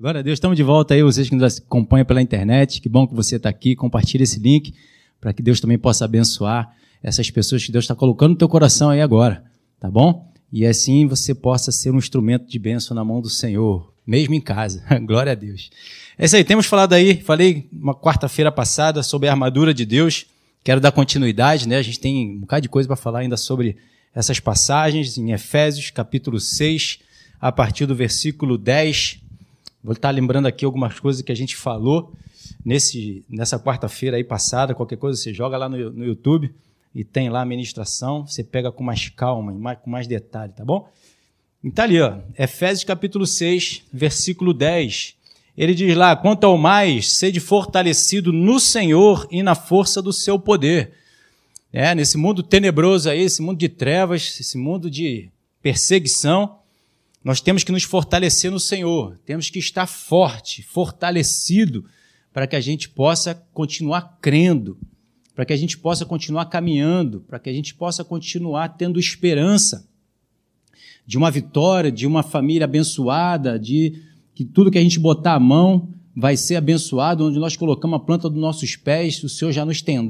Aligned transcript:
Glória 0.00 0.20
a 0.20 0.22
Deus, 0.22 0.36
estamos 0.36 0.56
de 0.56 0.62
volta 0.62 0.94
aí, 0.94 1.02
vocês 1.02 1.28
que 1.28 1.34
nos 1.34 1.58
acompanham 1.58 2.06
pela 2.06 2.22
internet. 2.22 2.80
Que 2.80 2.88
bom 2.88 3.04
que 3.04 3.16
você 3.16 3.34
está 3.34 3.48
aqui. 3.48 3.74
Compartilhe 3.74 4.22
esse 4.22 4.38
link 4.38 4.72
para 5.20 5.32
que 5.32 5.42
Deus 5.42 5.60
também 5.60 5.76
possa 5.76 6.04
abençoar 6.04 6.72
essas 7.02 7.28
pessoas 7.32 7.66
que 7.66 7.72
Deus 7.72 7.82
está 7.82 7.96
colocando 7.96 8.30
no 8.30 8.36
teu 8.36 8.48
coração 8.48 8.90
aí 8.90 9.00
agora, 9.00 9.42
tá 9.80 9.90
bom? 9.90 10.32
E 10.52 10.64
assim 10.64 11.04
você 11.04 11.34
possa 11.34 11.72
ser 11.72 11.90
um 11.90 11.98
instrumento 11.98 12.48
de 12.48 12.60
bênção 12.60 12.94
na 12.94 13.04
mão 13.04 13.20
do 13.20 13.28
Senhor, 13.28 13.92
mesmo 14.06 14.34
em 14.34 14.40
casa. 14.40 14.84
Glória 15.02 15.32
a 15.32 15.34
Deus. 15.34 15.68
É 16.16 16.26
isso 16.26 16.36
aí, 16.36 16.44
temos 16.44 16.66
falado 16.66 16.92
aí, 16.92 17.20
falei 17.20 17.68
uma 17.72 17.92
quarta-feira 17.92 18.52
passada 18.52 19.02
sobre 19.02 19.26
a 19.26 19.32
armadura 19.32 19.74
de 19.74 19.84
Deus. 19.84 20.26
Quero 20.62 20.80
dar 20.80 20.92
continuidade, 20.92 21.66
né? 21.66 21.76
A 21.76 21.82
gente 21.82 21.98
tem 21.98 22.36
um 22.36 22.40
bocado 22.42 22.62
de 22.62 22.68
coisa 22.68 22.86
para 22.86 22.94
falar 22.94 23.18
ainda 23.18 23.36
sobre 23.36 23.76
essas 24.14 24.38
passagens 24.38 25.18
em 25.18 25.32
Efésios, 25.32 25.90
capítulo 25.90 26.38
6, 26.38 27.00
a 27.40 27.50
partir 27.50 27.84
do 27.84 27.96
versículo 27.96 28.56
10 28.56 29.26
Vou 29.88 29.94
estar 29.94 30.10
lembrando 30.10 30.44
aqui 30.44 30.66
algumas 30.66 31.00
coisas 31.00 31.22
que 31.22 31.32
a 31.32 31.34
gente 31.34 31.56
falou 31.56 32.12
nesse, 32.62 33.24
nessa 33.26 33.58
quarta-feira 33.58 34.18
aí 34.18 34.22
passada. 34.22 34.74
Qualquer 34.74 34.98
coisa 34.98 35.18
você 35.18 35.32
joga 35.32 35.56
lá 35.56 35.66
no, 35.66 35.90
no 35.90 36.04
YouTube 36.04 36.54
e 36.94 37.02
tem 37.02 37.30
lá 37.30 37.40
a 37.40 37.46
ministração. 37.46 38.26
Você 38.26 38.44
pega 38.44 38.70
com 38.70 38.84
mais 38.84 39.08
calma, 39.08 39.50
mais, 39.50 39.78
com 39.78 39.88
mais 39.88 40.06
detalhe, 40.06 40.52
tá 40.52 40.62
bom? 40.62 40.86
Então 41.64 41.86
ali, 41.86 41.98
ó, 42.02 42.18
Efésios 42.38 42.84
capítulo 42.84 43.26
6, 43.26 43.84
versículo 43.90 44.52
10. 44.52 45.14
Ele 45.56 45.74
diz 45.74 45.96
lá: 45.96 46.14
Quanto 46.14 46.44
ao 46.44 46.58
mais, 46.58 47.10
sede 47.10 47.40
fortalecido 47.40 48.30
no 48.30 48.60
Senhor 48.60 49.26
e 49.30 49.42
na 49.42 49.54
força 49.54 50.02
do 50.02 50.12
seu 50.12 50.38
poder. 50.38 50.92
É, 51.72 51.94
nesse 51.94 52.18
mundo 52.18 52.42
tenebroso 52.42 53.08
aí, 53.08 53.22
esse 53.22 53.40
mundo 53.40 53.58
de 53.58 53.70
trevas, 53.70 54.38
esse 54.38 54.58
mundo 54.58 54.90
de 54.90 55.30
perseguição, 55.62 56.57
nós 57.22 57.40
temos 57.40 57.64
que 57.64 57.72
nos 57.72 57.82
fortalecer 57.82 58.50
no 58.50 58.60
Senhor, 58.60 59.18
temos 59.24 59.50
que 59.50 59.58
estar 59.58 59.86
forte, 59.86 60.62
fortalecido, 60.62 61.84
para 62.32 62.46
que 62.46 62.54
a 62.54 62.60
gente 62.60 62.88
possa 62.88 63.34
continuar 63.52 64.18
crendo, 64.20 64.78
para 65.34 65.44
que 65.44 65.52
a 65.52 65.56
gente 65.56 65.76
possa 65.78 66.06
continuar 66.06 66.46
caminhando, 66.46 67.20
para 67.20 67.38
que 67.38 67.50
a 67.50 67.52
gente 67.52 67.74
possa 67.74 68.04
continuar 68.04 68.68
tendo 68.70 69.00
esperança 69.00 69.88
de 71.06 71.18
uma 71.18 71.30
vitória, 71.30 71.90
de 71.90 72.06
uma 72.06 72.22
família 72.22 72.64
abençoada, 72.64 73.58
de 73.58 74.02
que 74.34 74.44
tudo 74.44 74.70
que 74.70 74.78
a 74.78 74.82
gente 74.82 75.00
botar 75.00 75.34
a 75.34 75.40
mão 75.40 75.88
vai 76.14 76.36
ser 76.36 76.56
abençoado, 76.56 77.26
onde 77.26 77.38
nós 77.38 77.56
colocamos 77.56 77.96
a 77.96 78.04
planta 78.04 78.28
dos 78.28 78.40
nossos 78.40 78.76
pés, 78.76 79.22
o 79.24 79.28
Senhor 79.28 79.50
já 79.52 79.64
nos 79.64 79.82
tem, 79.82 80.06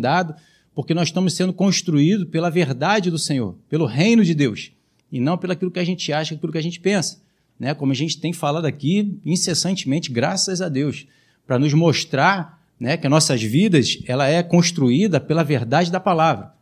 dado, 0.00 0.34
porque 0.74 0.94
nós 0.94 1.08
estamos 1.08 1.34
sendo 1.34 1.52
construídos 1.52 2.28
pela 2.28 2.50
verdade 2.50 3.10
do 3.10 3.18
Senhor, 3.18 3.58
pelo 3.68 3.86
reino 3.86 4.24
de 4.24 4.34
Deus 4.34 4.75
e 5.16 5.20
não 5.20 5.38
pelo 5.38 5.52
aquilo 5.52 5.70
que 5.70 5.78
a 5.78 5.84
gente 5.84 6.12
acha, 6.12 6.34
aquilo 6.34 6.52
que 6.52 6.58
a 6.58 6.62
gente 6.62 6.78
pensa. 6.78 7.20
Né? 7.58 7.74
Como 7.74 7.92
a 7.92 7.94
gente 7.94 8.18
tem 8.18 8.32
falado 8.32 8.66
aqui 8.66 9.18
incessantemente, 9.24 10.12
graças 10.12 10.60
a 10.60 10.68
Deus, 10.68 11.06
para 11.46 11.58
nos 11.58 11.72
mostrar 11.72 12.62
né, 12.78 12.96
que 12.96 13.06
as 13.06 13.10
nossas 13.10 13.42
vidas 13.42 13.98
ela 14.06 14.28
é 14.28 14.42
construída 14.42 15.18
pela 15.18 15.42
verdade 15.42 15.90
da 15.90 15.98
palavra, 15.98 16.52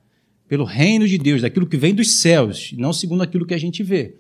pelo 0.49 0.65
reino 0.65 1.09
de 1.09 1.19
Deus, 1.19 1.43
daquilo 1.43 1.67
que 1.67 1.77
vem 1.77 1.95
dos 1.95 2.13
céus, 2.13 2.71
e 2.73 2.77
não 2.77 2.93
segundo 2.93 3.23
aquilo 3.23 3.47
que 3.47 3.55
a 3.55 3.59
gente 3.59 3.83
vê. 3.83 4.15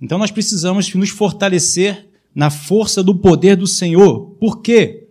Então 0.00 0.18
nós 0.18 0.30
precisamos 0.30 0.92
nos 0.94 1.08
fortalecer 1.08 2.06
na 2.34 2.50
força 2.50 3.02
do 3.02 3.14
poder 3.14 3.56
do 3.56 3.66
Senhor. 3.66 4.36
Por 4.38 4.60
quê? 4.60 5.06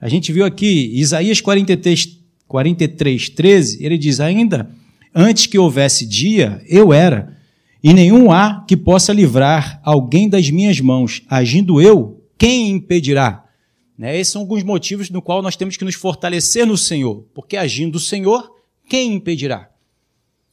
A 0.00 0.08
gente 0.08 0.32
viu 0.32 0.44
aqui, 0.44 0.92
Isaías 0.94 1.40
43, 1.40 2.20
43 2.46 3.28
13, 3.28 3.84
ele 3.84 3.98
diz: 3.98 4.20
Ainda 4.20 4.70
antes 5.14 5.46
que 5.46 5.58
houvesse 5.58 6.06
dia, 6.06 6.62
eu 6.68 6.92
era 6.92 7.36
e 7.82 7.94
nenhum 7.94 8.30
há 8.30 8.64
que 8.66 8.76
possa 8.76 9.12
livrar 9.12 9.80
alguém 9.84 10.28
das 10.28 10.50
minhas 10.50 10.80
mãos. 10.80 11.22
Agindo 11.28 11.80
eu, 11.80 12.22
quem 12.36 12.70
impedirá? 12.70 13.44
Né? 13.96 14.18
Esses 14.18 14.32
são 14.32 14.42
alguns 14.42 14.62
motivos 14.62 15.10
no 15.10 15.22
qual 15.22 15.42
nós 15.42 15.56
temos 15.56 15.76
que 15.76 15.84
nos 15.84 15.94
fortalecer 15.94 16.66
no 16.66 16.76
Senhor, 16.76 17.24
porque 17.34 17.56
agindo 17.56 17.96
o 17.96 18.00
Senhor, 18.00 18.50
quem 18.88 19.14
impedirá? 19.14 19.70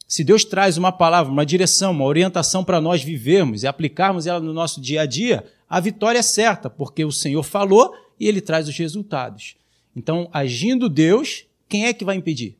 Se 0.07 0.23
Deus 0.23 0.45
traz 0.45 0.77
uma 0.77 0.91
palavra, 0.91 1.31
uma 1.31 1.45
direção, 1.45 1.91
uma 1.91 2.05
orientação 2.05 2.63
para 2.63 2.79
nós 2.79 3.03
vivermos 3.03 3.63
e 3.63 3.67
aplicarmos 3.67 4.25
ela 4.25 4.39
no 4.39 4.53
nosso 4.53 4.79
dia 4.79 5.01
a 5.01 5.05
dia, 5.05 5.45
a 5.69 5.81
vitória 5.81 6.19
é 6.19 6.21
certa, 6.21 6.69
porque 6.69 7.03
o 7.03 7.11
Senhor 7.11 7.44
falou 7.44 7.94
e 8.17 8.25
ele 8.27 8.39
traz 8.39 8.69
os 8.69 8.77
resultados. 8.77 9.55
Então, 9.94 10.29
agindo 10.31 10.88
Deus, 10.88 11.45
quem 11.67 11.88
é 11.88 11.94
que 11.94 12.05
vai 12.05 12.15
impedir? 12.15 12.55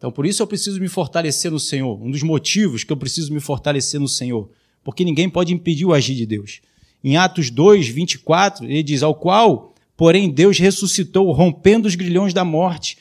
Então, 0.00 0.10
por 0.10 0.24
isso 0.24 0.42
eu 0.42 0.46
preciso 0.46 0.80
me 0.80 0.88
fortalecer 0.88 1.50
no 1.50 1.60
Senhor. 1.60 2.02
Um 2.02 2.10
dos 2.10 2.22
motivos 2.22 2.82
que 2.82 2.90
eu 2.90 2.96
preciso 2.96 3.34
me 3.34 3.38
fortalecer 3.38 4.00
no 4.00 4.08
Senhor. 4.08 4.48
Porque 4.82 5.04
ninguém 5.04 5.28
pode 5.28 5.52
impedir 5.52 5.84
o 5.84 5.92
agir 5.92 6.14
de 6.14 6.24
Deus. 6.24 6.62
Em 7.04 7.18
Atos 7.18 7.50
2, 7.50 7.86
24, 7.88 8.64
ele 8.64 8.82
diz: 8.82 9.02
Ao 9.02 9.14
qual, 9.14 9.74
porém, 9.98 10.30
Deus 10.30 10.58
ressuscitou, 10.58 11.30
rompendo 11.32 11.86
os 11.86 11.94
grilhões 11.96 12.32
da 12.32 12.46
morte, 12.46 12.96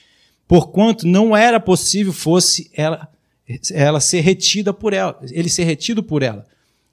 porquanto 0.45 1.07
não 1.07 1.37
era 1.37 1.57
possível 1.57 2.11
fosse 2.11 2.69
ela, 2.73 3.07
ela 3.71 4.01
ser 4.01 4.19
retida 4.19 4.73
por 4.73 4.91
ela, 4.91 5.17
ele 5.31 5.47
ser 5.47 5.63
retido 5.63 6.03
por 6.03 6.21
ela. 6.21 6.45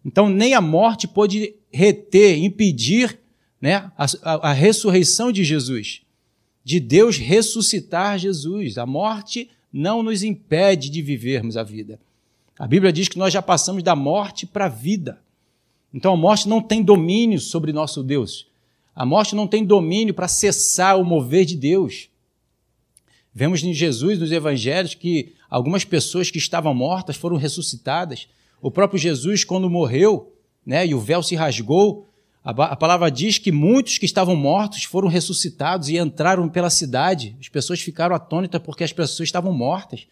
Então, 0.05 0.31
nem 0.31 0.55
a 0.55 0.61
morte 0.61 1.09
pôde 1.09 1.56
reter, 1.72 2.39
impedir 2.39 3.19
né, 3.61 3.91
a, 3.99 4.06
a, 4.22 4.50
a 4.50 4.53
ressurreição 4.53 5.33
de 5.33 5.43
Jesus, 5.43 6.03
de 6.62 6.78
Deus 6.78 7.19
ressuscitar 7.19 8.21
Jesus. 8.21 8.78
A 8.78 8.87
morte 8.87 9.50
não 9.76 10.03
nos 10.03 10.22
impede 10.22 10.88
de 10.88 11.03
vivermos 11.03 11.54
a 11.56 11.62
vida. 11.62 12.00
A 12.59 12.66
Bíblia 12.66 12.91
diz 12.91 13.09
que 13.09 13.19
nós 13.19 13.31
já 13.31 13.42
passamos 13.42 13.82
da 13.82 13.94
morte 13.94 14.47
para 14.47 14.64
a 14.64 14.70
vida. 14.70 15.20
Então 15.92 16.14
a 16.14 16.16
morte 16.16 16.48
não 16.48 16.62
tem 16.62 16.82
domínio 16.82 17.38
sobre 17.38 17.75
nosso 17.75 18.03
Deus. 18.03 18.47
A 18.94 19.04
morte 19.04 19.34
não 19.34 19.47
tem 19.47 19.62
domínio 19.62 20.15
para 20.15 20.28
cessar 20.28 20.98
o 20.98 21.04
mover 21.04 21.44
de 21.44 21.54
Deus. 21.54 22.09
Vemos 23.34 23.62
em 23.62 23.75
Jesus, 23.75 24.19
nos 24.19 24.32
evangelhos, 24.32 24.94
que 24.94 25.34
algumas 25.50 25.84
pessoas 25.84 26.31
que 26.31 26.38
estavam 26.38 26.72
mortas 26.72 27.16
foram 27.16 27.36
ressuscitadas. 27.36 28.28
O 28.62 28.70
próprio 28.70 28.98
Jesus, 28.98 29.44
quando 29.44 29.69
morreu, 29.69 30.32
né, 30.65 30.86
e 30.86 30.94
o 30.94 31.00
véu 31.00 31.22
se 31.22 31.34
rasgou, 31.34 32.06
a 32.47 32.77
palavra 32.77 33.11
diz 33.11 33.39
que 33.39 33.51
muitos 33.51 33.99
que 33.99 34.05
estavam 34.05 34.37
mortos 34.37 34.84
foram 34.84 35.09
ressuscitados 35.09 35.89
e 35.89 35.99
entraram 35.99 36.49
pela 36.49 36.71
cidade. 36.71 37.37
As 37.41 37.49
pessoas 37.49 37.81
ficaram 37.81 38.15
atônitas 38.15 38.62
porque 38.62 38.84
as 38.84 38.93
pessoas 38.93 39.29
estavam 39.29 39.53
mortas. 39.53 40.07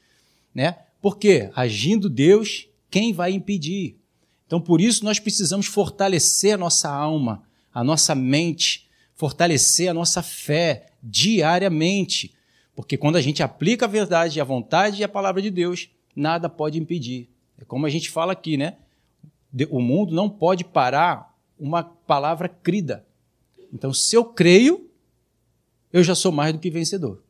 Né? 0.52 0.76
Por 1.00 1.16
quê? 1.16 1.50
Agindo 1.54 2.08
Deus, 2.08 2.66
quem 2.90 3.12
vai 3.12 3.30
impedir? 3.30 3.96
Então, 4.48 4.60
por 4.60 4.80
isso, 4.80 5.04
nós 5.04 5.20
precisamos 5.20 5.66
fortalecer 5.66 6.54
a 6.54 6.58
nossa 6.58 6.90
alma, 6.90 7.44
a 7.72 7.84
nossa 7.84 8.16
mente, 8.16 8.88
fortalecer 9.14 9.88
a 9.88 9.94
nossa 9.94 10.20
fé 10.20 10.86
diariamente. 11.00 12.34
Porque 12.74 12.96
quando 12.96 13.14
a 13.14 13.22
gente 13.22 13.44
aplica 13.44 13.84
a 13.84 13.88
verdade, 13.88 14.40
a 14.40 14.44
vontade 14.44 15.00
e 15.00 15.04
a 15.04 15.08
palavra 15.08 15.40
de 15.40 15.50
Deus, 15.50 15.88
nada 16.16 16.48
pode 16.48 16.80
impedir. 16.80 17.28
É 17.56 17.64
como 17.64 17.86
a 17.86 17.90
gente 17.90 18.10
fala 18.10 18.32
aqui, 18.32 18.56
né? 18.56 18.74
O 19.70 19.80
mundo 19.80 20.12
não 20.12 20.28
pode 20.28 20.64
parar 20.64 21.33
uma 21.64 21.82
palavra 21.82 22.48
crida. 22.48 23.04
Então, 23.72 23.92
se 23.92 24.14
eu 24.14 24.24
creio, 24.24 24.88
eu 25.92 26.02
já 26.02 26.14
sou 26.14 26.30
mais 26.30 26.52
do 26.52 26.58
que 26.58 26.70
vencedor. 26.70 27.22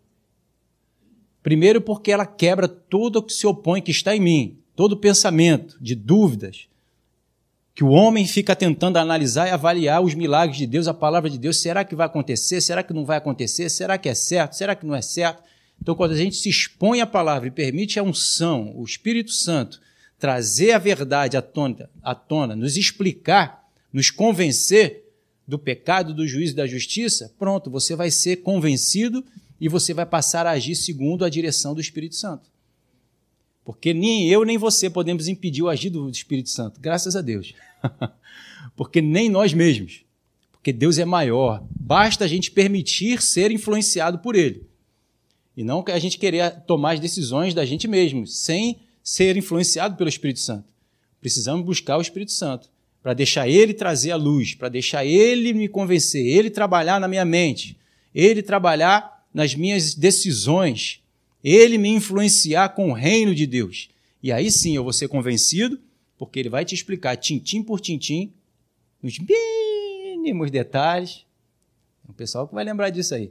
Primeiro, 1.43 1.81
porque 1.81 2.11
ela 2.11 2.27
quebra 2.27 2.67
tudo 2.67 3.19
o 3.19 3.23
que 3.23 3.33
se 3.33 3.47
opõe, 3.47 3.81
que 3.81 3.91
está 3.91 4.17
em 4.17 4.21
mim, 4.21 4.59
todo 4.75 4.97
pensamento 4.97 5.77
de 5.81 5.95
dúvidas, 5.95 6.69
que 7.75 7.85
o 7.85 7.91
homem 7.91 8.27
fica 8.27 8.57
tentando 8.57 8.97
analisar 8.97 9.49
e 9.49 9.51
avaliar 9.51 10.03
os 10.03 10.15
milagres 10.15 10.59
de 10.59 10.67
Deus, 10.67 10.89
a 10.89 10.95
palavra 10.95 11.29
de 11.29 11.39
Deus. 11.39 11.61
Será 11.61 11.85
que 11.85 11.95
vai 11.95 12.07
acontecer? 12.07 12.61
Será 12.61 12.83
que 12.83 12.93
não 12.93 13.05
vai 13.05 13.19
acontecer? 13.19 13.69
Será 13.69 13.99
que 13.99 14.09
é 14.09 14.15
certo? 14.15 14.55
Será 14.55 14.75
que 14.75 14.87
não 14.87 14.95
é 14.95 15.03
certo? 15.03 15.43
Então, 15.81 15.95
quando 15.95 16.13
a 16.13 16.17
gente 16.17 16.37
se 16.37 16.49
expõe 16.49 17.01
à 17.01 17.07
palavra 17.07 17.49
e 17.49 17.51
permite 17.51 17.99
a 17.99 18.03
unção, 18.03 18.73
o 18.77 18.85
Espírito 18.85 19.33
Santo, 19.33 19.81
trazer 20.19 20.73
a 20.73 20.79
verdade 20.79 21.37
à 21.37 21.43
tona, 21.43 21.91
à 22.03 22.15
tona 22.15 22.57
nos 22.57 22.77
explicar, 22.77 23.64
nos 23.95 24.11
convencer 24.11 25.05
do 25.47 25.57
pecado, 25.57 26.13
do 26.13 26.27
juízo 26.27 26.53
e 26.53 26.57
da 26.57 26.67
justiça, 26.67 27.33
pronto, 27.39 27.71
você 27.71 27.95
vai 27.95 28.11
ser 28.11 28.39
convencido 28.39 29.25
e 29.61 29.69
você 29.69 29.95
vai 29.95 30.05
passar 30.05 30.49
a 30.49 30.51
agir 30.51 30.75
segundo 30.75 31.25
a 31.25 31.29
direção 31.29 31.75
do 31.75 31.81
Espírito 31.81 32.17
Santo. 32.17 32.51
Porque 33.65 33.95
nem 33.95 34.29
eu 34.29 34.45
nem 34.45 34.59
você 34.59 34.91
podemos 34.91 35.29
impedir 35.29 35.63
o 35.63 35.69
agir 35.69 35.91
do 35.91 36.11
Espírito 36.11 36.51
Santo, 36.51 36.81
graças 36.81 37.15
a 37.15 37.21
Deus. 37.21 37.55
Porque 38.75 39.01
nem 39.01 39.31
nós 39.31 39.53
mesmos. 39.53 40.05
Porque 40.51 40.73
Deus 40.73 40.99
é 40.99 41.05
maior. 41.05 41.65
Basta 41.71 42.25
a 42.25 42.29
gente 42.29 42.51
permitir 42.51 43.23
ser 43.23 43.53
influenciado 43.53 44.19
por 44.19 44.35
Ele. 44.35 44.67
E 45.57 45.63
não 45.63 45.85
que 45.85 45.93
a 45.93 45.99
gente 46.01 46.19
querer 46.19 46.63
tomar 46.63 46.95
as 46.95 47.01
decisões 47.01 47.55
da 47.55 47.65
gente 47.65 47.87
mesmo, 47.87 48.27
sem 48.27 48.81
ser 49.05 49.37
influenciado 49.37 49.97
pelo 49.97 50.09
Espírito 50.09 50.41
Santo. 50.41 50.65
Precisamos 51.21 51.65
buscar 51.65 51.97
o 51.97 52.03
Espírito 52.03 52.33
Santo 52.33 52.74
para 53.05 53.13
deixar 53.13 53.47
Ele 53.47 53.75
trazer 53.75 54.13
a 54.13 54.17
luz, 54.17 54.55
para 54.55 54.71
deixar 54.71 55.05
Ele 55.05 55.53
me 55.53 55.69
convencer, 55.69 56.25
Ele 56.27 56.49
trabalhar 56.49 56.99
na 56.99 57.07
minha 57.07 57.23
mente, 57.23 57.77
Ele 58.15 58.43
trabalhar 58.43 59.23
nas 59.33 59.55
minhas 59.55 59.95
decisões, 59.95 61.03
Ele 61.45 61.77
me 61.77 61.91
influenciar 61.91 62.71
com 62.71 62.89
o 62.89 62.95
reino 62.95 63.35
de 63.35 63.47
Deus. 63.47 63.91
E 64.23 64.33
aí 64.33 64.51
sim 64.51 64.75
eu 64.75 64.83
vou 64.83 64.93
ser 64.93 65.09
convencido, 65.09 65.79
porque 66.17 66.39
Ele 66.39 66.49
vai 66.49 66.65
te 66.65 66.75
explicar 66.75 67.15
tintim 67.17 67.63
por 67.63 67.79
tintim, 67.79 68.33
nos 69.03 69.19
mínimos 69.19 70.51
detalhes, 70.51 71.27
o 72.09 72.13
pessoal 72.15 72.49
que 72.49 72.55
vai 72.55 72.65
lembrar 72.65 72.89
disso 72.89 73.15
aí, 73.15 73.31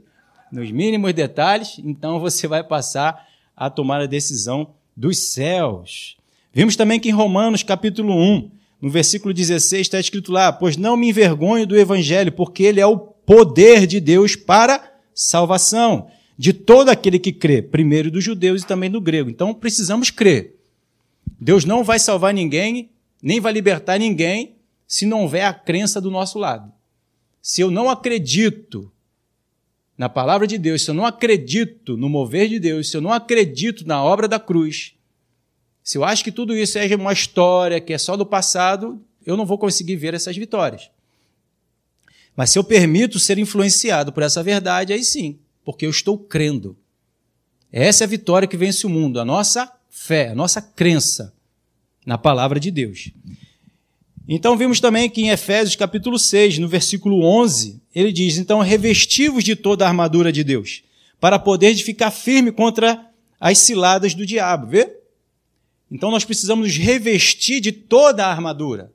nos 0.52 0.70
mínimos 0.70 1.12
detalhes, 1.12 1.80
então 1.82 2.20
você 2.20 2.46
vai 2.46 2.62
passar 2.62 3.28
a 3.56 3.68
tomar 3.68 4.00
a 4.00 4.06
decisão 4.06 4.72
dos 4.96 5.18
céus. 5.18 6.16
Vimos 6.52 6.76
também 6.76 7.00
que 7.00 7.08
em 7.08 7.12
Romanos 7.12 7.64
capítulo 7.64 8.14
1, 8.14 8.50
no 8.84 8.90
versículo 8.90 9.32
16, 9.32 9.80
está 9.80 9.98
escrito 9.98 10.30
lá: 10.30 10.52
Pois 10.52 10.76
não 10.76 10.94
me 10.94 11.08
envergonho 11.08 11.66
do 11.66 11.74
evangelho, 11.74 12.30
porque 12.30 12.64
ele 12.64 12.82
é 12.82 12.86
o 12.86 12.98
poder 12.98 13.86
de 13.86 13.98
Deus 13.98 14.36
para 14.36 14.92
salvação 15.14 16.10
de 16.36 16.52
todo 16.52 16.90
aquele 16.90 17.18
que 17.18 17.32
crê, 17.32 17.62
primeiro 17.62 18.10
dos 18.10 18.22
judeus 18.22 18.60
e 18.60 18.66
também 18.66 18.90
do 18.90 19.00
grego. 19.00 19.30
Então 19.30 19.54
precisamos 19.54 20.10
crer. 20.10 20.56
Deus 21.40 21.64
não 21.64 21.82
vai 21.82 21.98
salvar 21.98 22.34
ninguém, 22.34 22.90
nem 23.22 23.40
vai 23.40 23.54
libertar 23.54 23.98
ninguém, 23.98 24.56
se 24.86 25.06
não 25.06 25.22
houver 25.22 25.46
a 25.46 25.54
crença 25.54 25.98
do 25.98 26.10
nosso 26.10 26.38
lado. 26.38 26.70
Se 27.40 27.62
eu 27.62 27.70
não 27.70 27.88
acredito 27.88 28.92
na 29.96 30.10
palavra 30.10 30.46
de 30.46 30.58
Deus, 30.58 30.82
se 30.82 30.90
eu 30.90 30.94
não 30.94 31.06
acredito 31.06 31.96
no 31.96 32.10
mover 32.10 32.50
de 32.50 32.58
Deus, 32.58 32.90
se 32.90 32.98
eu 32.98 33.00
não 33.00 33.14
acredito 33.14 33.86
na 33.86 34.04
obra 34.04 34.28
da 34.28 34.38
cruz, 34.38 34.94
se 35.84 35.98
eu 35.98 36.02
acho 36.02 36.24
que 36.24 36.32
tudo 36.32 36.56
isso 36.56 36.78
é 36.78 36.96
uma 36.96 37.12
história 37.12 37.78
que 37.78 37.92
é 37.92 37.98
só 37.98 38.16
do 38.16 38.24
passado, 38.24 38.98
eu 39.26 39.36
não 39.36 39.44
vou 39.44 39.58
conseguir 39.58 39.96
ver 39.96 40.14
essas 40.14 40.34
vitórias. 40.34 40.90
Mas 42.34 42.48
se 42.48 42.58
eu 42.58 42.64
permito 42.64 43.20
ser 43.20 43.38
influenciado 43.38 44.10
por 44.10 44.22
essa 44.22 44.42
verdade, 44.42 44.94
aí 44.94 45.04
sim, 45.04 45.38
porque 45.62 45.84
eu 45.84 45.90
estou 45.90 46.16
crendo. 46.16 46.74
Essa 47.70 48.04
é 48.04 48.06
a 48.06 48.08
vitória 48.08 48.48
que 48.48 48.56
vence 48.56 48.86
o 48.86 48.90
mundo, 48.90 49.20
a 49.20 49.26
nossa 49.26 49.70
fé, 49.90 50.30
a 50.30 50.34
nossa 50.34 50.62
crença 50.62 51.34
na 52.06 52.16
palavra 52.16 52.58
de 52.58 52.70
Deus. 52.70 53.10
Então 54.26 54.56
vimos 54.56 54.80
também 54.80 55.10
que 55.10 55.20
em 55.20 55.28
Efésios 55.28 55.76
capítulo 55.76 56.18
6, 56.18 56.58
no 56.60 56.68
versículo 56.68 57.22
11, 57.22 57.78
ele 57.94 58.10
diz: 58.10 58.38
"Então 58.38 58.60
revestivos 58.60 59.44
de 59.44 59.54
toda 59.54 59.84
a 59.84 59.88
armadura 59.88 60.32
de 60.32 60.42
Deus, 60.42 60.82
para 61.20 61.38
poder 61.38 61.74
ficar 61.76 62.10
firme 62.10 62.50
contra 62.50 63.06
as 63.38 63.58
ciladas 63.58 64.14
do 64.14 64.24
diabo", 64.24 64.68
vê? 64.68 65.03
Então 65.90 66.10
nós 66.10 66.24
precisamos 66.24 66.66
nos 66.66 66.76
revestir 66.76 67.60
de 67.60 67.72
toda 67.72 68.26
a 68.26 68.30
armadura. 68.30 68.92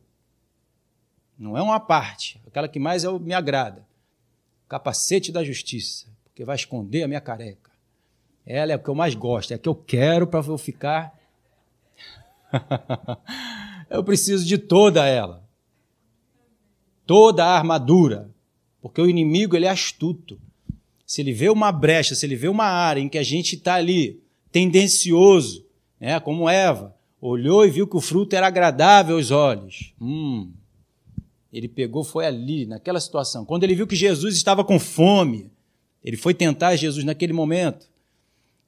Não 1.38 1.58
é 1.58 1.62
uma 1.62 1.80
parte, 1.80 2.42
aquela 2.46 2.68
que 2.68 2.80
mais 2.80 3.04
é 3.04 3.20
me 3.20 3.34
agrada. 3.34 3.88
Capacete 4.68 5.32
da 5.32 5.44
justiça, 5.44 6.08
porque 6.26 6.44
vai 6.44 6.56
esconder 6.56 7.04
a 7.04 7.08
minha 7.08 7.22
careca. 7.22 7.72
Ela 8.46 8.74
é 8.74 8.76
o 8.76 8.80
que 8.80 8.90
eu 8.90 8.96
mais 8.96 9.16
gosto, 9.16 9.52
é 9.52 9.56
a 9.56 9.58
que 9.58 9.70
eu 9.70 9.76
quero 9.76 10.28
para 10.28 10.46
eu 10.46 10.58
ficar. 10.58 11.18
eu 13.90 14.04
preciso 14.04 14.46
de 14.46 14.58
toda 14.58 15.06
ela. 15.06 15.48
Toda 17.06 17.46
a 17.46 17.58
armadura. 17.58 18.30
Porque 18.82 19.02
o 19.02 19.10
inimigo 19.10 19.56
ele 19.56 19.66
é 19.66 19.70
astuto. 19.70 20.40
Se 21.06 21.22
ele 21.22 21.34
vê 21.34 21.50
uma 21.50 21.72
brecha, 21.72 22.16
se 22.16 22.26
ele 22.26 22.36
vê 22.36 22.48
uma 22.48 22.66
área 22.66 23.00
em 23.02 23.10
que 23.10 23.18
a 23.18 23.24
gente 23.24 23.56
está 23.56 23.76
ali 23.76 24.22
tendencioso, 24.52 25.66
né, 26.00 26.20
como 26.20 26.50
Eva, 26.50 26.96
olhou 27.22 27.66
e 27.66 27.70
viu 27.70 27.88
que 27.88 27.98
o 27.98 28.02
fruto 28.02 28.36
era 28.36 28.48
agradável 28.48 29.18
aos 29.18 29.32
olhos. 29.32 29.94
Hum, 30.00 30.52
ele 31.52 31.68
pegou, 31.68 32.04
foi 32.04 32.26
ali, 32.26 32.66
naquela 32.66 33.00
situação. 33.00 33.44
Quando 33.46 33.64
ele 33.64 33.76
viu 33.76 33.88
que 33.88 33.96
Jesus 33.96 34.36
estava 34.36 34.64
com 34.64 34.80
fome, 34.80 35.52
ele 36.04 36.16
foi 36.16 36.34
tentar 36.34 36.76
Jesus 36.76 37.04
naquele 37.04 37.34
momento. 37.34 37.90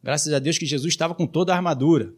Graças 0.03 0.33
a 0.33 0.39
Deus 0.39 0.57
que 0.57 0.65
Jesus 0.65 0.91
estava 0.91 1.13
com 1.13 1.27
toda 1.27 1.53
a 1.53 1.55
armadura. 1.55 2.13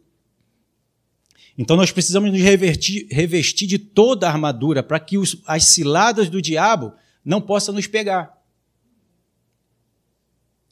Então 1.56 1.76
nós 1.76 1.92
precisamos 1.92 2.32
nos 2.32 2.40
revestir, 2.40 3.06
revestir 3.10 3.68
de 3.68 3.78
toda 3.78 4.26
a 4.26 4.30
armadura 4.30 4.82
para 4.82 4.98
que 4.98 5.16
os, 5.16 5.40
as 5.46 5.64
ciladas 5.64 6.28
do 6.28 6.42
diabo 6.42 6.92
não 7.24 7.40
possam 7.40 7.74
nos 7.74 7.86
pegar. 7.86 8.34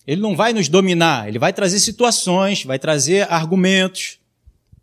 Ele 0.05 0.21
não 0.21 0.35
vai 0.35 0.53
nos 0.53 0.69
dominar, 0.69 1.29
ele 1.29 1.39
vai 1.39 1.53
trazer 1.53 1.79
situações, 1.79 2.65
vai 2.65 2.79
trazer 2.79 3.31
argumentos, 3.31 4.19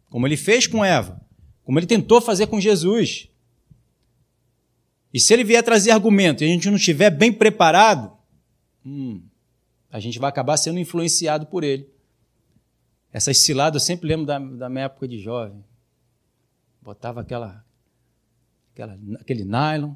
como 0.09 0.27
ele 0.27 0.37
fez 0.37 0.67
com 0.67 0.83
Eva, 0.83 1.21
como 1.63 1.79
ele 1.79 1.85
tentou 1.85 2.19
fazer 2.19 2.47
com 2.47 2.59
Jesus. 2.59 3.29
E 5.13 5.19
se 5.19 5.33
ele 5.33 5.43
vier 5.43 5.63
trazer 5.63 5.91
argumento 5.91 6.43
e 6.43 6.47
a 6.47 6.49
gente 6.49 6.69
não 6.69 6.77
estiver 6.77 7.09
bem 7.09 7.31
preparado, 7.31 8.11
hum, 8.85 9.21
a 9.91 9.99
gente 9.99 10.19
vai 10.19 10.29
acabar 10.29 10.57
sendo 10.57 10.79
influenciado 10.79 11.45
por 11.45 11.63
ele. 11.63 11.89
Essas 13.11 13.39
ciladas 13.39 13.81
eu 13.81 13.85
sempre 13.85 14.07
lembro 14.07 14.25
da, 14.25 14.37
da 14.37 14.69
minha 14.69 14.85
época 14.85 15.07
de 15.07 15.19
jovem. 15.19 15.63
Botava 16.81 17.21
aquela, 17.21 17.65
aquela, 18.73 18.97
aquele 19.19 19.43
nylon, 19.43 19.93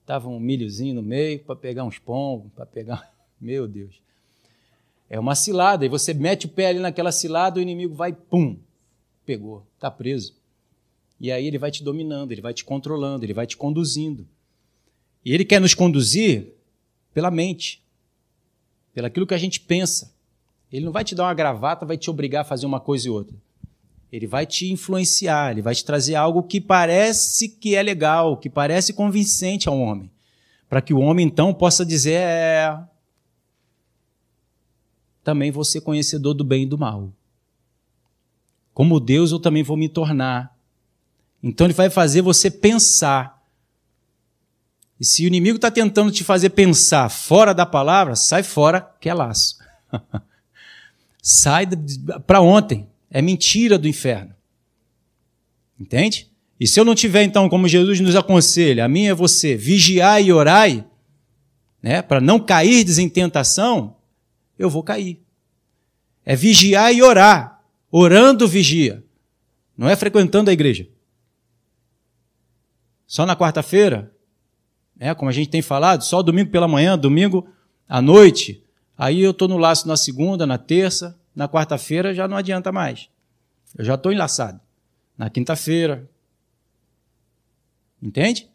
botava 0.00 0.28
um 0.28 0.40
milhozinho 0.40 0.94
no 0.94 1.02
meio 1.02 1.40
para 1.44 1.56
pegar 1.56 1.84
uns 1.84 1.98
pombos, 1.98 2.52
para 2.52 2.66
pegar. 2.66 3.12
Meu 3.40 3.68
Deus. 3.68 4.02
É 5.08 5.18
uma 5.18 5.34
cilada, 5.34 5.86
e 5.86 5.88
você 5.88 6.12
mete 6.12 6.46
o 6.46 6.48
pé 6.48 6.66
ali 6.66 6.80
naquela 6.80 7.10
cilada, 7.10 7.58
o 7.58 7.62
inimigo 7.62 7.94
vai, 7.94 8.12
pum, 8.12 8.58
pegou, 9.28 9.66
está 9.74 9.90
preso. 9.90 10.34
E 11.20 11.30
aí 11.30 11.46
ele 11.46 11.58
vai 11.58 11.70
te 11.70 11.84
dominando, 11.84 12.32
ele 12.32 12.40
vai 12.40 12.54
te 12.54 12.64
controlando, 12.64 13.26
ele 13.26 13.34
vai 13.34 13.46
te 13.46 13.58
conduzindo. 13.58 14.26
E 15.22 15.34
ele 15.34 15.44
quer 15.44 15.60
nos 15.60 15.74
conduzir 15.74 16.54
pela 17.12 17.30
mente, 17.30 17.82
pelo 18.94 19.06
aquilo 19.06 19.26
que 19.26 19.34
a 19.34 19.38
gente 19.38 19.60
pensa. 19.60 20.14
Ele 20.72 20.86
não 20.86 20.92
vai 20.92 21.04
te 21.04 21.14
dar 21.14 21.24
uma 21.24 21.34
gravata, 21.34 21.84
vai 21.84 21.98
te 21.98 22.08
obrigar 22.08 22.40
a 22.40 22.44
fazer 22.44 22.64
uma 22.64 22.80
coisa 22.80 23.06
e 23.06 23.10
outra. 23.10 23.36
Ele 24.10 24.26
vai 24.26 24.46
te 24.46 24.72
influenciar, 24.72 25.50
ele 25.50 25.60
vai 25.60 25.74
te 25.74 25.84
trazer 25.84 26.14
algo 26.14 26.42
que 26.42 26.58
parece 26.58 27.50
que 27.50 27.74
é 27.74 27.82
legal, 27.82 28.34
que 28.38 28.48
parece 28.48 28.94
convincente 28.94 29.68
ao 29.68 29.78
homem, 29.78 30.10
para 30.70 30.80
que 30.80 30.94
o 30.94 31.00
homem 31.00 31.26
então 31.26 31.52
possa 31.52 31.84
dizer: 31.84 32.14
é, 32.14 32.82
também 35.22 35.52
ser 35.62 35.82
conhecedor 35.82 36.32
do 36.32 36.44
bem 36.44 36.62
e 36.62 36.66
do 36.66 36.78
mal. 36.78 37.12
Como 38.78 39.00
Deus 39.00 39.32
eu 39.32 39.40
também 39.40 39.64
vou 39.64 39.76
me 39.76 39.88
tornar. 39.88 40.56
Então 41.42 41.66
ele 41.66 41.74
vai 41.74 41.90
fazer 41.90 42.22
você 42.22 42.48
pensar. 42.48 43.42
E 45.00 45.04
se 45.04 45.24
o 45.24 45.26
inimigo 45.26 45.56
está 45.56 45.68
tentando 45.68 46.12
te 46.12 46.22
fazer 46.22 46.50
pensar 46.50 47.08
fora 47.08 47.52
da 47.52 47.66
palavra, 47.66 48.14
sai 48.14 48.44
fora 48.44 48.88
que 49.00 49.08
é 49.08 49.14
laço. 49.14 49.58
sai 51.20 51.66
para 52.24 52.40
ontem. 52.40 52.88
É 53.10 53.20
mentira 53.20 53.76
do 53.76 53.88
inferno. 53.88 54.32
Entende? 55.76 56.30
E 56.60 56.64
se 56.64 56.78
eu 56.78 56.84
não 56.84 56.94
tiver, 56.94 57.24
então, 57.24 57.48
como 57.48 57.66
Jesus 57.66 57.98
nos 57.98 58.14
aconselha, 58.14 58.84
a 58.84 58.88
mim 58.88 59.06
é 59.06 59.14
você, 59.14 59.56
vigiar 59.56 60.22
e 60.22 60.32
orai, 60.32 60.86
né, 61.82 62.00
para 62.00 62.20
não 62.20 62.38
cair 62.38 62.88
em 63.00 63.08
tentação, 63.08 63.96
eu 64.56 64.70
vou 64.70 64.84
cair. 64.84 65.20
É 66.24 66.36
vigiar 66.36 66.94
e 66.94 67.02
orar. 67.02 67.57
Orando 67.90 68.46
vigia. 68.46 69.04
Não 69.76 69.88
é 69.88 69.96
frequentando 69.96 70.50
a 70.50 70.52
igreja. 70.52 70.88
Só 73.06 73.24
na 73.24 73.34
quarta-feira, 73.34 74.12
né, 74.94 75.14
como 75.14 75.30
a 75.30 75.32
gente 75.32 75.48
tem 75.48 75.62
falado, 75.62 76.02
só 76.02 76.22
domingo 76.22 76.50
pela 76.50 76.68
manhã, 76.68 76.98
domingo 76.98 77.48
à 77.88 78.02
noite. 78.02 78.62
Aí 78.96 79.20
eu 79.20 79.30
estou 79.30 79.48
no 79.48 79.56
laço 79.56 79.88
na 79.88 79.96
segunda, 79.96 80.46
na 80.46 80.58
terça, 80.58 81.18
na 81.34 81.48
quarta-feira 81.48 82.12
já 82.12 82.26
não 82.26 82.36
adianta 82.36 82.72
mais. 82.72 83.08
Eu 83.76 83.84
já 83.84 83.94
estou 83.94 84.12
enlaçado. 84.12 84.60
Na 85.16 85.30
quinta-feira. 85.30 86.08
Entende? 88.02 88.48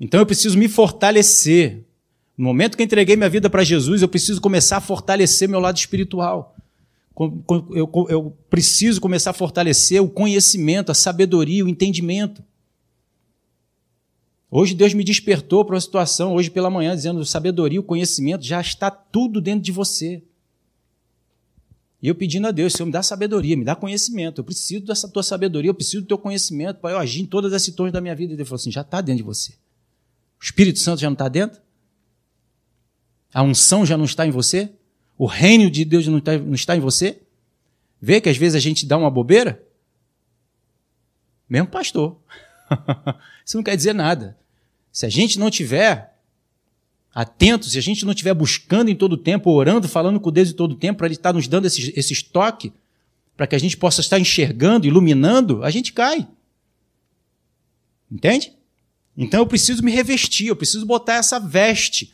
Então 0.00 0.20
eu 0.20 0.26
preciso 0.26 0.56
me 0.56 0.68
fortalecer. 0.68 1.84
No 2.36 2.44
momento 2.44 2.76
que 2.76 2.82
entreguei 2.82 3.16
minha 3.16 3.28
vida 3.28 3.50
para 3.50 3.62
Jesus, 3.62 4.02
eu 4.02 4.08
preciso 4.08 4.40
começar 4.40 4.78
a 4.78 4.80
fortalecer 4.80 5.48
meu 5.48 5.60
lado 5.60 5.76
espiritual. 5.76 6.53
Eu, 7.16 8.08
eu 8.08 8.36
preciso 8.50 9.00
começar 9.00 9.30
a 9.30 9.34
fortalecer 9.34 10.02
o 10.02 10.08
conhecimento, 10.08 10.90
a 10.90 10.94
sabedoria, 10.94 11.64
o 11.64 11.68
entendimento. 11.68 12.42
Hoje 14.50 14.74
Deus 14.74 14.94
me 14.94 15.04
despertou 15.04 15.64
para 15.64 15.74
uma 15.74 15.80
situação, 15.80 16.34
hoje 16.34 16.50
pela 16.50 16.70
manhã, 16.70 16.94
dizendo: 16.94 17.24
sabedoria, 17.24 17.80
o 17.80 17.84
conhecimento 17.84 18.44
já 18.44 18.60
está 18.60 18.90
tudo 18.90 19.40
dentro 19.40 19.62
de 19.62 19.72
você. 19.72 20.22
E 22.02 22.08
eu 22.08 22.14
pedindo 22.14 22.46
a 22.46 22.50
Deus, 22.50 22.74
Senhor, 22.74 22.86
me 22.86 22.92
dá 22.92 23.02
sabedoria, 23.02 23.56
me 23.56 23.64
dá 23.64 23.74
conhecimento. 23.74 24.40
Eu 24.40 24.44
preciso 24.44 24.84
dessa 24.84 25.08
tua 25.08 25.22
sabedoria, 25.22 25.70
eu 25.70 25.74
preciso 25.74 26.02
do 26.02 26.06
teu 26.08 26.18
conhecimento 26.18 26.78
para 26.78 26.90
eu 26.90 26.98
agir 26.98 27.22
em 27.22 27.26
todas 27.26 27.52
as 27.52 27.62
situações 27.62 27.92
da 27.92 28.00
minha 28.00 28.14
vida. 28.14 28.32
E 28.32 28.36
Ele 28.36 28.44
falou 28.44 28.56
assim: 28.56 28.70
já 28.70 28.82
está 28.82 29.00
dentro 29.00 29.18
de 29.18 29.22
você. 29.22 29.52
O 30.40 30.44
Espírito 30.44 30.78
Santo 30.80 31.00
já 31.00 31.08
não 31.08 31.14
está 31.14 31.28
dentro? 31.28 31.62
A 33.32 33.42
unção 33.42 33.86
já 33.86 33.96
não 33.96 34.04
está 34.04 34.26
em 34.26 34.30
você? 34.30 34.72
O 35.16 35.26
reino 35.26 35.70
de 35.70 35.84
Deus 35.84 36.06
não 36.06 36.18
está, 36.18 36.36
não 36.38 36.54
está 36.54 36.76
em 36.76 36.80
você? 36.80 37.20
Vê 38.00 38.20
que 38.20 38.28
às 38.28 38.36
vezes 38.36 38.56
a 38.56 38.60
gente 38.60 38.84
dá 38.84 38.98
uma 38.98 39.10
bobeira? 39.10 39.62
Mesmo 41.48 41.68
pastor. 41.68 42.18
Isso 43.44 43.56
não 43.56 43.64
quer 43.64 43.76
dizer 43.76 43.94
nada. 43.94 44.36
Se 44.90 45.06
a 45.06 45.08
gente 45.08 45.38
não 45.38 45.50
tiver 45.50 46.14
atento, 47.14 47.66
se 47.66 47.78
a 47.78 47.82
gente 47.82 48.04
não 48.04 48.12
estiver 48.12 48.34
buscando 48.34 48.90
em 48.90 48.96
todo 48.96 49.12
o 49.12 49.16
tempo, 49.16 49.50
orando, 49.50 49.88
falando 49.88 50.18
com 50.18 50.32
Deus 50.32 50.50
em 50.50 50.54
todo 50.54 50.72
o 50.72 50.76
tempo, 50.76 50.98
para 50.98 51.06
Ele 51.06 51.14
estar 51.14 51.32
nos 51.32 51.46
dando 51.46 51.66
esse, 51.66 51.92
esse 51.96 52.12
estoque, 52.12 52.72
para 53.36 53.46
que 53.46 53.54
a 53.54 53.58
gente 53.58 53.76
possa 53.76 54.00
estar 54.00 54.18
enxergando, 54.18 54.86
iluminando, 54.86 55.62
a 55.62 55.70
gente 55.70 55.92
cai. 55.92 56.26
Entende? 58.10 58.52
Então 59.16 59.40
eu 59.40 59.46
preciso 59.46 59.82
me 59.82 59.92
revestir, 59.92 60.48
eu 60.48 60.56
preciso 60.56 60.84
botar 60.84 61.14
essa 61.14 61.38
veste. 61.38 62.12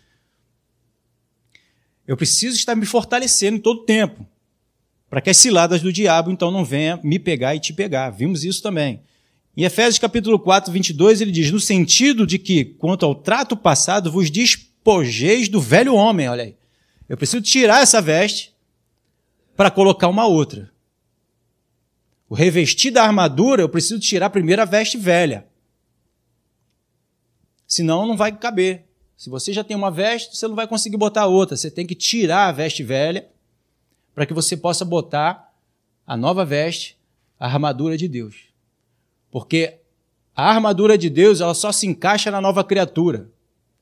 Eu 2.10 2.16
preciso 2.16 2.56
estar 2.56 2.74
me 2.74 2.84
fortalecendo 2.84 3.58
em 3.58 3.60
todo 3.60 3.84
tempo, 3.84 4.26
para 5.08 5.20
que 5.20 5.30
as 5.30 5.36
ciladas 5.36 5.80
do 5.80 5.92
diabo 5.92 6.32
então 6.32 6.50
não 6.50 6.64
venham 6.64 6.98
me 7.04 7.20
pegar 7.20 7.54
e 7.54 7.60
te 7.60 7.72
pegar. 7.72 8.10
Vimos 8.10 8.42
isso 8.42 8.60
também. 8.60 9.00
Em 9.56 9.62
Efésios 9.62 10.00
capítulo 10.00 10.36
4, 10.36 10.72
22, 10.72 11.20
ele 11.20 11.30
diz: 11.30 11.52
no 11.52 11.60
sentido 11.60 12.26
de 12.26 12.36
que, 12.36 12.64
quanto 12.64 13.06
ao 13.06 13.14
trato 13.14 13.56
passado, 13.56 14.10
vos 14.10 14.28
despojeis 14.28 15.48
do 15.48 15.60
velho 15.60 15.94
homem. 15.94 16.28
Olha 16.28 16.42
aí. 16.42 16.56
Eu 17.08 17.16
preciso 17.16 17.40
tirar 17.40 17.80
essa 17.80 18.02
veste 18.02 18.52
para 19.56 19.70
colocar 19.70 20.08
uma 20.08 20.26
outra. 20.26 20.68
O 22.28 22.34
revestir 22.34 22.90
da 22.90 23.04
armadura, 23.04 23.62
eu 23.62 23.68
preciso 23.68 24.00
tirar 24.00 24.30
primeiro 24.30 24.60
a 24.60 24.64
veste 24.64 24.98
velha. 24.98 25.46
Senão 27.68 28.04
não 28.04 28.16
vai 28.16 28.36
caber. 28.36 28.89
Se 29.20 29.28
você 29.28 29.52
já 29.52 29.62
tem 29.62 29.76
uma 29.76 29.90
veste, 29.90 30.34
você 30.34 30.48
não 30.48 30.54
vai 30.54 30.66
conseguir 30.66 30.96
botar 30.96 31.26
outra. 31.26 31.54
Você 31.54 31.70
tem 31.70 31.86
que 31.86 31.94
tirar 31.94 32.46
a 32.46 32.52
veste 32.52 32.82
velha 32.82 33.28
para 34.14 34.24
que 34.24 34.32
você 34.32 34.56
possa 34.56 34.82
botar 34.82 35.52
a 36.06 36.16
nova 36.16 36.42
veste, 36.42 36.96
a 37.38 37.44
armadura 37.44 37.98
de 37.98 38.08
Deus. 38.08 38.46
Porque 39.30 39.76
a 40.34 40.48
armadura 40.48 40.96
de 40.96 41.10
Deus, 41.10 41.42
ela 41.42 41.52
só 41.52 41.70
se 41.70 41.86
encaixa 41.86 42.30
na 42.30 42.40
nova 42.40 42.64
criatura. 42.64 43.28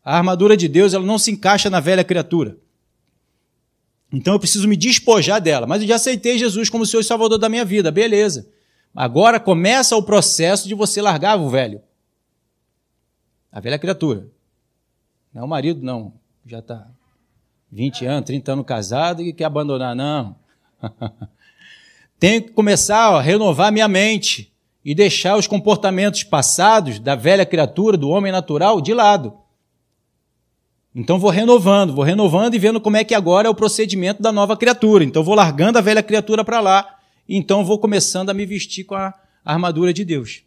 A 0.04 0.16
armadura 0.16 0.56
de 0.56 0.66
Deus, 0.66 0.92
ela 0.92 1.06
não 1.06 1.20
se 1.20 1.30
encaixa 1.30 1.70
na 1.70 1.78
velha 1.78 2.02
criatura. 2.02 2.58
Então 4.12 4.32
eu 4.32 4.40
preciso 4.40 4.66
me 4.66 4.76
despojar 4.76 5.40
dela. 5.40 5.68
Mas 5.68 5.82
eu 5.82 5.86
já 5.86 5.94
aceitei 5.94 6.36
Jesus 6.36 6.68
como 6.68 6.84
Senhor 6.84 7.02
e 7.02 7.04
Salvador 7.04 7.38
da 7.38 7.48
minha 7.48 7.64
vida, 7.64 7.92
beleza. 7.92 8.48
Agora 8.92 9.38
começa 9.38 9.96
o 9.96 10.02
processo 10.02 10.66
de 10.66 10.74
você 10.74 11.00
largar 11.00 11.38
o 11.38 11.48
velho. 11.48 11.80
A 13.52 13.60
velha 13.60 13.78
criatura. 13.78 14.36
Não 15.38 15.44
é 15.44 15.46
o 15.46 15.48
marido, 15.48 15.80
não. 15.84 16.12
Já 16.44 16.58
está 16.58 16.84
20 17.70 18.04
anos, 18.04 18.26
30 18.26 18.52
anos 18.54 18.66
casado 18.66 19.22
e 19.22 19.32
quer 19.32 19.44
abandonar, 19.44 19.94
não. 19.94 20.34
Tenho 22.18 22.42
que 22.42 22.50
começar 22.50 23.14
a 23.14 23.20
renovar 23.20 23.70
minha 23.70 23.86
mente 23.86 24.52
e 24.84 24.96
deixar 24.96 25.36
os 25.36 25.46
comportamentos 25.46 26.24
passados 26.24 26.98
da 26.98 27.14
velha 27.14 27.46
criatura, 27.46 27.96
do 27.96 28.08
homem 28.08 28.32
natural, 28.32 28.80
de 28.80 28.92
lado. 28.92 29.32
Então 30.92 31.20
vou 31.20 31.30
renovando, 31.30 31.94
vou 31.94 32.02
renovando 32.02 32.54
e 32.54 32.58
vendo 32.58 32.80
como 32.80 32.96
é 32.96 33.04
que 33.04 33.14
agora 33.14 33.46
é 33.46 33.50
o 33.50 33.54
procedimento 33.54 34.20
da 34.20 34.32
nova 34.32 34.56
criatura. 34.56 35.04
Então 35.04 35.22
vou 35.22 35.36
largando 35.36 35.78
a 35.78 35.80
velha 35.80 36.02
criatura 36.02 36.44
para 36.44 36.58
lá, 36.58 36.98
então 37.28 37.64
vou 37.64 37.78
começando 37.78 38.30
a 38.30 38.34
me 38.34 38.44
vestir 38.44 38.82
com 38.82 38.96
a 38.96 39.14
armadura 39.44 39.94
de 39.94 40.04
Deus. 40.04 40.42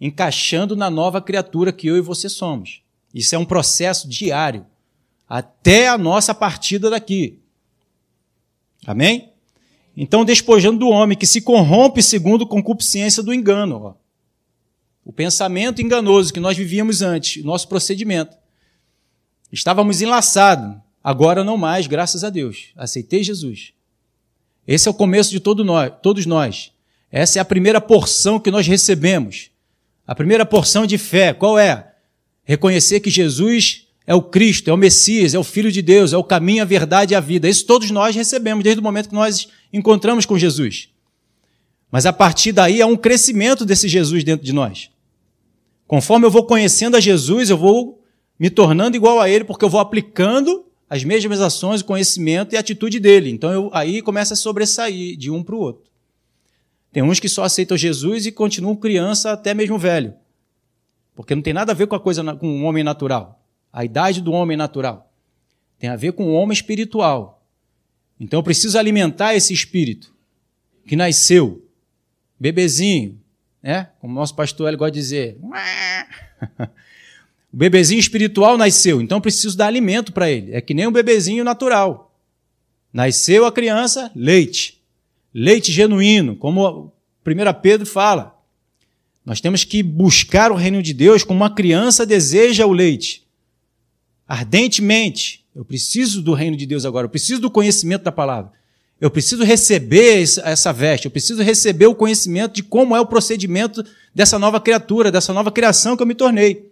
Encaixando 0.00 0.76
na 0.76 0.88
nova 0.88 1.20
criatura 1.20 1.72
que 1.72 1.88
eu 1.88 1.96
e 1.96 2.00
você 2.00 2.28
somos. 2.28 2.83
Isso 3.14 3.34
é 3.34 3.38
um 3.38 3.44
processo 3.44 4.08
diário, 4.08 4.66
até 5.28 5.88
a 5.88 5.96
nossa 5.96 6.34
partida 6.34 6.90
daqui. 6.90 7.38
Amém? 8.84 9.30
Então, 9.96 10.24
despojando 10.24 10.80
do 10.80 10.88
homem 10.88 11.16
que 11.16 11.26
se 11.26 11.40
corrompe 11.40 12.02
segundo 12.02 12.46
concupiscência 12.46 13.22
do 13.22 13.32
engano. 13.32 13.76
Ó. 13.76 13.94
O 15.04 15.12
pensamento 15.12 15.80
enganoso 15.80 16.32
que 16.32 16.40
nós 16.40 16.56
vivíamos 16.56 17.00
antes, 17.00 17.44
nosso 17.44 17.68
procedimento. 17.68 18.36
Estávamos 19.52 20.02
enlaçados, 20.02 20.76
agora 21.02 21.44
não 21.44 21.56
mais, 21.56 21.86
graças 21.86 22.24
a 22.24 22.30
Deus. 22.30 22.72
Aceitei 22.74 23.22
Jesus. 23.22 23.72
Esse 24.66 24.88
é 24.88 24.90
o 24.90 24.94
começo 24.94 25.30
de 25.30 25.38
todo 25.38 25.64
nós, 25.64 25.92
todos 26.02 26.26
nós. 26.26 26.72
Essa 27.12 27.38
é 27.38 27.40
a 27.40 27.44
primeira 27.44 27.80
porção 27.80 28.40
que 28.40 28.50
nós 28.50 28.66
recebemos. 28.66 29.50
A 30.04 30.14
primeira 30.14 30.44
porção 30.44 30.84
de 30.84 30.98
fé, 30.98 31.32
qual 31.32 31.56
é? 31.56 31.93
Reconhecer 32.44 33.00
que 33.00 33.10
Jesus 33.10 33.86
é 34.06 34.14
o 34.14 34.22
Cristo, 34.22 34.68
é 34.68 34.72
o 34.72 34.76
Messias, 34.76 35.34
é 35.34 35.38
o 35.38 35.44
Filho 35.44 35.72
de 35.72 35.80
Deus, 35.80 36.12
é 36.12 36.16
o 36.16 36.24
caminho, 36.24 36.62
a 36.62 36.66
verdade 36.66 37.14
e 37.14 37.16
a 37.16 37.20
vida. 37.20 37.48
Isso 37.48 37.64
todos 37.64 37.90
nós 37.90 38.14
recebemos 38.14 38.62
desde 38.62 38.80
o 38.80 38.82
momento 38.82 39.08
que 39.08 39.14
nós 39.14 39.48
encontramos 39.72 40.26
com 40.26 40.38
Jesus. 40.38 40.90
Mas 41.90 42.06
a 42.06 42.12
partir 42.12 42.52
daí 42.52 42.82
há 42.82 42.86
um 42.86 42.96
crescimento 42.96 43.64
desse 43.64 43.88
Jesus 43.88 44.22
dentro 44.24 44.44
de 44.44 44.52
nós. 44.52 44.90
Conforme 45.86 46.26
eu 46.26 46.30
vou 46.30 46.44
conhecendo 46.44 46.96
a 46.96 47.00
Jesus, 47.00 47.50
eu 47.50 47.56
vou 47.56 48.02
me 48.38 48.50
tornando 48.50 48.96
igual 48.96 49.20
a 49.20 49.28
ele, 49.28 49.44
porque 49.44 49.64
eu 49.64 49.70
vou 49.70 49.80
aplicando 49.80 50.66
as 50.88 51.02
mesmas 51.04 51.40
ações, 51.40 51.80
o 51.80 51.84
conhecimento 51.84 52.52
e 52.52 52.56
a 52.56 52.60
atitude 52.60 53.00
dele. 53.00 53.30
Então 53.30 53.52
eu, 53.52 53.70
aí 53.72 54.02
começa 54.02 54.34
a 54.34 54.36
sobressair 54.36 55.16
de 55.16 55.30
um 55.30 55.42
para 55.42 55.54
o 55.54 55.58
outro. 55.58 55.84
Tem 56.92 57.02
uns 57.02 57.18
que 57.18 57.28
só 57.28 57.44
aceitam 57.44 57.76
Jesus 57.76 58.26
e 58.26 58.32
continuam 58.32 58.76
criança 58.76 59.32
até 59.32 59.54
mesmo 59.54 59.78
velho. 59.78 60.14
Porque 61.14 61.34
não 61.34 61.42
tem 61.42 61.52
nada 61.52 61.72
a 61.72 61.74
ver 61.74 61.86
com 61.86 61.94
a 61.94 62.00
coisa 62.00 62.22
com 62.36 62.62
o 62.62 62.64
homem 62.64 62.82
natural. 62.82 63.42
A 63.72 63.84
idade 63.84 64.20
do 64.20 64.32
homem 64.32 64.56
natural. 64.56 65.12
Tem 65.78 65.90
a 65.90 65.96
ver 65.96 66.12
com 66.12 66.24
o 66.24 66.32
homem 66.32 66.52
espiritual. 66.52 67.46
Então 68.18 68.38
eu 68.38 68.44
preciso 68.44 68.78
alimentar 68.78 69.34
esse 69.34 69.52
espírito 69.52 70.14
que 70.86 70.96
nasceu, 70.96 71.66
bebezinho, 72.38 73.20
né? 73.62 73.90
Como 74.00 74.12
o 74.12 74.16
nosso 74.16 74.34
pastor 74.34 74.68
ele 74.68 74.76
gosta 74.76 74.92
de 74.92 75.00
dizer. 75.00 75.38
o 77.52 77.56
bebezinho 77.56 77.98
espiritual 77.98 78.58
nasceu, 78.58 79.00
então 79.00 79.18
eu 79.18 79.22
preciso 79.22 79.56
dar 79.56 79.66
alimento 79.66 80.12
para 80.12 80.30
ele. 80.30 80.52
É 80.52 80.60
que 80.60 80.74
nem 80.74 80.86
um 80.86 80.92
bebezinho 80.92 81.42
natural. 81.42 82.14
Nasceu 82.92 83.44
a 83.44 83.52
criança, 83.52 84.10
leite. 84.14 84.80
Leite 85.32 85.72
genuíno, 85.72 86.36
como 86.36 86.92
1 87.26 87.60
Pedro 87.60 87.86
fala. 87.86 88.33
Nós 89.24 89.40
temos 89.40 89.64
que 89.64 89.82
buscar 89.82 90.52
o 90.52 90.54
reino 90.54 90.82
de 90.82 90.92
Deus 90.92 91.24
como 91.24 91.40
uma 91.40 91.54
criança 91.54 92.04
deseja 92.04 92.66
o 92.66 92.72
leite. 92.72 93.24
Ardentemente, 94.28 95.44
eu 95.54 95.64
preciso 95.64 96.20
do 96.20 96.34
reino 96.34 96.56
de 96.56 96.66
Deus 96.66 96.84
agora, 96.84 97.06
eu 97.06 97.10
preciso 97.10 97.40
do 97.40 97.50
conhecimento 97.50 98.02
da 98.02 98.12
palavra. 98.12 98.52
Eu 99.00 99.10
preciso 99.10 99.42
receber 99.42 100.22
essa 100.22 100.72
veste, 100.72 101.06
eu 101.06 101.10
preciso 101.10 101.42
receber 101.42 101.86
o 101.86 101.94
conhecimento 101.94 102.54
de 102.54 102.62
como 102.62 102.94
é 102.94 103.00
o 103.00 103.06
procedimento 103.06 103.84
dessa 104.14 104.38
nova 104.38 104.60
criatura, 104.60 105.10
dessa 105.10 105.32
nova 105.32 105.50
criação 105.50 105.96
que 105.96 106.02
eu 106.02 106.06
me 106.06 106.14
tornei. 106.14 106.70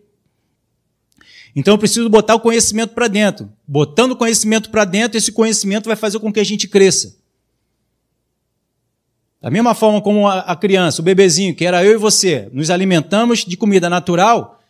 Então 1.54 1.74
eu 1.74 1.78
preciso 1.78 2.08
botar 2.08 2.34
o 2.34 2.40
conhecimento 2.40 2.94
para 2.94 3.08
dentro. 3.08 3.52
Botando 3.66 4.12
o 4.12 4.16
conhecimento 4.16 4.70
para 4.70 4.84
dentro, 4.84 5.18
esse 5.18 5.32
conhecimento 5.32 5.86
vai 5.86 5.96
fazer 5.96 6.18
com 6.18 6.32
que 6.32 6.40
a 6.40 6.44
gente 6.44 6.66
cresça. 6.68 7.16
Da 9.42 9.50
mesma 9.50 9.74
forma 9.74 10.00
como 10.00 10.28
a 10.28 10.54
criança, 10.54 11.02
o 11.02 11.04
bebezinho, 11.04 11.52
que 11.52 11.64
era 11.64 11.84
eu 11.84 11.94
e 11.94 11.96
você, 11.96 12.48
nos 12.52 12.70
alimentamos 12.70 13.40
de 13.40 13.56
comida 13.56 13.90
natural, 13.90 14.62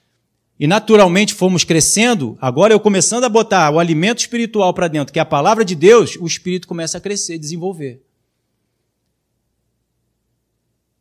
e 0.59 0.67
naturalmente 0.67 1.35
fomos 1.35 1.63
crescendo, 1.63 2.39
agora 2.41 2.73
eu 2.73 2.81
começando 2.81 3.25
a 3.25 3.29
botar 3.29 3.71
o 3.71 3.79
alimento 3.79 4.21
espiritual 4.21 4.73
para 4.73 4.89
dentro, 4.89 5.13
que 5.13 5.19
é 5.19 5.23
a 5.23 5.27
palavra 5.27 5.63
de 5.63 5.75
Deus, 5.75 6.17
o 6.17 6.27
espírito 6.27 6.67
começa 6.67 6.97
a 6.97 7.01
crescer, 7.03 7.39
desenvolver. 7.39 8.03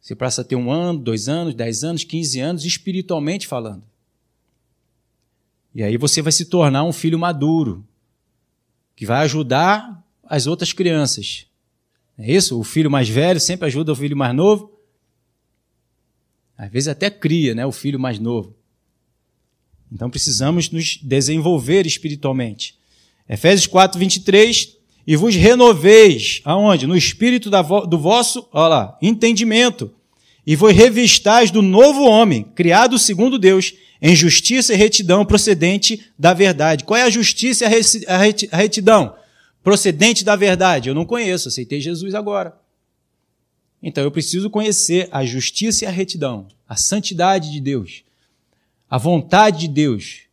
Você 0.01 0.15
passa 0.15 0.41
a 0.41 0.43
ter 0.43 0.57
um 0.57 0.69
ano, 0.69 0.99
dois 0.99 1.29
anos, 1.29 1.55
dez 1.55 1.81
anos, 1.81 2.03
quinze 2.03 2.41
anos, 2.41 2.65
espiritualmente 2.65 3.47
falando. 3.47 3.83
E 5.73 5.81
aí 5.81 5.95
você 5.95 6.21
vai 6.21 6.33
se 6.33 6.43
tornar 6.43 6.83
um 6.83 6.91
filho 6.91 7.17
maduro, 7.17 7.87
que 8.97 9.05
vai 9.05 9.23
ajudar 9.23 10.03
as 10.25 10.45
outras 10.45 10.73
crianças. 10.73 11.45
É 12.18 12.32
isso? 12.32 12.60
O 12.60 12.63
filho 12.63 12.91
mais 12.91 13.10
velho 13.10 13.39
sempre 13.39 13.68
ajuda 13.68 13.91
o 13.91 13.96
filho 13.96 14.15
mais 14.15 14.36
novo. 14.36 14.72
Às 16.58 16.70
vezes 16.70 16.88
até 16.88 17.10
cria, 17.10 17.56
né, 17.56 17.65
o 17.65 17.72
filho 17.72 18.00
mais 18.00 18.20
novo. 18.20 18.56
Então 19.91 20.10
precisamos 20.10 20.70
nos 20.70 20.98
desenvolver 21.01 21.86
espiritualmente. 21.86 22.77
Efésios 23.27 23.68
4, 23.68 24.00
23. 24.00 24.77
E 25.06 25.15
vos 25.15 25.36
renoveis, 25.36 26.41
aonde? 26.46 26.86
No 26.86 26.96
espírito 26.96 27.50
do 27.50 27.98
vosso, 27.98 28.48
lá, 28.53 28.96
entendimento. 29.01 29.91
E 30.46 30.56
vos 30.56 30.72
revistais 30.72 31.50
do 31.50 31.62
novo 31.62 32.03
homem, 32.03 32.44
criado 32.44 33.00
segundo 33.00 33.39
Deus, 33.39 33.74
em 34.00 34.15
justiça 34.15 34.74
e 34.74 34.77
retidão 34.77 35.25
procedente 35.25 36.06
da 36.18 36.34
verdade. 36.34 36.84
Qual 36.84 36.98
é 36.98 37.03
a 37.03 37.10
justiça 37.10 37.65
e 37.65 38.08
a 38.51 38.58
retidão? 38.58 39.15
Procedente 39.63 40.24
da 40.24 40.36
verdade. 40.36 40.89
Eu 40.89 40.96
não 40.96 41.06
conheço, 41.06 41.48
aceitei 41.48 41.80
Jesus 41.80 42.15
agora. 42.15 42.60
Então 43.82 44.03
eu 44.03 44.12
preciso 44.12 44.50
conhecer 44.50 45.08
a 45.12 45.25
justiça 45.25 45.86
e 45.86 45.88
a 45.88 45.91
retidão, 45.91 46.48
a 46.68 46.75
santidade 46.75 47.51
de 47.51 47.60
Deus 47.60 48.03
a 48.91 48.98
vontade 48.98 49.62
de 49.62 49.68
Deus. 49.70 50.24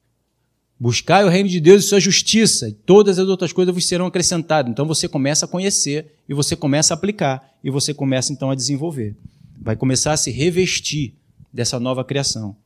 Buscai 0.80 1.24
o 1.24 1.28
reino 1.28 1.48
de 1.48 1.60
Deus 1.60 1.84
e 1.84 1.88
sua 1.88 2.00
justiça, 2.00 2.68
e 2.68 2.72
todas 2.72 3.16
as 3.20 3.28
outras 3.28 3.52
coisas 3.52 3.72
vos 3.72 3.86
serão 3.86 4.06
acrescentadas. 4.06 4.68
Então 4.68 4.84
você 4.84 5.06
começa 5.06 5.44
a 5.44 5.48
conhecer, 5.48 6.12
e 6.28 6.34
você 6.34 6.56
começa 6.56 6.92
a 6.92 6.96
aplicar, 6.96 7.54
e 7.62 7.70
você 7.70 7.94
começa 7.94 8.32
então 8.32 8.50
a 8.50 8.56
desenvolver. 8.56 9.14
Vai 9.60 9.76
começar 9.76 10.12
a 10.12 10.16
se 10.16 10.32
revestir 10.32 11.14
dessa 11.52 11.78
nova 11.78 12.04
criação. 12.04 12.56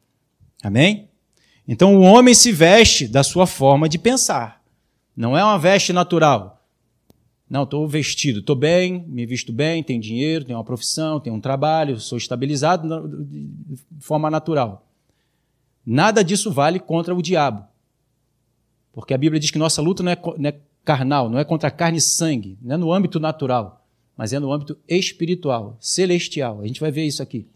Amém? 0.62 1.08
Então 1.68 1.94
o 1.94 2.00
homem 2.00 2.32
se 2.32 2.50
veste 2.52 3.06
da 3.06 3.22
sua 3.22 3.46
forma 3.46 3.86
de 3.86 3.98
pensar. 3.98 4.61
Não 5.16 5.36
é 5.36 5.44
uma 5.44 5.58
veste 5.58 5.92
natural. 5.92 6.62
Não, 7.48 7.64
estou 7.64 7.86
vestido, 7.86 8.40
estou 8.40 8.56
bem, 8.56 9.04
me 9.06 9.26
visto 9.26 9.52
bem, 9.52 9.82
tenho 9.82 10.00
dinheiro, 10.00 10.44
tenho 10.44 10.56
uma 10.56 10.64
profissão, 10.64 11.20
tenho 11.20 11.36
um 11.36 11.40
trabalho, 11.40 12.00
sou 12.00 12.16
estabilizado 12.16 13.06
de 13.28 13.78
forma 14.00 14.30
natural. 14.30 14.88
Nada 15.84 16.24
disso 16.24 16.50
vale 16.50 16.80
contra 16.80 17.14
o 17.14 17.20
diabo. 17.20 17.64
Porque 18.90 19.12
a 19.12 19.18
Bíblia 19.18 19.38
diz 19.38 19.50
que 19.50 19.58
nossa 19.58 19.82
luta 19.82 20.02
não 20.02 20.12
é, 20.12 20.16
não 20.38 20.48
é 20.48 20.58
carnal, 20.84 21.28
não 21.28 21.38
é 21.38 21.44
contra 21.44 21.70
carne 21.70 21.98
e 21.98 22.00
sangue, 22.00 22.56
não 22.62 22.74
é 22.74 22.78
no 22.78 22.92
âmbito 22.92 23.20
natural, 23.20 23.86
mas 24.16 24.32
é 24.32 24.38
no 24.38 24.50
âmbito 24.50 24.78
espiritual, 24.88 25.76
celestial. 25.78 26.60
A 26.62 26.66
gente 26.66 26.80
vai 26.80 26.90
ver 26.90 27.04
isso 27.04 27.22
aqui. 27.22 27.46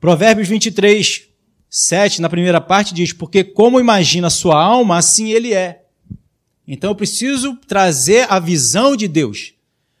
Provérbios 0.00 0.48
23, 0.48 1.28
7, 1.74 2.20
na 2.20 2.28
primeira 2.28 2.60
parte, 2.60 2.92
diz: 2.92 3.14
Porque 3.14 3.42
como 3.42 3.80
imagina 3.80 4.26
a 4.26 4.30
sua 4.30 4.62
alma, 4.62 4.98
assim 4.98 5.30
ele 5.30 5.54
é. 5.54 5.86
Então 6.68 6.90
eu 6.90 6.94
preciso 6.94 7.56
trazer 7.66 8.30
a 8.30 8.38
visão 8.38 8.94
de 8.94 9.08
Deus, 9.08 9.54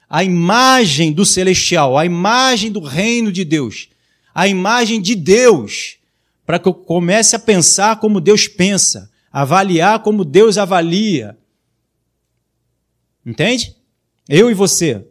a 0.06 0.22
imagem 0.22 1.10
do 1.12 1.24
celestial, 1.24 1.96
a 1.96 2.04
imagem 2.04 2.70
do 2.70 2.80
reino 2.80 3.32
de 3.32 3.42
Deus, 3.42 3.88
a 4.34 4.46
imagem 4.46 5.00
de 5.00 5.14
Deus, 5.14 5.96
para 6.44 6.58
que 6.58 6.68
eu 6.68 6.74
comece 6.74 7.34
a 7.34 7.38
pensar 7.38 7.98
como 7.98 8.20
Deus 8.20 8.46
pensa, 8.46 9.10
avaliar 9.32 10.00
como 10.00 10.26
Deus 10.26 10.58
avalia. 10.58 11.38
Entende? 13.24 13.74
Eu 14.28 14.50
e 14.50 14.54
você. 14.54 15.06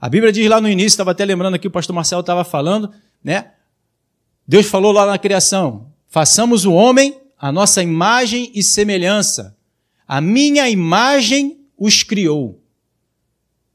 A 0.00 0.08
Bíblia 0.08 0.32
diz 0.32 0.48
lá 0.48 0.62
no 0.62 0.68
início, 0.68 0.94
estava 0.94 1.10
até 1.10 1.26
lembrando 1.26 1.56
aqui, 1.56 1.66
o 1.66 1.70
pastor 1.70 1.94
Marcelo 1.94 2.22
estava 2.22 2.42
falando, 2.42 2.90
né? 3.22 3.50
Deus 4.48 4.66
falou 4.66 4.90
lá 4.90 5.06
na 5.06 5.18
criação: 5.18 5.89
façamos 6.10 6.66
o 6.66 6.72
homem 6.72 7.16
a 7.40 7.50
nossa 7.50 7.82
imagem 7.82 8.52
e 8.54 8.62
semelhança. 8.62 9.56
A 10.06 10.20
minha 10.20 10.68
imagem 10.68 11.58
os 11.78 12.02
criou. 12.02 12.62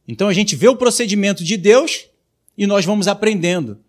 Então 0.07 0.27
a 0.27 0.33
gente 0.33 0.55
vê 0.55 0.67
o 0.67 0.75
procedimento 0.75 1.43
de 1.43 1.57
Deus 1.57 2.05
e 2.55 2.67
nós 2.67 2.85
vamos 2.85 3.07
aprendendo. 3.07 3.79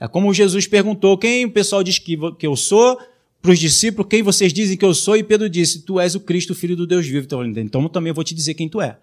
É 0.00 0.08
como 0.08 0.32
Jesus 0.32 0.66
perguntou: 0.66 1.18
quem 1.18 1.44
o 1.44 1.50
pessoal 1.50 1.84
diz 1.84 1.98
que, 1.98 2.18
eu 2.40 2.56
sou? 2.56 2.98
Para 3.42 3.52
os 3.52 3.58
discípulos, 3.58 4.08
quem 4.08 4.22
vocês 4.22 4.52
dizem 4.52 4.76
que 4.76 4.84
eu 4.84 4.94
sou? 4.94 5.16
E 5.16 5.22
Pedro 5.22 5.50
disse: 5.50 5.82
Tu 5.82 6.00
és 6.00 6.14
o 6.14 6.20
Cristo, 6.20 6.54
filho 6.54 6.74
do 6.74 6.86
Deus 6.86 7.06
vivo. 7.06 7.26
Então, 7.26 7.44
então 7.44 7.88
também 7.88 8.12
vou 8.12 8.24
te 8.24 8.34
dizer 8.34 8.54
quem 8.54 8.68
tu 8.68 8.80
é. 8.80 8.98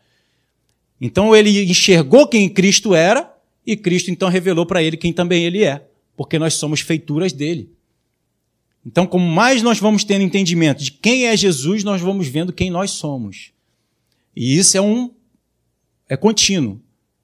Então 1.00 1.36
ele 1.36 1.64
enxergou 1.70 2.28
quem 2.28 2.50
Cristo 2.50 2.96
era 2.96 3.32
e 3.66 3.78
Cristo 3.78 4.10
então 4.10 4.28
revelou 4.30 4.66
para 4.66 4.82
ele 4.82 4.98
quem 4.98 5.14
também 5.14 5.44
ele 5.44 5.64
é, 5.64 5.86
porque 6.18 6.40
nós 6.40 6.56
somos 6.56 6.80
feituras 6.80 7.32
dele. 7.32 7.70
Então, 8.86 9.08
como 9.08 9.26
mais 9.26 9.64
nós 9.64 9.80
vamos 9.80 10.04
tendo 10.04 10.22
entendimento 10.22 10.84
de 10.84 10.92
quem 10.92 11.26
é 11.26 11.36
Jesus, 11.36 11.84
nós 11.84 12.02
vamos 12.02 12.28
vendo 12.28 12.54
quem 12.54 12.70
nós 12.70 12.92
somos. 12.92 13.52
E 14.36 14.58
isso 14.58 14.78
é 14.78 14.82
um 14.82 15.12
é 16.08 16.16
contínuo. 16.16 16.80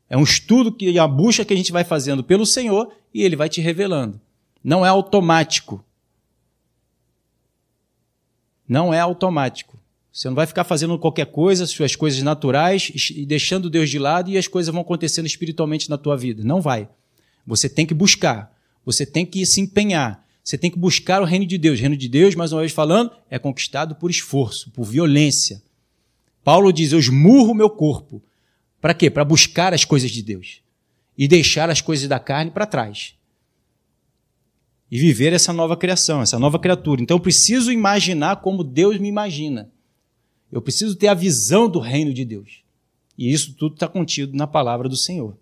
É 0.09 0.17
um 0.17 0.23
estudo 0.23 0.71
que 0.71 0.97
a 0.97 1.07
busca 1.07 1.45
que 1.45 1.53
a 1.53 1.57
gente 1.57 1.71
vai 1.71 1.83
fazendo 1.83 2.23
pelo 2.23 2.45
Senhor 2.45 2.91
e 3.13 3.21
ele 3.23 3.35
vai 3.35 3.47
te 3.47 3.61
revelando. 3.61 4.19
Não 4.63 4.85
é 4.85 4.89
automático. 4.89 5.83
Não 8.67 8.93
é 8.93 8.99
automático. 8.99 9.79
Você 10.11 10.27
não 10.27 10.35
vai 10.35 10.45
ficar 10.45 10.63
fazendo 10.63 10.97
qualquer 10.99 11.27
coisa, 11.27 11.65
suas 11.65 11.95
coisas 11.95 12.21
naturais, 12.21 12.91
e 13.15 13.25
deixando 13.25 13.69
Deus 13.69 13.89
de 13.89 13.97
lado 13.97 14.29
e 14.29 14.37
as 14.37 14.47
coisas 14.47 14.73
vão 14.73 14.81
acontecendo 14.81 15.25
espiritualmente 15.25 15.89
na 15.89 15.97
tua 15.97 16.17
vida. 16.17 16.43
Não 16.43 16.59
vai. 16.59 16.89
Você 17.45 17.69
tem 17.69 17.85
que 17.85 17.93
buscar. 17.93 18.53
Você 18.85 19.05
tem 19.05 19.25
que 19.25 19.45
se 19.45 19.61
empenhar. 19.61 20.20
Você 20.43 20.57
tem 20.57 20.71
que 20.71 20.77
buscar 20.77 21.21
o 21.21 21.25
reino 21.25 21.45
de 21.45 21.57
Deus. 21.57 21.77
O 21.79 21.81
reino 21.81 21.97
de 21.97 22.09
Deus, 22.09 22.35
mais 22.35 22.51
uma 22.51 22.61
vez 22.61 22.71
falando, 22.71 23.11
é 23.29 23.37
conquistado 23.37 23.95
por 23.95 24.09
esforço, 24.09 24.71
por 24.71 24.83
violência. 24.85 25.61
Paulo 26.43 26.71
diz: 26.71 26.91
Eu 26.91 26.99
esmurro 26.99 27.51
o 27.51 27.55
meu 27.55 27.69
corpo. 27.69 28.21
Para 28.79 28.93
quê? 28.93 29.09
Para 29.09 29.23
buscar 29.23 29.73
as 29.73 29.85
coisas 29.85 30.09
de 30.09 30.23
Deus 30.23 30.61
e 31.17 31.27
deixar 31.27 31.69
as 31.69 31.81
coisas 31.81 32.07
da 32.07 32.19
carne 32.19 32.49
para 32.49 32.65
trás. 32.65 33.13
E 34.89 34.97
viver 34.97 35.31
essa 35.31 35.53
nova 35.53 35.77
criação, 35.77 36.21
essa 36.21 36.39
nova 36.39 36.57
criatura. 36.59 37.01
Então 37.01 37.17
eu 37.17 37.21
preciso 37.21 37.71
imaginar 37.71 38.37
como 38.37 38.63
Deus 38.63 38.97
me 38.97 39.07
imagina. 39.07 39.71
Eu 40.51 40.61
preciso 40.61 40.95
ter 40.95 41.07
a 41.07 41.13
visão 41.13 41.69
do 41.69 41.79
reino 41.79 42.13
de 42.13 42.25
Deus. 42.25 42.63
E 43.17 43.31
isso 43.31 43.53
tudo 43.53 43.75
está 43.75 43.87
contido 43.87 44.35
na 44.35 44.47
palavra 44.47 44.89
do 44.89 44.97
Senhor. 44.97 45.37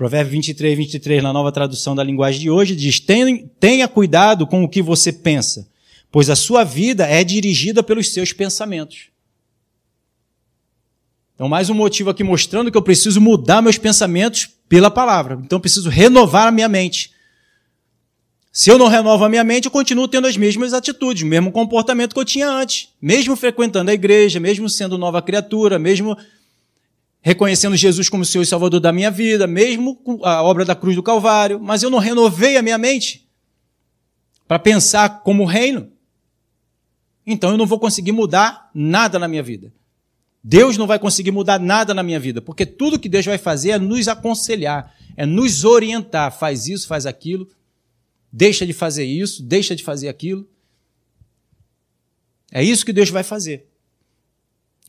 Provérbio 0.00 0.32
23, 0.32 0.78
23, 0.78 1.22
na 1.22 1.30
nova 1.30 1.52
tradução 1.52 1.94
da 1.94 2.02
linguagem 2.02 2.40
de 2.40 2.48
hoje, 2.48 2.74
diz: 2.74 3.04
Tenha 3.60 3.86
cuidado 3.86 4.46
com 4.46 4.64
o 4.64 4.68
que 4.68 4.80
você 4.80 5.12
pensa, 5.12 5.68
pois 6.10 6.30
a 6.30 6.34
sua 6.34 6.64
vida 6.64 7.06
é 7.06 7.22
dirigida 7.22 7.82
pelos 7.82 8.10
seus 8.10 8.32
pensamentos. 8.32 9.10
Então, 11.34 11.50
mais 11.50 11.68
um 11.68 11.74
motivo 11.74 12.08
aqui 12.08 12.24
mostrando 12.24 12.70
que 12.70 12.78
eu 12.78 12.82
preciso 12.82 13.20
mudar 13.20 13.60
meus 13.60 13.76
pensamentos 13.76 14.48
pela 14.70 14.90
palavra. 14.90 15.38
Então, 15.44 15.58
eu 15.58 15.60
preciso 15.60 15.90
renovar 15.90 16.46
a 16.46 16.50
minha 16.50 16.66
mente. 16.66 17.10
Se 18.50 18.70
eu 18.70 18.78
não 18.78 18.88
renovo 18.88 19.22
a 19.22 19.28
minha 19.28 19.44
mente, 19.44 19.66
eu 19.66 19.70
continuo 19.70 20.08
tendo 20.08 20.26
as 20.26 20.36
mesmas 20.38 20.72
atitudes, 20.72 21.24
o 21.24 21.26
mesmo 21.26 21.52
comportamento 21.52 22.14
que 22.14 22.20
eu 22.20 22.24
tinha 22.24 22.48
antes. 22.48 22.88
Mesmo 23.02 23.36
frequentando 23.36 23.90
a 23.90 23.94
igreja, 23.94 24.40
mesmo 24.40 24.66
sendo 24.66 24.96
nova 24.96 25.20
criatura, 25.20 25.78
mesmo 25.78 26.16
reconhecendo 27.20 27.76
Jesus 27.76 28.08
como 28.08 28.24
Senhor 28.24 28.42
e 28.42 28.46
Salvador 28.46 28.80
da 28.80 28.92
minha 28.92 29.10
vida, 29.10 29.46
mesmo 29.46 29.96
com 29.96 30.24
a 30.24 30.42
obra 30.42 30.64
da 30.64 30.74
cruz 30.74 30.96
do 30.96 31.02
Calvário, 31.02 31.60
mas 31.60 31.82
eu 31.82 31.90
não 31.90 31.98
renovei 31.98 32.56
a 32.56 32.62
minha 32.62 32.78
mente 32.78 33.28
para 34.48 34.58
pensar 34.58 35.22
como 35.22 35.44
reino. 35.44 35.92
Então 37.26 37.50
eu 37.50 37.56
não 37.56 37.66
vou 37.66 37.78
conseguir 37.78 38.12
mudar 38.12 38.70
nada 38.74 39.18
na 39.18 39.28
minha 39.28 39.42
vida. 39.42 39.72
Deus 40.42 40.78
não 40.78 40.86
vai 40.86 40.98
conseguir 40.98 41.30
mudar 41.30 41.60
nada 41.60 41.92
na 41.92 42.02
minha 42.02 42.18
vida, 42.18 42.40
porque 42.40 42.64
tudo 42.64 42.98
que 42.98 43.08
Deus 43.08 43.26
vai 43.26 43.36
fazer 43.36 43.70
é 43.70 43.78
nos 43.78 44.08
aconselhar, 44.08 44.94
é 45.16 45.26
nos 45.26 45.64
orientar. 45.64 46.36
Faz 46.36 46.66
isso, 46.66 46.88
faz 46.88 47.04
aquilo, 47.04 47.46
deixa 48.32 48.66
de 48.66 48.72
fazer 48.72 49.04
isso, 49.04 49.42
deixa 49.42 49.76
de 49.76 49.84
fazer 49.84 50.08
aquilo. 50.08 50.48
É 52.50 52.64
isso 52.64 52.86
que 52.86 52.92
Deus 52.92 53.10
vai 53.10 53.22
fazer. 53.22 53.66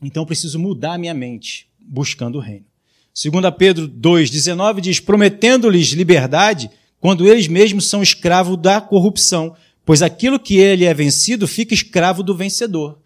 Então 0.02 0.22
eu 0.22 0.26
preciso 0.26 0.58
mudar 0.58 0.94
a 0.94 0.98
minha 0.98 1.14
mente, 1.14 1.70
buscando 1.86 2.36
o 2.36 2.40
reino. 2.40 2.66
2 3.14 3.54
Pedro 3.56 3.88
2,19 3.88 4.80
diz: 4.80 5.00
prometendo-lhes 5.00 5.88
liberdade, 5.88 6.70
quando 7.00 7.26
eles 7.26 7.48
mesmos 7.48 7.88
são 7.88 8.02
escravos 8.02 8.56
da 8.56 8.80
corrupção, 8.80 9.54
pois 9.84 10.02
aquilo 10.02 10.38
que 10.38 10.56
ele 10.56 10.84
é 10.84 10.94
vencido 10.94 11.46
fica 11.46 11.74
escravo 11.74 12.22
do 12.22 12.34
vencedor. 12.34 12.98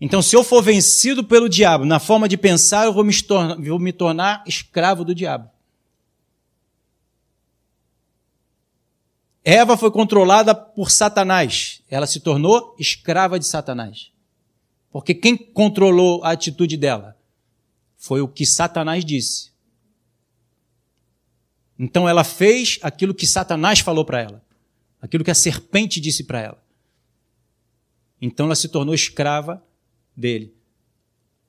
Então, 0.00 0.20
se 0.20 0.36
eu 0.36 0.44
for 0.44 0.62
vencido 0.62 1.24
pelo 1.24 1.48
diabo 1.48 1.84
na 1.84 1.98
forma 1.98 2.28
de 2.28 2.36
pensar, 2.36 2.84
eu 2.84 2.92
vou 2.92 3.02
me 3.02 3.14
tornar, 3.22 3.56
vou 3.56 3.78
me 3.78 3.92
tornar 3.92 4.44
escravo 4.46 5.04
do 5.04 5.14
diabo. 5.14 5.48
Eva 9.42 9.76
foi 9.76 9.90
controlada 9.92 10.54
por 10.54 10.90
Satanás. 10.90 11.80
Ela 11.88 12.06
se 12.06 12.18
tornou 12.18 12.74
escrava 12.78 13.38
de 13.38 13.46
Satanás. 13.46 14.10
Porque 14.90 15.14
quem 15.14 15.36
controlou 15.36 16.22
a 16.24 16.32
atitude 16.32 16.76
dela? 16.76 17.15
Foi 18.06 18.20
o 18.20 18.28
que 18.28 18.46
Satanás 18.46 19.04
disse. 19.04 19.50
Então 21.76 22.08
ela 22.08 22.22
fez 22.22 22.78
aquilo 22.80 23.12
que 23.12 23.26
Satanás 23.26 23.80
falou 23.80 24.04
para 24.04 24.20
ela. 24.20 24.44
Aquilo 25.02 25.24
que 25.24 25.30
a 25.30 25.34
serpente 25.34 26.00
disse 26.00 26.22
para 26.22 26.40
ela. 26.40 26.64
Então 28.22 28.46
ela 28.46 28.54
se 28.54 28.68
tornou 28.68 28.94
escrava 28.94 29.60
dele. 30.16 30.54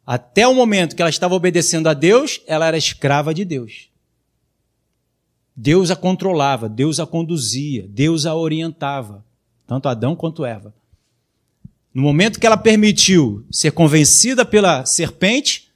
Até 0.04 0.48
o 0.48 0.56
momento 0.56 0.96
que 0.96 1.02
ela 1.04 1.12
estava 1.12 1.36
obedecendo 1.36 1.90
a 1.90 1.94
Deus, 1.94 2.42
ela 2.48 2.66
era 2.66 2.76
escrava 2.76 3.36
de 3.36 3.46
Deus. 3.46 3.92
Deus 5.56 5.92
a 5.92 5.96
controlava, 5.96 6.68
Deus 6.68 7.00
a 7.00 7.06
conduzia, 7.06 7.88
Deus 7.88 8.26
a 8.26 8.34
orientava, 8.34 9.24
tanto 9.68 9.88
Adão 9.88 10.16
quanto 10.16 10.44
Eva. 10.44 10.74
No 11.94 12.02
momento 12.02 12.40
que 12.40 12.48
ela 12.48 12.58
permitiu 12.58 13.46
ser 13.52 13.74
convencida 13.74 14.44
pela 14.44 14.86
serpente, 14.88 15.67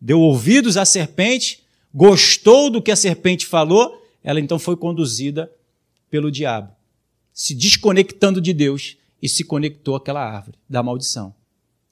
deu 0.00 0.20
ouvidos 0.20 0.76
à 0.76 0.84
serpente, 0.84 1.64
gostou 1.92 2.70
do 2.70 2.82
que 2.82 2.90
a 2.90 2.96
serpente 2.96 3.46
falou, 3.46 4.02
ela 4.22 4.40
então 4.40 4.58
foi 4.58 4.76
conduzida 4.76 5.50
pelo 6.10 6.30
diabo, 6.30 6.72
se 7.32 7.54
desconectando 7.54 8.40
de 8.40 8.52
Deus 8.52 8.96
e 9.22 9.28
se 9.28 9.44
conectou 9.44 9.96
àquela 9.96 10.22
árvore 10.22 10.58
da 10.68 10.82
maldição 10.82 11.34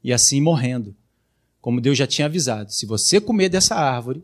e 0.05 0.12
assim 0.12 0.40
morrendo. 0.40 0.95
Como 1.61 1.81
Deus 1.81 1.97
já 1.97 2.07
tinha 2.07 2.27
avisado: 2.27 2.71
se 2.71 2.85
você 2.85 3.19
comer 3.19 3.49
dessa 3.49 3.75
árvore, 3.75 4.23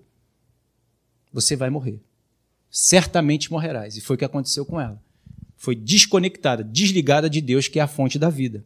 você 1.33 1.57
vai 1.57 1.71
morrer. 1.71 1.99
Certamente 2.71 3.51
morrerás. 3.51 3.97
E 3.97 4.01
foi 4.01 4.15
o 4.15 4.19
que 4.19 4.25
aconteceu 4.25 4.65
com 4.67 4.79
ela. 4.79 5.03
Foi 5.57 5.75
desconectada, 5.75 6.63
desligada 6.63 7.29
de 7.29 7.41
Deus, 7.41 7.67
que 7.67 7.79
é 7.79 7.83
a 7.83 7.89
fonte 7.89 8.19
da 8.19 8.29
vida. 8.29 8.65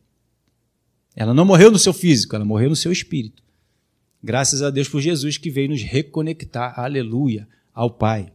Ela 1.17 1.33
não 1.33 1.45
morreu 1.45 1.71
no 1.71 1.79
seu 1.79 1.93
físico, 1.93 2.35
ela 2.35 2.45
morreu 2.45 2.69
no 2.69 2.77
seu 2.77 2.91
espírito. 2.91 3.43
Graças 4.27 4.63
a 4.63 4.71
Deus 4.71 4.89
por 4.89 5.03
Jesus 5.03 5.37
que 5.37 5.51
veio 5.51 5.69
nos 5.69 5.83
reconectar, 5.83 6.81
aleluia, 6.81 7.47
ao 7.75 7.91
Pai. 7.91 8.33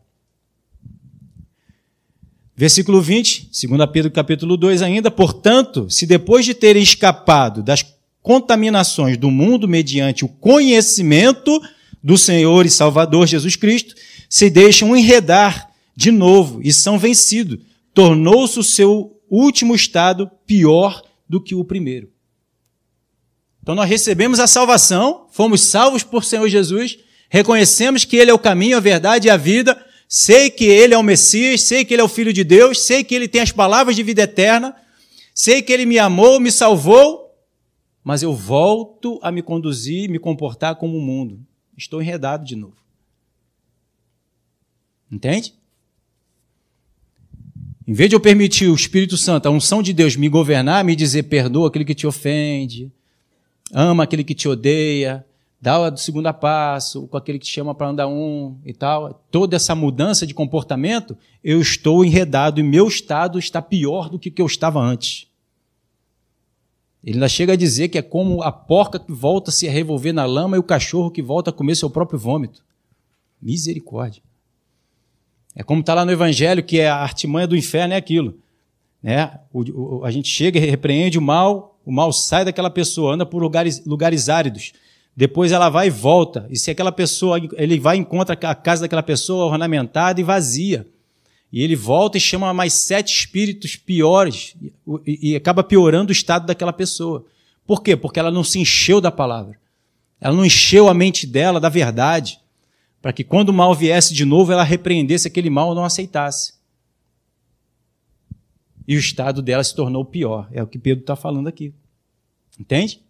Versículo 2.55 3.01
20, 3.01 3.49
2 3.67 3.89
Pedro 3.91 4.11
capítulo 4.11 4.55
2 4.55 4.83
ainda, 4.83 5.09
portanto, 5.09 5.89
se 5.89 6.05
depois 6.05 6.45
de 6.45 6.53
terem 6.53 6.83
escapado 6.83 7.63
das 7.63 7.83
contaminações 8.21 9.17
do 9.17 9.31
mundo 9.31 9.67
mediante 9.67 10.23
o 10.23 10.27
conhecimento 10.27 11.59
do 12.03 12.19
Senhor 12.19 12.67
e 12.67 12.69
Salvador 12.69 13.25
Jesus 13.25 13.55
Cristo, 13.55 13.95
se 14.29 14.47
deixam 14.47 14.95
enredar 14.95 15.71
de 15.95 16.11
novo 16.11 16.61
e 16.63 16.71
são 16.71 16.99
vencidos. 16.99 17.57
tornou-se 17.95 18.59
o 18.59 18.63
seu 18.63 19.19
último 19.27 19.73
estado 19.73 20.29
pior 20.45 21.01
do 21.27 21.41
que 21.41 21.55
o 21.55 21.65
primeiro. 21.65 22.11
Então 23.61 23.75
nós 23.75 23.89
recebemos 23.89 24.39
a 24.39 24.47
salvação, 24.47 25.27
fomos 25.31 25.61
salvos 25.61 26.03
por 26.03 26.23
Senhor 26.23 26.47
Jesus, 26.47 26.97
reconhecemos 27.29 28.05
que 28.05 28.17
Ele 28.17 28.31
é 28.31 28.33
o 28.33 28.39
caminho, 28.39 28.77
a 28.77 28.79
verdade 28.79 29.27
e 29.27 29.31
a 29.31 29.37
vida, 29.37 29.79
sei 30.07 30.49
que 30.49 30.65
Ele 30.65 30.93
é 30.93 30.97
o 30.97 31.03
Messias, 31.03 31.61
sei 31.61 31.85
que 31.85 31.93
Ele 31.93 32.01
é 32.01 32.03
o 32.03 32.09
Filho 32.09 32.33
de 32.33 32.43
Deus, 32.43 32.81
sei 32.81 33.03
que 33.03 33.13
Ele 33.13 33.27
tem 33.27 33.41
as 33.41 33.51
palavras 33.51 33.95
de 33.95 34.03
vida 34.03 34.23
eterna, 34.23 34.75
sei 35.33 35.61
que 35.61 35.71
Ele 35.71 35.85
me 35.85 35.99
amou, 35.99 36.39
me 36.39 36.51
salvou, 36.51 37.29
mas 38.03 38.23
eu 38.23 38.33
volto 38.33 39.19
a 39.21 39.31
me 39.31 39.43
conduzir, 39.43 40.09
me 40.09 40.17
comportar 40.17 40.75
como 40.75 40.97
o 40.97 41.01
mundo. 41.01 41.39
Estou 41.77 42.01
enredado 42.01 42.43
de 42.43 42.55
novo. 42.55 42.77
Entende? 45.11 45.53
Em 47.87 47.93
vez 47.93 48.09
de 48.09 48.15
eu 48.15 48.19
permitir 48.19 48.67
o 48.67 48.75
Espírito 48.75 49.17
Santo, 49.17 49.47
a 49.47 49.51
unção 49.51 49.81
de 49.81 49.93
Deus 49.93 50.15
me 50.15 50.29
governar, 50.29 50.83
me 50.83 50.95
dizer 50.95 51.23
perdoa 51.23 51.67
aquele 51.67 51.85
que 51.85 51.95
te 51.95 52.05
ofende, 52.05 52.91
ama 53.73 54.03
aquele 54.03 54.23
que 54.23 54.35
te 54.35 54.47
odeia, 54.47 55.25
dá 55.61 55.79
o 55.79 55.97
segundo 55.97 56.33
passo 56.33 57.07
com 57.07 57.17
aquele 57.17 57.39
que 57.39 57.45
te 57.45 57.51
chama 57.51 57.75
para 57.75 57.89
andar 57.89 58.07
um 58.07 58.57
e 58.65 58.73
tal. 58.73 59.25
Toda 59.29 59.55
essa 59.55 59.75
mudança 59.75 60.25
de 60.25 60.33
comportamento, 60.33 61.17
eu 61.43 61.59
estou 61.61 62.03
enredado 62.03 62.59
e 62.59 62.63
meu 62.63 62.87
estado 62.87 63.37
está 63.39 63.61
pior 63.61 64.09
do 64.09 64.19
que 64.19 64.41
eu 64.41 64.45
estava 64.45 64.79
antes. 64.79 65.27
Ele 67.03 67.15
ainda 67.15 67.29
chega 67.29 67.53
a 67.53 67.55
dizer 67.55 67.87
que 67.87 67.97
é 67.97 68.01
como 68.01 68.43
a 68.43 68.51
porca 68.51 68.99
que 68.99 69.11
volta 69.11 69.51
a 69.51 69.53
se 69.53 69.67
revolver 69.67 70.13
na 70.13 70.25
lama 70.25 70.57
e 70.57 70.59
o 70.59 70.63
cachorro 70.63 71.09
que 71.09 71.21
volta 71.21 71.49
a 71.49 71.53
comer 71.53 71.75
seu 71.75 71.89
próprio 71.89 72.19
vômito. 72.19 72.63
Misericórdia. 73.41 74.21
É 75.55 75.63
como 75.63 75.79
está 75.79 75.93
lá 75.93 76.05
no 76.05 76.11
Evangelho, 76.11 76.63
que 76.63 76.79
é 76.79 76.89
a 76.89 76.97
artimanha 76.97 77.47
do 77.47 77.55
inferno, 77.55 77.93
é 77.93 77.97
aquilo. 77.97 78.37
Né? 79.01 79.39
O, 79.51 79.99
o, 79.99 80.05
a 80.05 80.11
gente 80.11 80.27
chega 80.27 80.59
e 80.59 80.69
repreende 80.69 81.17
o 81.17 81.21
mal, 81.21 81.78
o 81.89 81.91
mal 81.91 82.13
sai 82.13 82.45
daquela 82.45 82.69
pessoa, 82.69 83.15
anda 83.15 83.25
por 83.25 83.41
lugares, 83.41 83.83
lugares 83.83 84.29
áridos. 84.29 84.73
Depois 85.15 85.51
ela 85.51 85.69
vai 85.69 85.87
e 85.87 85.89
volta. 85.89 86.45
E 86.51 86.55
se 86.55 86.69
aquela 86.69 86.91
pessoa, 86.91 87.41
ele 87.53 87.79
vai 87.79 87.97
e 87.97 87.99
encontra 87.99 88.37
a 88.39 88.53
casa 88.53 88.83
daquela 88.83 89.01
pessoa 89.01 89.45
ornamentada 89.45 90.21
e 90.21 90.23
vazia. 90.23 90.85
E 91.51 91.63
ele 91.63 91.75
volta 91.75 92.15
e 92.15 92.21
chama 92.21 92.53
mais 92.53 92.73
sete 92.73 93.11
espíritos 93.11 93.75
piores 93.75 94.55
e, 95.03 95.31
e 95.31 95.35
acaba 95.35 95.63
piorando 95.63 96.09
o 96.09 96.13
estado 96.13 96.45
daquela 96.45 96.71
pessoa. 96.71 97.25
Por 97.65 97.81
quê? 97.81 97.95
Porque 97.95 98.19
ela 98.19 98.29
não 98.29 98.43
se 98.43 98.59
encheu 98.59 99.01
da 99.01 99.11
palavra. 99.11 99.57
Ela 100.21 100.35
não 100.35 100.45
encheu 100.45 100.87
a 100.87 100.93
mente 100.93 101.25
dela 101.25 101.59
da 101.59 101.69
verdade. 101.69 102.39
Para 103.01 103.11
que 103.11 103.23
quando 103.23 103.49
o 103.49 103.53
mal 103.53 103.73
viesse 103.73 104.13
de 104.13 104.25
novo, 104.25 104.51
ela 104.51 104.63
repreendesse 104.63 105.27
aquele 105.27 105.49
mal 105.49 105.69
ou 105.69 105.75
não 105.75 105.85
aceitasse. 105.85 106.53
E 108.87 108.95
o 108.95 108.99
estado 108.99 109.41
dela 109.41 109.63
se 109.63 109.75
tornou 109.75 110.05
pior. 110.05 110.47
É 110.51 110.63
o 110.63 110.67
que 110.67 110.79
Pedro 110.79 111.01
está 111.01 111.15
falando 111.15 111.47
aqui. 111.47 111.71
Entende? 112.59 113.01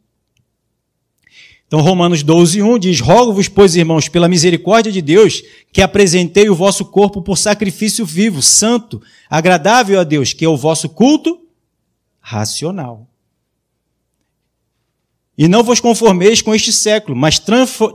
Então, 1.70 1.82
Romanos 1.82 2.24
12, 2.24 2.64
1 2.64 2.80
diz: 2.80 3.00
Rogo-vos, 3.00 3.48
pois, 3.48 3.76
irmãos, 3.76 4.10
pela 4.10 4.28
misericórdia 4.28 4.92
de 4.92 5.02
Deus, 5.02 5.44
que 5.72 5.84
apresentei 5.84 6.50
o 6.50 6.56
vosso 6.56 6.84
corpo 6.86 7.22
por 7.22 7.38
sacrifício 7.38 8.04
vivo, 8.06 8.42
santo, 8.42 9.02
agradável 9.30 10.00
a 10.00 10.04
Deus, 10.04 10.34
que 10.34 10.44
é 10.44 10.50
o 10.50 10.58
vosso 10.58 10.90
culto 10.90 11.40
racional. 12.20 13.08
E 15.38 15.48
não 15.48 15.64
vos 15.64 15.80
conformeis 15.80 16.42
com 16.42 16.56
este 16.56 16.74
século, 16.74 17.16
mas 17.16 17.40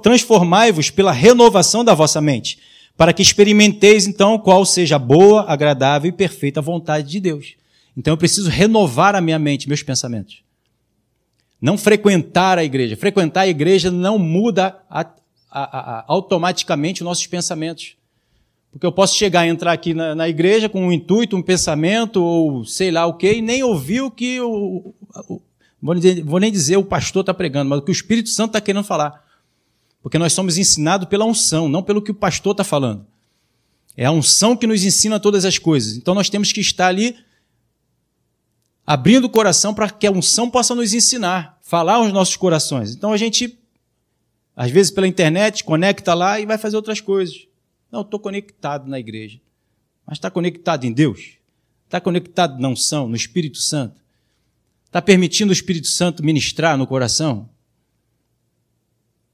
transformai-vos 0.02 0.88
pela 0.90 1.10
renovação 1.10 1.84
da 1.84 1.94
vossa 1.94 2.20
mente, 2.20 2.58
para 2.96 3.12
que 3.12 3.22
experimenteis 3.22 4.06
então 4.06 4.38
qual 4.38 4.64
seja 4.64 4.96
a 4.96 5.00
boa, 5.00 5.44
agradável 5.48 6.08
e 6.08 6.12
perfeita 6.12 6.62
vontade 6.62 7.10
de 7.10 7.18
Deus. 7.18 7.54
Então 7.96 8.12
eu 8.12 8.16
preciso 8.16 8.48
renovar 8.48 9.16
a 9.16 9.20
minha 9.20 9.38
mente, 9.38 9.68
meus 9.68 9.82
pensamentos. 9.82 10.43
Não 11.64 11.78
frequentar 11.78 12.58
a 12.58 12.62
igreja. 12.62 12.94
Frequentar 12.94 13.40
a 13.40 13.48
igreja 13.48 13.90
não 13.90 14.18
muda 14.18 14.82
a, 14.90 15.00
a, 15.00 15.62
a, 16.00 16.04
automaticamente 16.06 17.00
os 17.00 17.06
nossos 17.06 17.26
pensamentos. 17.26 17.96
Porque 18.70 18.84
eu 18.84 18.92
posso 18.92 19.16
chegar 19.16 19.46
e 19.46 19.48
entrar 19.48 19.72
aqui 19.72 19.94
na, 19.94 20.14
na, 20.14 20.28
igreja 20.28 20.68
com 20.68 20.86
um 20.86 20.92
intuito, 20.92 21.34
um 21.34 21.40
pensamento, 21.40 22.22
ou 22.22 22.66
sei 22.66 22.90
lá 22.90 23.06
o 23.06 23.14
quê, 23.14 23.36
e 23.36 23.40
nem 23.40 23.62
ouvir 23.62 24.02
o 24.02 24.10
que 24.10 24.38
o. 24.42 24.94
o 25.26 25.40
vou, 25.80 25.94
dizer, 25.94 26.22
vou 26.22 26.38
nem 26.38 26.52
dizer 26.52 26.76
o 26.76 26.84
pastor 26.84 27.20
está 27.20 27.32
pregando, 27.32 27.70
mas 27.70 27.78
o 27.78 27.82
que 27.82 27.90
o 27.90 27.92
Espírito 27.92 28.28
Santo 28.28 28.50
está 28.50 28.60
querendo 28.60 28.84
falar. 28.84 29.24
Porque 30.02 30.18
nós 30.18 30.34
somos 30.34 30.58
ensinados 30.58 31.08
pela 31.08 31.24
unção, 31.24 31.66
não 31.66 31.82
pelo 31.82 32.02
que 32.02 32.10
o 32.10 32.14
pastor 32.14 32.52
está 32.52 32.62
falando. 32.62 33.06
É 33.96 34.04
a 34.04 34.12
unção 34.12 34.54
que 34.54 34.66
nos 34.66 34.84
ensina 34.84 35.18
todas 35.18 35.46
as 35.46 35.56
coisas. 35.56 35.96
Então 35.96 36.14
nós 36.14 36.28
temos 36.28 36.52
que 36.52 36.60
estar 36.60 36.88
ali 36.88 37.16
abrindo 38.86 39.24
o 39.24 39.30
coração 39.30 39.74
para 39.74 39.88
que 39.88 40.06
a 40.06 40.10
unção 40.10 40.50
possa 40.50 40.74
nos 40.74 40.92
ensinar, 40.92 41.53
falar 41.64 41.94
aos 41.94 42.12
nossos 42.12 42.36
corações. 42.36 42.94
Então 42.94 43.12
a 43.12 43.16
gente, 43.16 43.58
às 44.54 44.70
vezes 44.70 44.92
pela 44.92 45.08
internet, 45.08 45.64
conecta 45.64 46.14
lá 46.14 46.38
e 46.38 46.46
vai 46.46 46.58
fazer 46.58 46.76
outras 46.76 47.00
coisas. 47.00 47.48
Não, 47.90 48.02
estou 48.02 48.20
conectado 48.20 48.88
na 48.88 49.00
igreja. 49.00 49.40
Mas 50.06 50.18
está 50.18 50.30
conectado 50.30 50.84
em 50.84 50.92
Deus? 50.92 51.38
Está 51.86 52.00
conectado 52.00 52.60
na 52.60 52.68
unção, 52.68 53.08
no 53.08 53.16
Espírito 53.16 53.58
Santo? 53.58 53.96
Está 54.84 55.00
permitindo 55.00 55.50
o 55.50 55.52
Espírito 55.52 55.88
Santo 55.88 56.22
ministrar 56.22 56.76
no 56.76 56.86
coração? 56.86 57.48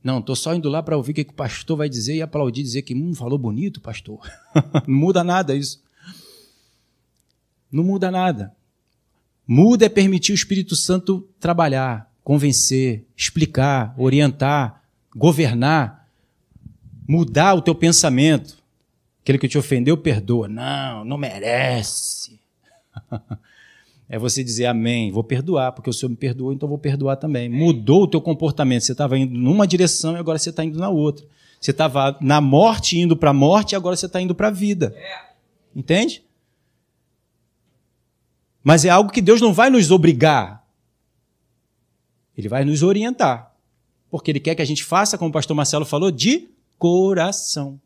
Não, 0.02 0.20
estou 0.20 0.36
só 0.36 0.54
indo 0.54 0.68
lá 0.70 0.82
para 0.82 0.96
ouvir 0.96 1.12
o 1.12 1.14
que, 1.14 1.22
o 1.22 1.34
pastor 1.34 1.76
vai 1.76 1.88
dizer 1.88 2.14
e 2.14 2.22
aplaudir, 2.22 2.62
dizer 2.62 2.82
que, 2.82 2.94
hum, 2.94 3.14
falou 3.14 3.38
bonito, 3.38 3.80
pastor. 3.80 4.20
Não 4.86 4.94
muda 4.94 5.22
nada 5.22 5.54
isso. 5.54 5.82
Não 7.70 7.84
muda 7.84 8.10
nada. 8.10 8.54
Muda 9.46 9.84
é 9.84 9.88
permitir 9.88 10.32
o 10.32 10.34
Espírito 10.34 10.74
Santo 10.74 11.28
trabalhar, 11.38 12.09
convencer, 12.30 13.04
explicar, 13.16 13.92
orientar, 13.98 14.84
governar, 15.16 16.06
mudar 17.08 17.54
o 17.54 17.60
teu 17.60 17.74
pensamento. 17.74 18.56
Aquele 19.20 19.36
que 19.36 19.48
te 19.48 19.58
ofendeu, 19.58 19.96
perdoa. 19.96 20.46
Não, 20.46 21.04
não 21.04 21.18
merece. 21.18 22.40
É 24.12 24.18
você 24.18 24.42
dizer 24.42 24.66
amém, 24.66 25.12
vou 25.12 25.22
perdoar, 25.22 25.70
porque 25.70 25.88
o 25.88 25.92
Senhor 25.92 26.10
me 26.10 26.16
perdoou, 26.16 26.52
então 26.52 26.68
vou 26.68 26.78
perdoar 26.78 27.14
também. 27.14 27.48
Mudou 27.48 28.02
o 28.02 28.08
teu 28.08 28.20
comportamento. 28.20 28.82
Você 28.82 28.90
estava 28.90 29.16
indo 29.16 29.38
numa 29.38 29.68
direção 29.68 30.16
e 30.16 30.18
agora 30.18 30.36
você 30.36 30.50
está 30.50 30.64
indo 30.64 30.80
na 30.80 30.88
outra. 30.88 31.24
Você 31.60 31.70
estava 31.70 32.18
na 32.20 32.40
morte 32.40 32.98
indo 32.98 33.16
para 33.16 33.30
a 33.30 33.32
morte 33.32 33.70
e 33.72 33.76
agora 33.76 33.94
você 33.94 34.06
está 34.06 34.20
indo 34.20 34.34
para 34.34 34.48
a 34.48 34.50
vida. 34.50 34.92
Entende? 35.76 36.24
Mas 38.64 38.84
é 38.84 38.88
algo 38.88 39.12
que 39.12 39.22
Deus 39.22 39.40
não 39.40 39.52
vai 39.52 39.70
nos 39.70 39.92
obrigar. 39.92 40.59
Ele 42.40 42.48
vai 42.48 42.64
nos 42.64 42.82
orientar. 42.82 43.54
Porque 44.10 44.30
Ele 44.30 44.40
quer 44.40 44.54
que 44.54 44.62
a 44.62 44.66
gente 44.66 44.82
faça, 44.82 45.16
como 45.16 45.30
o 45.30 45.32
pastor 45.32 45.54
Marcelo 45.54 45.84
falou, 45.84 46.10
de 46.10 46.48
coração. 46.78 47.80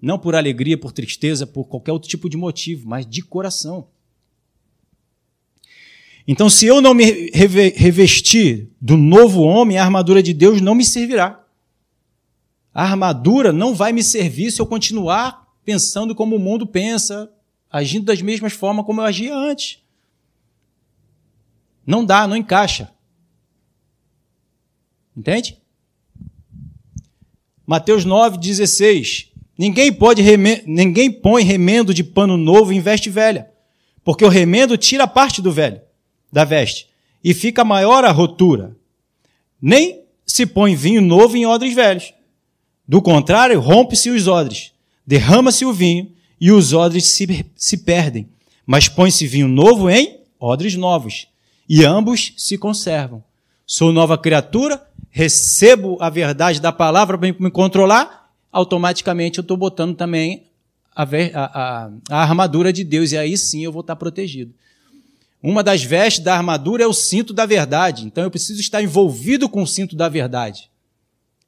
Não 0.00 0.18
por 0.18 0.34
alegria, 0.34 0.76
por 0.76 0.90
tristeza, 0.90 1.46
por 1.46 1.64
qualquer 1.66 1.92
outro 1.92 2.08
tipo 2.08 2.28
de 2.28 2.36
motivo, 2.36 2.88
mas 2.88 3.06
de 3.06 3.22
coração. 3.22 3.86
Então, 6.26 6.48
se 6.48 6.66
eu 6.66 6.80
não 6.80 6.94
me 6.94 7.30
revestir 7.30 8.70
do 8.80 8.96
novo 8.96 9.42
homem, 9.42 9.78
a 9.78 9.84
armadura 9.84 10.22
de 10.22 10.32
Deus 10.32 10.60
não 10.60 10.74
me 10.74 10.84
servirá. 10.84 11.44
A 12.72 12.84
armadura 12.84 13.52
não 13.52 13.74
vai 13.74 13.92
me 13.92 14.02
servir 14.02 14.50
se 14.50 14.60
eu 14.60 14.66
continuar 14.66 15.46
pensando 15.64 16.14
como 16.14 16.36
o 16.36 16.38
mundo 16.38 16.66
pensa, 16.66 17.30
agindo 17.70 18.06
das 18.06 18.22
mesmas 18.22 18.52
formas 18.52 18.86
como 18.86 19.00
eu 19.00 19.04
agia 19.04 19.36
antes. 19.36 19.78
Não 21.86 22.04
dá, 22.04 22.26
não 22.26 22.36
encaixa. 22.36 22.91
Entende? 25.16 25.58
Mateus 27.66 28.04
9,16. 28.04 29.28
Ninguém 29.56 29.92
pode 29.92 30.22
ninguém 30.66 31.10
põe 31.10 31.44
remendo 31.44 31.94
de 31.94 32.02
pano 32.02 32.36
novo 32.36 32.72
em 32.72 32.80
veste 32.80 33.10
velha, 33.10 33.50
porque 34.02 34.24
o 34.24 34.28
remendo 34.28 34.76
tira 34.76 35.06
parte 35.06 35.40
do 35.42 35.52
velho, 35.52 35.80
da 36.32 36.44
veste, 36.44 36.88
e 37.22 37.32
fica 37.34 37.64
maior 37.64 38.04
a 38.04 38.10
rotura. 38.10 38.76
Nem 39.60 40.02
se 40.26 40.46
põe 40.46 40.74
vinho 40.74 41.00
novo 41.00 41.36
em 41.36 41.46
odres 41.46 41.74
velhos. 41.74 42.12
Do 42.88 43.00
contrário, 43.00 43.60
rompe-se 43.60 44.10
os 44.10 44.26
odres, 44.26 44.72
derrama-se 45.06 45.64
o 45.64 45.72
vinho 45.72 46.10
e 46.40 46.50
os 46.50 46.72
odres 46.72 47.04
se, 47.06 47.46
se 47.54 47.76
perdem. 47.76 48.28
Mas 48.66 48.88
põe-se 48.88 49.26
vinho 49.26 49.48
novo 49.48 49.88
em 49.88 50.20
odres 50.40 50.74
novos 50.74 51.28
e 51.68 51.84
ambos 51.84 52.32
se 52.36 52.58
conservam. 52.58 53.22
Sou 53.64 53.92
nova 53.92 54.18
criatura, 54.18 54.84
recebo 55.12 55.98
a 56.00 56.08
verdade 56.08 56.58
da 56.58 56.72
palavra 56.72 57.18
para 57.18 57.32
me 57.32 57.50
controlar, 57.50 58.32
automaticamente 58.50 59.38
eu 59.38 59.42
estou 59.42 59.58
botando 59.58 59.94
também 59.94 60.50
a, 60.96 61.02
a, 61.04 61.90
a, 62.10 62.22
armadura 62.22 62.72
de 62.72 62.82
Deus, 62.82 63.12
e 63.12 63.18
aí 63.18 63.36
sim 63.36 63.62
eu 63.62 63.70
vou 63.70 63.82
estar 63.82 63.94
protegido. 63.94 64.54
Uma 65.42 65.62
das 65.62 65.82
vestes 65.82 66.24
da 66.24 66.34
armadura 66.34 66.82
é 66.82 66.86
o 66.86 66.94
cinto 66.94 67.34
da 67.34 67.44
verdade, 67.44 68.06
então 68.06 68.24
eu 68.24 68.30
preciso 68.30 68.60
estar 68.60 68.82
envolvido 68.82 69.48
com 69.48 69.62
o 69.62 69.66
cinto 69.66 69.94
da 69.94 70.08
verdade. 70.08 70.70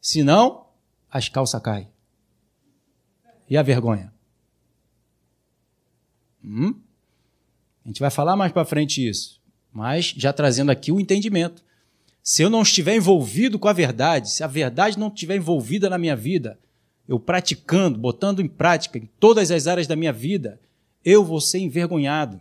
Senão, 0.01 0.67
as 1.11 1.29
calças 1.31 1.63
caem. 1.63 1.89
E 3.49 3.57
a 3.57 3.63
vergonha? 3.63 4.13
Hum? 6.45 6.75
A 7.85 7.89
gente 7.89 8.01
vai 8.01 8.11
falar 8.11 8.37
mais 8.37 8.53
para 8.53 8.65
frente 8.65 9.07
isso, 9.07 9.41
mas 9.73 10.13
já 10.17 10.33
trazendo 10.35 10.71
aqui 10.71 10.93
o 10.93 11.01
entendimento. 11.01 11.63
Se 12.25 12.43
eu 12.43 12.49
não 12.49 12.63
estiver 12.63 12.97
envolvido 12.97 13.59
com 13.59 13.69
a 13.69 13.73
verdade, 13.75 14.31
se 14.31 14.43
a 14.43 14.47
verdade 14.47 14.99
não 14.99 15.09
estiver 15.09 15.37
envolvida 15.37 15.91
na 15.91 15.99
minha 15.99 16.17
vida, 16.17 16.59
eu 17.07 17.21
praticando, 17.21 17.99
botando 17.99 18.41
em 18.41 18.49
prática 18.49 18.97
em 18.97 19.07
todas 19.21 19.51
as 19.51 19.67
áreas 19.67 19.87
da 19.87 19.95
minha 19.95 20.13
vida, 20.13 20.59
eu 21.05 21.23
vou 21.23 21.39
ser 21.39 21.59
envergonhado. 21.59 22.41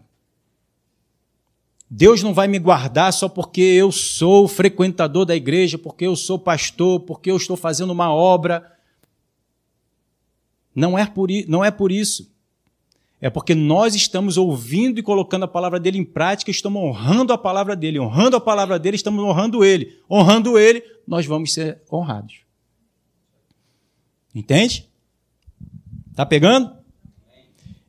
Deus 1.89 2.23
não 2.23 2.33
vai 2.33 2.47
me 2.47 2.59
guardar 2.59 3.11
só 3.11 3.27
porque 3.27 3.59
eu 3.59 3.91
sou 3.91 4.47
frequentador 4.47 5.25
da 5.25 5.35
igreja, 5.35 5.77
porque 5.77 6.07
eu 6.07 6.15
sou 6.15 6.39
pastor, 6.39 7.01
porque 7.01 7.29
eu 7.29 7.35
estou 7.35 7.57
fazendo 7.57 7.91
uma 7.91 8.09
obra. 8.09 8.71
Não 10.73 10.97
é 10.97 11.05
por, 11.05 11.27
não 11.45 11.63
é 11.63 11.69
por 11.69 11.91
isso. 11.91 12.32
É 13.23 13.29
porque 13.29 13.55
nós 13.55 13.95
estamos 13.95 14.35
ouvindo 14.35 14.99
e 14.99 15.01
colocando 15.01 15.43
a 15.43 15.47
palavra 15.47 15.79
dele 15.79 15.97
em 15.97 16.03
prática, 16.03 16.51
estamos 16.51 16.83
honrando 16.83 17.31
a 17.31 17.37
palavra 17.37 17.73
dele, 17.73 17.97
honrando 17.97 18.35
a 18.35 18.41
palavra 18.41 18.77
dele, 18.77 18.97
estamos 18.97 19.23
honrando 19.23 19.63
ele. 19.63 19.97
Honrando 20.11 20.59
ele, 20.59 20.83
nós 21.07 21.25
vamos 21.25 21.53
ser 21.53 21.81
honrados. 21.89 22.41
Entende? 24.35 24.89
Tá 26.13 26.25
pegando? 26.25 26.69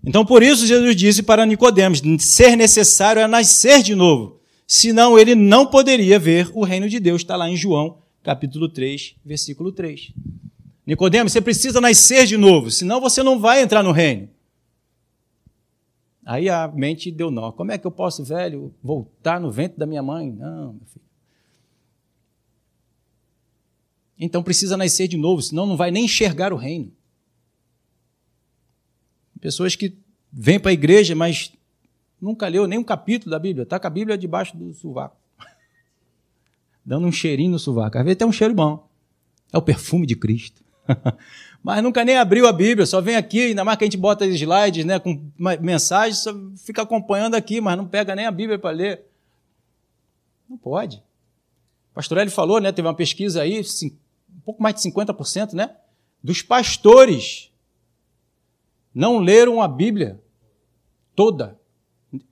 Então 0.05 0.25
por 0.25 0.41
isso 0.41 0.69
Jesus 0.69 0.95
disse 0.95 1.21
para 1.21 1.45
Nicodemos: 1.45 2.01
ser 2.21 2.55
necessário 2.55 3.21
é 3.21 3.27
nascer 3.27 3.83
de 3.83 3.97
novo, 3.97 4.39
senão 4.69 5.19
ele 5.19 5.35
não 5.35 5.67
poderia 5.67 6.17
ver 6.17 6.49
o 6.55 6.63
reino 6.63 6.89
de 6.89 7.01
Deus. 7.01 7.23
Está 7.23 7.35
lá 7.35 7.51
em 7.51 7.57
João, 7.57 7.99
capítulo 8.23 8.69
3, 8.69 9.17
versículo 9.25 9.73
3. 9.73 10.13
Nicodemos, 10.87 11.33
você 11.33 11.41
precisa 11.41 11.81
nascer 11.81 12.25
de 12.25 12.37
novo, 12.37 12.71
senão 12.71 13.01
você 13.01 13.21
não 13.21 13.41
vai 13.41 13.63
entrar 13.63 13.83
no 13.83 13.91
reino. 13.91 14.29
Aí 16.25 16.49
a 16.49 16.67
mente 16.69 17.11
deu 17.11 17.31
nó. 17.31 17.53
Como 17.53 17.71
é 17.71 17.79
que 17.79 17.87
eu 17.87 17.91
posso, 17.91 18.25
velho, 18.25 18.75
voltar 18.83 19.39
no 19.39 19.51
ventre 19.51 19.79
da 19.79 19.87
minha 19.87 20.03
mãe? 20.03 20.33
Não, 20.33 20.73
meu 20.73 20.87
filho. 20.87 21.05
Então 24.19 24.43
precisa 24.43 24.77
nascer 24.77 25.09
de 25.09 25.17
novo, 25.17 25.43
senão 25.43 25.67
não 25.67 25.77
vai 25.77 25.91
nem 25.91 26.05
enxergar 26.05 26.53
o 26.53 26.57
reino. 26.57 26.91
Pessoas 29.41 29.77
que 29.77 29.99
vêm 30.33 30.59
para 30.59 30.71
a 30.71 30.75
igreja, 30.75 31.15
mas 31.15 31.53
nunca 32.21 32.49
leu 32.49 32.67
nem 32.67 32.79
um 32.79 32.85
capítulo 32.85 33.31
da 33.31 33.39
Bíblia, 33.39 33.65
está 33.65 33.79
com 33.79 33.87
a 33.87 33.91
Bíblia 33.91 34.17
debaixo 34.17 34.57
do 34.57 34.73
sovaco. 34.73 35.17
Dando 36.85 37.07
um 37.07 37.13
cheirinho 37.13 37.51
no 37.51 37.59
sovaco. 37.59 37.99
Às 37.99 38.05
vezes 38.05 38.19
tem 38.19 38.27
um 38.27 38.33
cheiro 38.33 38.55
bom. 38.55 38.89
É 39.53 39.59
o 39.59 39.63
perfume 39.63 40.07
de 40.07 40.17
Cristo. 40.17 40.65
mas 41.65 41.83
nunca 41.83 42.05
nem 42.05 42.19
abriu 42.19 42.47
a 42.47 42.53
Bíblia, 42.53 42.85
só 42.85 43.01
vem 43.01 43.17
aqui, 43.17 43.47
ainda 43.47 43.65
mais 43.65 43.79
que 43.79 43.85
a 43.85 43.87
gente 43.87 43.97
bota 43.97 44.27
slides 44.27 44.85
né, 44.85 44.99
com 44.99 45.31
mensagens, 45.63 46.19
só 46.19 46.31
fica 46.59 46.83
acompanhando 46.83 47.37
aqui, 47.37 47.59
mas 47.59 47.75
não 47.75 47.89
pega 47.89 48.15
nem 48.15 48.27
a 48.27 48.31
Bíblia 48.31 48.59
para 48.59 48.71
ler. 48.71 49.07
Não 50.47 50.59
pode. 50.59 50.99
O 51.91 51.95
pastor 51.95 52.29
falou, 52.29 52.61
né, 52.61 52.71
teve 52.71 52.87
uma 52.87 52.93
pesquisa 52.93 53.41
aí, 53.41 53.63
um 53.63 54.41
pouco 54.45 54.63
mais 54.63 54.75
de 54.75 54.83
50%, 54.83 55.55
né, 55.55 55.75
dos 56.23 56.43
pastores 56.43 57.51
não 58.95 59.19
leram 59.19 59.63
a 59.63 59.67
Bíblia 59.67 60.23
toda, 61.17 61.59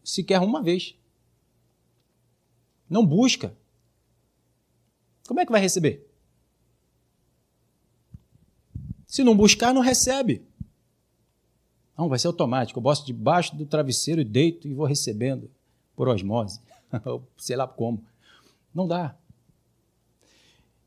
sequer 0.04 0.40
uma 0.40 0.62
vez. 0.62 0.94
Não 2.86 3.04
busca. 3.04 3.56
Como 5.26 5.40
é 5.40 5.46
que 5.46 5.52
vai 5.52 5.60
receber? 5.62 6.06
Se 9.12 9.22
não 9.22 9.36
buscar, 9.36 9.74
não 9.74 9.82
recebe. 9.82 10.40
Não, 11.98 12.08
vai 12.08 12.18
ser 12.18 12.28
automático. 12.28 12.78
Eu 12.78 12.82
boto 12.82 13.04
debaixo 13.04 13.54
do 13.54 13.66
travesseiro 13.66 14.22
e 14.22 14.24
deito 14.24 14.66
e 14.66 14.72
vou 14.72 14.86
recebendo 14.86 15.50
por 15.94 16.08
osmose. 16.08 16.58
Sei 17.36 17.54
lá 17.54 17.68
como. 17.68 18.02
Não 18.74 18.88
dá. 18.88 19.14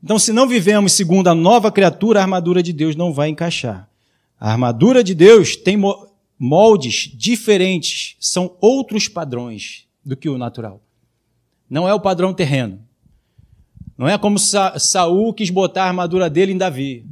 Então, 0.02 0.18
se 0.18 0.32
não 0.32 0.48
vivemos 0.48 0.92
segundo 0.94 1.28
a 1.28 1.36
nova 1.36 1.70
criatura, 1.70 2.18
a 2.18 2.24
armadura 2.24 2.64
de 2.64 2.72
Deus 2.72 2.96
não 2.96 3.12
vai 3.12 3.28
encaixar. 3.28 3.88
A 4.40 4.50
armadura 4.50 5.04
de 5.04 5.14
Deus 5.14 5.54
tem 5.54 5.78
moldes 6.36 7.12
diferentes, 7.14 8.16
são 8.18 8.56
outros 8.60 9.06
padrões 9.06 9.86
do 10.04 10.16
que 10.16 10.28
o 10.28 10.36
natural. 10.36 10.82
Não 11.70 11.88
é 11.88 11.94
o 11.94 12.00
padrão 12.00 12.34
terreno. 12.34 12.84
Não 13.96 14.08
é 14.08 14.18
como 14.18 14.36
Sa 14.36 14.80
Saul 14.80 15.32
quis 15.32 15.48
botar 15.48 15.84
a 15.84 15.88
armadura 15.88 16.28
dele 16.28 16.50
em 16.50 16.58
Davi. 16.58 17.06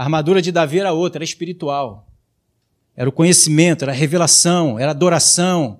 A 0.00 0.04
armadura 0.04 0.40
de 0.40 0.50
Davi 0.50 0.78
era 0.78 0.94
outra, 0.94 1.18
era 1.18 1.24
espiritual. 1.24 2.08
Era 2.96 3.06
o 3.06 3.12
conhecimento, 3.12 3.82
era 3.82 3.92
a 3.92 3.94
revelação, 3.94 4.78
era 4.78 4.88
a 4.88 4.90
adoração, 4.92 5.78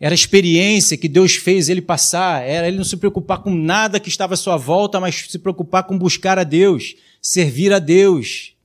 era 0.00 0.12
a 0.12 0.16
experiência 0.16 0.96
que 0.96 1.08
Deus 1.08 1.36
fez 1.36 1.68
ele 1.68 1.80
passar, 1.80 2.42
era 2.42 2.66
ele 2.66 2.78
não 2.78 2.84
se 2.84 2.96
preocupar 2.96 3.38
com 3.38 3.54
nada 3.54 4.00
que 4.00 4.08
estava 4.08 4.34
à 4.34 4.36
sua 4.36 4.56
volta, 4.56 4.98
mas 4.98 5.26
se 5.28 5.38
preocupar 5.38 5.84
com 5.84 5.96
buscar 5.96 6.36
a 6.36 6.42
Deus, 6.42 6.96
servir 7.22 7.72
a 7.72 7.78
Deus. 7.78 8.56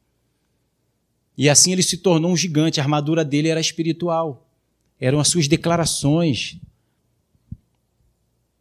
E 1.38 1.52
assim 1.52 1.72
ele 1.72 1.84
se 1.84 1.98
tornou 1.98 2.32
um 2.32 2.36
gigante, 2.36 2.80
a 2.80 2.84
armadura 2.84 3.24
dele 3.24 3.50
era 3.50 3.62
espiritual. 3.62 4.44
Eram 5.00 5.20
as 5.20 5.28
suas 5.28 5.48
declarações 5.48 6.58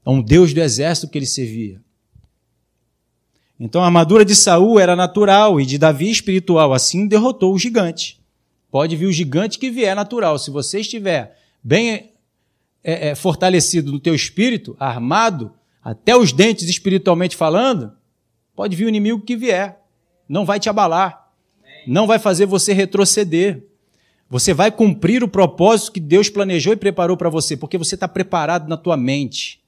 a 0.05 0.11
um 0.11 0.21
Deus 0.21 0.53
do 0.53 0.61
exército 0.61 1.09
que 1.09 1.17
ele 1.17 1.25
servia. 1.25 1.81
Então 3.65 3.81
a 3.81 3.85
armadura 3.85 4.25
de 4.25 4.35
Saul 4.35 4.81
era 4.81 4.97
natural 4.97 5.61
e 5.61 5.65
de 5.65 5.79
Davi 5.79 6.11
espiritual, 6.11 6.73
assim 6.73 7.07
derrotou 7.07 7.55
o 7.55 7.59
gigante. 7.61 8.21
Pode 8.69 8.97
vir 8.97 9.07
o 9.07 9.13
gigante 9.13 9.57
que 9.57 9.71
vier 9.71 9.95
natural. 9.95 10.37
Se 10.37 10.51
você 10.51 10.81
estiver 10.81 11.39
bem 11.63 12.11
é, 12.83 13.11
é, 13.11 13.15
fortalecido 13.15 13.93
no 13.93 14.01
teu 14.01 14.17
espírito, 14.17 14.77
armado, 14.81 15.53
até 15.81 16.17
os 16.17 16.33
dentes 16.33 16.69
espiritualmente 16.69 17.37
falando, 17.37 17.93
pode 18.53 18.75
vir 18.75 18.87
o 18.87 18.89
inimigo 18.89 19.21
que 19.21 19.37
vier. 19.37 19.81
Não 20.29 20.45
vai 20.45 20.59
te 20.59 20.69
abalar. 20.69 21.31
Não 21.87 22.09
vai 22.09 22.19
fazer 22.19 22.47
você 22.47 22.73
retroceder. 22.73 23.65
Você 24.29 24.53
vai 24.53 24.73
cumprir 24.73 25.23
o 25.23 25.29
propósito 25.29 25.93
que 25.93 26.01
Deus 26.01 26.29
planejou 26.29 26.73
e 26.73 26.77
preparou 26.77 27.17
para 27.17 27.31
você, 27.31 27.57
porque 27.57 27.79
você 27.79 27.95
está 27.95 28.09
preparado 28.09 28.69
na 28.69 28.77
tua 28.77 28.97
mente 28.97 29.62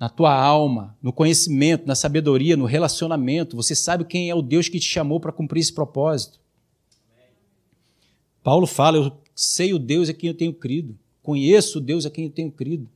na 0.00 0.08
tua 0.08 0.34
alma, 0.34 0.96
no 1.02 1.12
conhecimento, 1.12 1.86
na 1.86 1.94
sabedoria, 1.94 2.56
no 2.56 2.64
relacionamento. 2.64 3.54
Você 3.54 3.74
sabe 3.74 4.06
quem 4.06 4.30
é 4.30 4.34
o 4.34 4.40
Deus 4.40 4.66
que 4.66 4.80
te 4.80 4.88
chamou 4.88 5.20
para 5.20 5.30
cumprir 5.30 5.60
esse 5.60 5.74
propósito. 5.74 6.40
Paulo 8.42 8.66
fala: 8.66 8.96
Eu 8.96 9.12
sei 9.34 9.74
o 9.74 9.78
Deus 9.78 10.08
a 10.08 10.14
quem 10.14 10.28
eu 10.28 10.34
tenho 10.34 10.54
crido, 10.54 10.98
conheço 11.22 11.76
o 11.76 11.80
Deus 11.82 12.06
a 12.06 12.10
quem 12.10 12.24
eu 12.24 12.30
tenho 12.30 12.50
crido. 12.50 12.88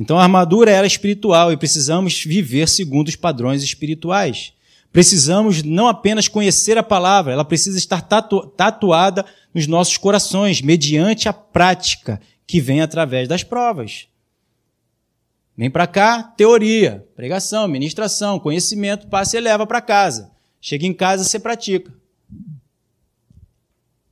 Então 0.00 0.18
a 0.18 0.22
armadura 0.22 0.70
era 0.70 0.86
espiritual 0.86 1.52
e 1.52 1.56
precisamos 1.56 2.24
viver 2.24 2.68
segundo 2.68 3.08
os 3.08 3.16
padrões 3.16 3.62
espirituais. 3.62 4.54
Precisamos 4.90 5.62
não 5.62 5.88
apenas 5.88 6.26
conhecer 6.26 6.78
a 6.78 6.82
palavra, 6.82 7.34
ela 7.34 7.44
precisa 7.44 7.76
estar 7.76 8.00
tatu 8.00 8.46
tatuada 8.46 9.26
nos 9.52 9.66
nossos 9.66 9.98
corações, 9.98 10.62
mediante 10.62 11.28
a 11.28 11.32
prática 11.34 12.18
que 12.46 12.60
vem 12.62 12.80
através 12.80 13.28
das 13.28 13.42
provas. 13.42 14.08
Vem 15.58 15.68
para 15.68 15.88
cá, 15.88 16.22
teoria, 16.22 17.04
pregação, 17.16 17.66
ministração, 17.66 18.38
conhecimento, 18.38 19.08
passa 19.08 19.36
e 19.36 19.40
leva 19.40 19.66
para 19.66 19.80
casa. 19.80 20.30
Chega 20.60 20.86
em 20.86 20.94
casa, 20.94 21.24
você 21.24 21.36
pratica. 21.40 21.92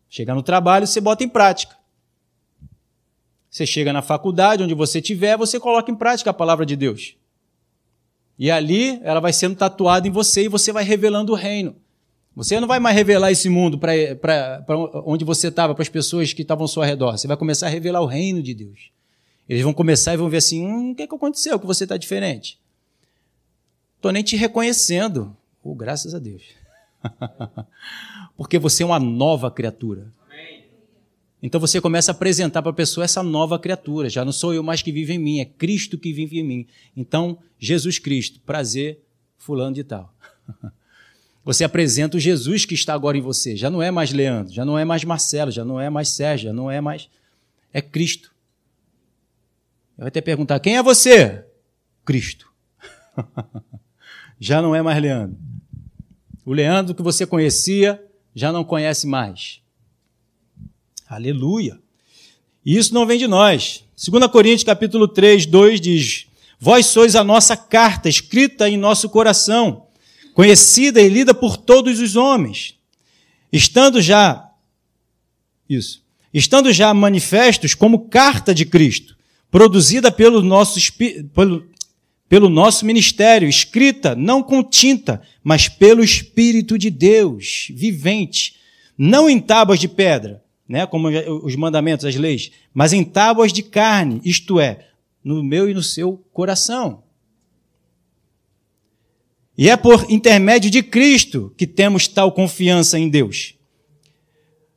Chega 0.08 0.34
no 0.34 0.42
trabalho, 0.42 0.88
você 0.88 1.00
bota 1.00 1.22
em 1.22 1.28
prática. 1.28 1.76
Você 3.48 3.64
chega 3.64 3.92
na 3.92 4.02
faculdade, 4.02 4.64
onde 4.64 4.74
você 4.74 4.98
estiver, 4.98 5.36
você 5.36 5.60
coloca 5.60 5.88
em 5.88 5.94
prática 5.94 6.30
a 6.30 6.34
palavra 6.34 6.66
de 6.66 6.74
Deus. 6.74 7.14
E 8.36 8.50
ali 8.50 9.00
ela 9.04 9.20
vai 9.20 9.32
sendo 9.32 9.54
tatuada 9.54 10.08
em 10.08 10.10
você 10.10 10.46
e 10.46 10.48
você 10.48 10.72
vai 10.72 10.82
revelando 10.82 11.30
o 11.30 11.36
reino. 11.36 11.76
Você 12.34 12.58
não 12.58 12.66
vai 12.66 12.80
mais 12.80 12.96
revelar 12.96 13.30
esse 13.30 13.48
mundo 13.48 13.78
para 13.78 14.64
onde 15.06 15.24
você 15.24 15.46
estava, 15.46 15.76
para 15.76 15.82
as 15.82 15.88
pessoas 15.88 16.32
que 16.32 16.42
estavam 16.42 16.64
ao 16.64 16.68
seu 16.68 16.82
redor. 16.82 17.16
Você 17.16 17.28
vai 17.28 17.36
começar 17.36 17.68
a 17.68 17.70
revelar 17.70 18.00
o 18.00 18.06
reino 18.06 18.42
de 18.42 18.52
Deus. 18.52 18.95
Eles 19.48 19.62
vão 19.62 19.72
começar 19.72 20.14
e 20.14 20.16
vão 20.16 20.28
ver 20.28 20.38
assim: 20.38 20.64
hum, 20.64 20.90
o 20.90 20.94
que, 20.94 21.02
é 21.02 21.06
que 21.06 21.14
aconteceu 21.14 21.58
que 21.58 21.66
você 21.66 21.84
está 21.84 21.96
diferente? 21.96 22.58
Estou 23.96 24.12
nem 24.12 24.22
te 24.22 24.36
reconhecendo. 24.36 25.36
Oh, 25.62 25.74
graças 25.74 26.14
a 26.14 26.18
Deus. 26.18 26.42
Porque 28.36 28.58
você 28.58 28.82
é 28.82 28.86
uma 28.86 29.00
nova 29.00 29.50
criatura. 29.50 30.12
Então 31.42 31.60
você 31.60 31.80
começa 31.80 32.10
a 32.10 32.14
apresentar 32.14 32.62
para 32.62 32.70
a 32.70 32.74
pessoa 32.74 33.04
essa 33.04 33.22
nova 33.22 33.58
criatura. 33.58 34.08
Já 34.08 34.24
não 34.24 34.32
sou 34.32 34.54
eu 34.54 34.62
mais 34.62 34.82
que 34.82 34.90
vive 34.90 35.14
em 35.14 35.18
mim, 35.18 35.40
é 35.40 35.44
Cristo 35.44 35.98
que 35.98 36.12
vive 36.12 36.38
em 36.40 36.44
mim. 36.44 36.66
Então, 36.96 37.38
Jesus 37.58 37.98
Cristo, 37.98 38.40
prazer, 38.40 39.00
fulano 39.38 39.74
de 39.74 39.84
tal. 39.84 40.12
Você 41.44 41.62
apresenta 41.62 42.16
o 42.16 42.20
Jesus 42.20 42.64
que 42.64 42.74
está 42.74 42.92
agora 42.92 43.16
em 43.16 43.20
você. 43.20 43.54
Já 43.54 43.70
não 43.70 43.80
é 43.80 43.88
mais 43.88 44.12
Leandro, 44.12 44.52
já 44.52 44.64
não 44.64 44.76
é 44.76 44.84
mais 44.84 45.04
Marcelo, 45.04 45.52
já 45.52 45.64
não 45.64 45.80
é 45.80 45.88
mais 45.88 46.08
Sérgio, 46.08 46.48
já 46.48 46.52
não 46.52 46.68
é 46.68 46.80
mais. 46.80 47.08
É 47.72 47.80
Cristo. 47.80 48.34
Vai 49.96 50.08
até 50.08 50.20
perguntar: 50.20 50.60
quem 50.60 50.76
é 50.76 50.82
você? 50.82 51.44
Cristo. 52.04 52.50
já 54.38 54.60
não 54.60 54.74
é 54.74 54.82
mais 54.82 55.00
Leandro. 55.00 55.38
O 56.44 56.52
Leandro 56.52 56.94
que 56.94 57.02
você 57.02 57.26
conhecia 57.26 58.02
já 58.34 58.52
não 58.52 58.62
conhece 58.62 59.06
mais. 59.06 59.60
Aleluia. 61.08 61.80
E 62.64 62.76
isso 62.76 62.92
não 62.92 63.06
vem 63.06 63.18
de 63.18 63.26
nós. 63.26 63.84
2 63.96 64.26
Coríntios 64.26 64.64
capítulo 64.64 65.08
3, 65.08 65.46
2 65.46 65.80
diz: 65.80 66.26
Vós 66.60 66.86
sois 66.86 67.16
a 67.16 67.24
nossa 67.24 67.56
carta 67.56 68.08
escrita 68.08 68.68
em 68.68 68.76
nosso 68.76 69.08
coração, 69.08 69.86
conhecida 70.34 71.00
e 71.00 71.08
lida 71.08 71.32
por 71.32 71.56
todos 71.56 71.98
os 71.98 72.14
homens. 72.14 72.76
Estando 73.52 74.02
já 74.02 74.50
isso, 75.68 76.02
estando 76.32 76.72
já 76.72 76.92
manifestos 76.92 77.74
como 77.74 78.08
carta 78.08 78.54
de 78.54 78.66
Cristo, 78.66 79.15
produzida 79.50 80.10
pelo 80.10 80.42
nosso 80.42 80.80
pelo, 81.34 81.66
pelo 82.28 82.48
nosso 82.48 82.84
ministério, 82.84 83.48
escrita 83.48 84.14
não 84.14 84.42
com 84.42 84.62
tinta, 84.62 85.22
mas 85.42 85.68
pelo 85.68 86.02
Espírito 86.02 86.76
de 86.76 86.90
Deus, 86.90 87.68
vivente, 87.70 88.56
não 88.98 89.30
em 89.30 89.38
tábuas 89.38 89.78
de 89.78 89.88
pedra, 89.88 90.42
né, 90.68 90.86
como 90.86 91.08
os 91.44 91.54
mandamentos, 91.54 92.04
as 92.04 92.16
leis, 92.16 92.50
mas 92.74 92.92
em 92.92 93.04
tábuas 93.04 93.52
de 93.52 93.62
carne, 93.62 94.20
isto 94.24 94.58
é, 94.58 94.88
no 95.22 95.42
meu 95.42 95.70
e 95.70 95.74
no 95.74 95.82
seu 95.82 96.24
coração. 96.32 97.04
E 99.56 99.70
é 99.70 99.76
por 99.76 100.10
intermédio 100.10 100.70
de 100.70 100.82
Cristo 100.82 101.54
que 101.56 101.66
temos 101.66 102.06
tal 102.06 102.30
confiança 102.32 102.98
em 102.98 103.08
Deus. 103.08 103.54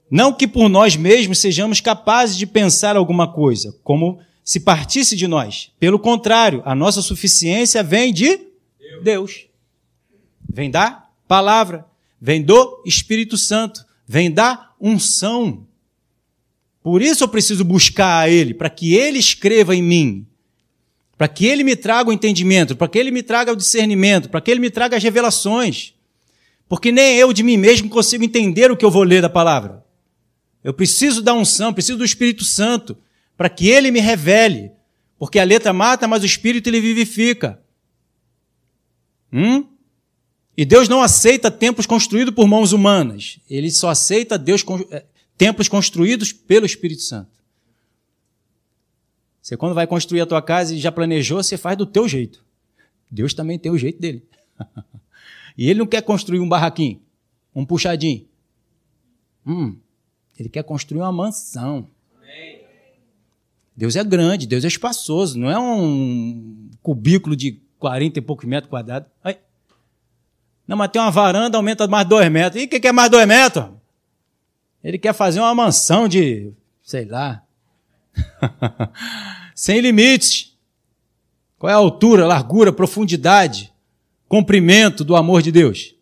Não 0.09 0.33
que 0.33 0.47
por 0.47 0.69
nós 0.69 0.95
mesmos 0.95 1.39
sejamos 1.39 1.81
capazes 1.81 2.37
de 2.37 2.47
pensar 2.47 2.95
alguma 2.95 3.31
coisa, 3.31 3.77
como 3.83 4.19
se 4.49 4.59
partisse 4.59 5.15
de 5.15 5.27
nós. 5.27 5.69
Pelo 5.79 5.99
contrário, 5.99 6.63
a 6.65 6.73
nossa 6.73 7.03
suficiência 7.03 7.83
vem 7.83 8.11
de 8.11 8.39
Deus. 9.03 9.45
Vem 10.51 10.71
da 10.71 11.05
palavra, 11.27 11.85
vem 12.19 12.41
do 12.41 12.81
Espírito 12.83 13.37
Santo, 13.37 13.85
vem 14.07 14.31
da 14.31 14.71
unção. 14.81 15.67
Por 16.81 16.99
isso 16.99 17.23
eu 17.23 17.27
preciso 17.27 17.63
buscar 17.63 18.21
a 18.21 18.27
Ele, 18.27 18.55
para 18.55 18.71
que 18.71 18.95
Ele 18.95 19.19
escreva 19.19 19.75
em 19.75 19.83
mim, 19.83 20.25
para 21.15 21.27
que 21.27 21.45
Ele 21.45 21.63
me 21.63 21.75
traga 21.75 22.09
o 22.09 22.13
entendimento, 22.13 22.75
para 22.75 22.87
que 22.87 22.97
Ele 22.97 23.11
me 23.11 23.21
traga 23.21 23.51
o 23.51 23.55
discernimento, 23.55 24.29
para 24.29 24.41
que 24.41 24.49
Ele 24.49 24.59
me 24.59 24.71
traga 24.71 24.97
as 24.97 25.03
revelações. 25.03 25.93
Porque 26.67 26.91
nem 26.91 27.17
eu 27.17 27.31
de 27.33 27.43
mim 27.43 27.55
mesmo 27.55 27.87
consigo 27.87 28.23
entender 28.23 28.71
o 28.71 28.75
que 28.75 28.83
eu 28.83 28.89
vou 28.89 29.03
ler 29.03 29.21
da 29.21 29.29
palavra. 29.29 29.85
Eu 30.63 30.73
preciso 30.73 31.21
da 31.21 31.35
unção, 31.35 31.71
preciso 31.71 31.99
do 31.99 32.03
Espírito 32.03 32.43
Santo 32.43 32.97
para 33.39 33.49
que 33.49 33.69
ele 33.69 33.89
me 33.89 34.01
revele. 34.01 34.69
Porque 35.17 35.39
a 35.39 35.45
letra 35.45 35.71
mata, 35.71 36.05
mas 36.09 36.23
o 36.23 36.25
espírito 36.25 36.67
ele 36.67 36.81
vivifica. 36.81 37.57
Hum? 39.31 39.65
E 40.57 40.65
Deus 40.65 40.89
não 40.89 41.01
aceita 41.01 41.49
templos 41.49 41.85
construídos 41.85 42.35
por 42.35 42.45
mãos 42.49 42.73
humanas. 42.73 43.39
Ele 43.49 43.71
só 43.71 43.87
aceita 43.87 44.37
Deus, 44.37 44.61
é, 44.91 45.05
templos 45.37 45.69
construídos 45.69 46.33
pelo 46.33 46.65
Espírito 46.65 47.01
Santo. 47.01 47.31
Você 49.41 49.55
quando 49.55 49.73
vai 49.73 49.87
construir 49.87 50.19
a 50.19 50.25
tua 50.25 50.41
casa 50.41 50.75
e 50.75 50.77
já 50.77 50.91
planejou, 50.91 51.41
você 51.41 51.57
faz 51.57 51.77
do 51.77 51.85
teu 51.85 52.09
jeito. 52.09 52.43
Deus 53.09 53.33
também 53.33 53.57
tem 53.57 53.71
o 53.71 53.77
jeito 53.77 54.01
dele. 54.01 54.21
e 55.57 55.69
ele 55.69 55.79
não 55.79 55.87
quer 55.87 56.01
construir 56.01 56.41
um 56.41 56.49
barraquinho, 56.49 57.01
um 57.55 57.65
puxadinho. 57.65 58.27
Hum, 59.47 59.77
ele 60.37 60.49
quer 60.49 60.63
construir 60.63 60.99
uma 60.99 61.11
mansão. 61.13 61.87
Deus 63.79 63.95
é 63.95 64.03
grande, 64.03 64.45
Deus 64.45 64.65
é 64.65 64.67
espaçoso, 64.67 65.39
não 65.39 65.49
é 65.49 65.57
um 65.57 66.69
cubículo 66.83 67.33
de 67.33 67.61
40 67.77 68.19
e 68.19 68.21
poucos 68.21 68.45
metros 68.45 68.69
quadrados. 68.69 69.09
Aí. 69.23 69.37
Não, 70.67 70.75
mas 70.75 70.91
tem 70.91 71.01
uma 71.01 71.09
varanda, 71.09 71.55
aumenta 71.55 71.87
mais 71.87 72.05
dois 72.05 72.29
metros. 72.29 72.61
E 72.61 72.65
o 72.65 72.67
que, 72.67 72.77
que 72.77 72.89
é 72.89 72.91
mais 72.91 73.09
dois 73.09 73.25
metros? 73.25 73.69
Ele 74.83 74.97
quer 74.97 75.13
fazer 75.13 75.39
uma 75.39 75.55
mansão 75.55 76.09
de, 76.09 76.51
sei 76.83 77.05
lá, 77.05 77.41
sem 79.55 79.79
limites. 79.79 80.57
Qual 81.57 81.69
é 81.69 81.73
a 81.73 81.77
altura, 81.77 82.27
largura, 82.27 82.73
profundidade, 82.73 83.73
comprimento 84.27 85.05
do 85.05 85.15
amor 85.15 85.41
de 85.41 85.53
Deus? 85.53 85.95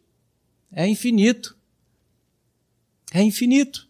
É 0.71 0.87
infinito. 0.87 1.55
É 3.13 3.21
infinito. 3.21 3.87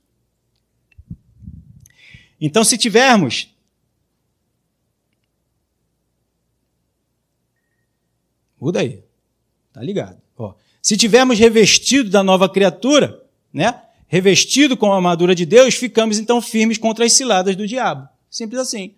Então, 2.41 2.65
se 2.65 2.77
tivermos 2.77 3.55
Muda 8.59 8.79
aí. 8.79 9.03
Tá 9.73 9.81
ligado? 9.81 10.17
Ó, 10.37 10.53
se 10.81 10.97
tivermos 10.97 11.37
revestido 11.37 12.09
da 12.09 12.23
nova 12.23 12.49
criatura, 12.49 13.21
né? 13.53 13.81
Revestido 14.07 14.77
com 14.77 14.91
a 14.91 14.95
armadura 14.95 15.35
de 15.35 15.45
Deus, 15.45 15.75
ficamos 15.75 16.17
então 16.17 16.41
firmes 16.41 16.77
contra 16.77 17.05
as 17.05 17.13
ciladas 17.13 17.55
do 17.55 17.67
diabo. 17.67 18.07
Simples 18.29 18.61
assim. 18.61 18.95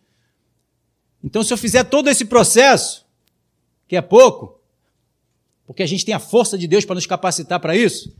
Então, 1.23 1.43
se 1.43 1.51
eu 1.51 1.57
fizer 1.57 1.83
todo 1.83 2.09
esse 2.09 2.25
processo, 2.25 3.05
que 3.87 3.95
é 3.95 4.01
pouco, 4.01 4.59
porque 5.65 5.83
a 5.83 5.87
gente 5.87 6.05
tem 6.05 6.13
a 6.13 6.19
força 6.19 6.57
de 6.57 6.67
Deus 6.67 6.85
para 6.85 6.95
nos 6.95 7.05
capacitar 7.05 7.59
para 7.59 7.75
isso, 7.75 8.15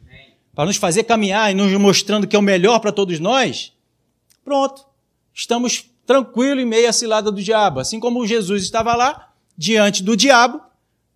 para 0.53 0.65
nos 0.65 0.77
fazer 0.77 1.03
caminhar 1.03 1.51
e 1.51 1.53
nos 1.53 1.71
mostrando 1.79 2.27
que 2.27 2.35
é 2.35 2.39
o 2.39 2.41
melhor 2.41 2.79
para 2.79 2.91
todos 2.91 3.19
nós, 3.19 3.71
pronto. 4.43 4.85
Estamos 5.33 5.85
tranquilos 6.05 6.63
em 6.63 6.67
meio 6.67 6.89
à 6.89 6.91
cilada 6.91 7.31
do 7.31 7.41
diabo. 7.41 7.79
Assim 7.79 7.99
como 7.99 8.25
Jesus 8.27 8.63
estava 8.63 8.95
lá, 8.95 9.31
diante 9.57 10.03
do 10.03 10.17
diabo, 10.17 10.59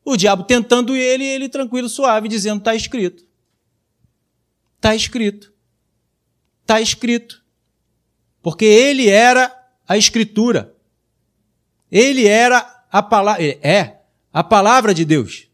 o 0.05 0.17
diabo 0.17 0.43
tentando 0.43 0.95
ele, 0.95 1.23
ele 1.23 1.49
tranquilo, 1.49 1.87
suave, 1.87 2.27
dizendo: 2.27 2.59
está 2.59 2.75
escrito. 2.75 3.23
Está 4.75 4.95
escrito. 4.95 5.53
Está 6.61 6.81
escrito. 6.81 7.41
Porque 8.41 8.65
ele 8.65 9.07
era 9.07 9.53
a 9.87 9.97
escritura. 9.97 10.75
Ele 11.89 12.27
era 12.27 12.85
a 12.91 13.01
palavra, 13.01 13.43
é 13.43 14.01
a 14.31 14.43
palavra 14.43 14.93
de 14.93 15.05
Deus. 15.05 15.47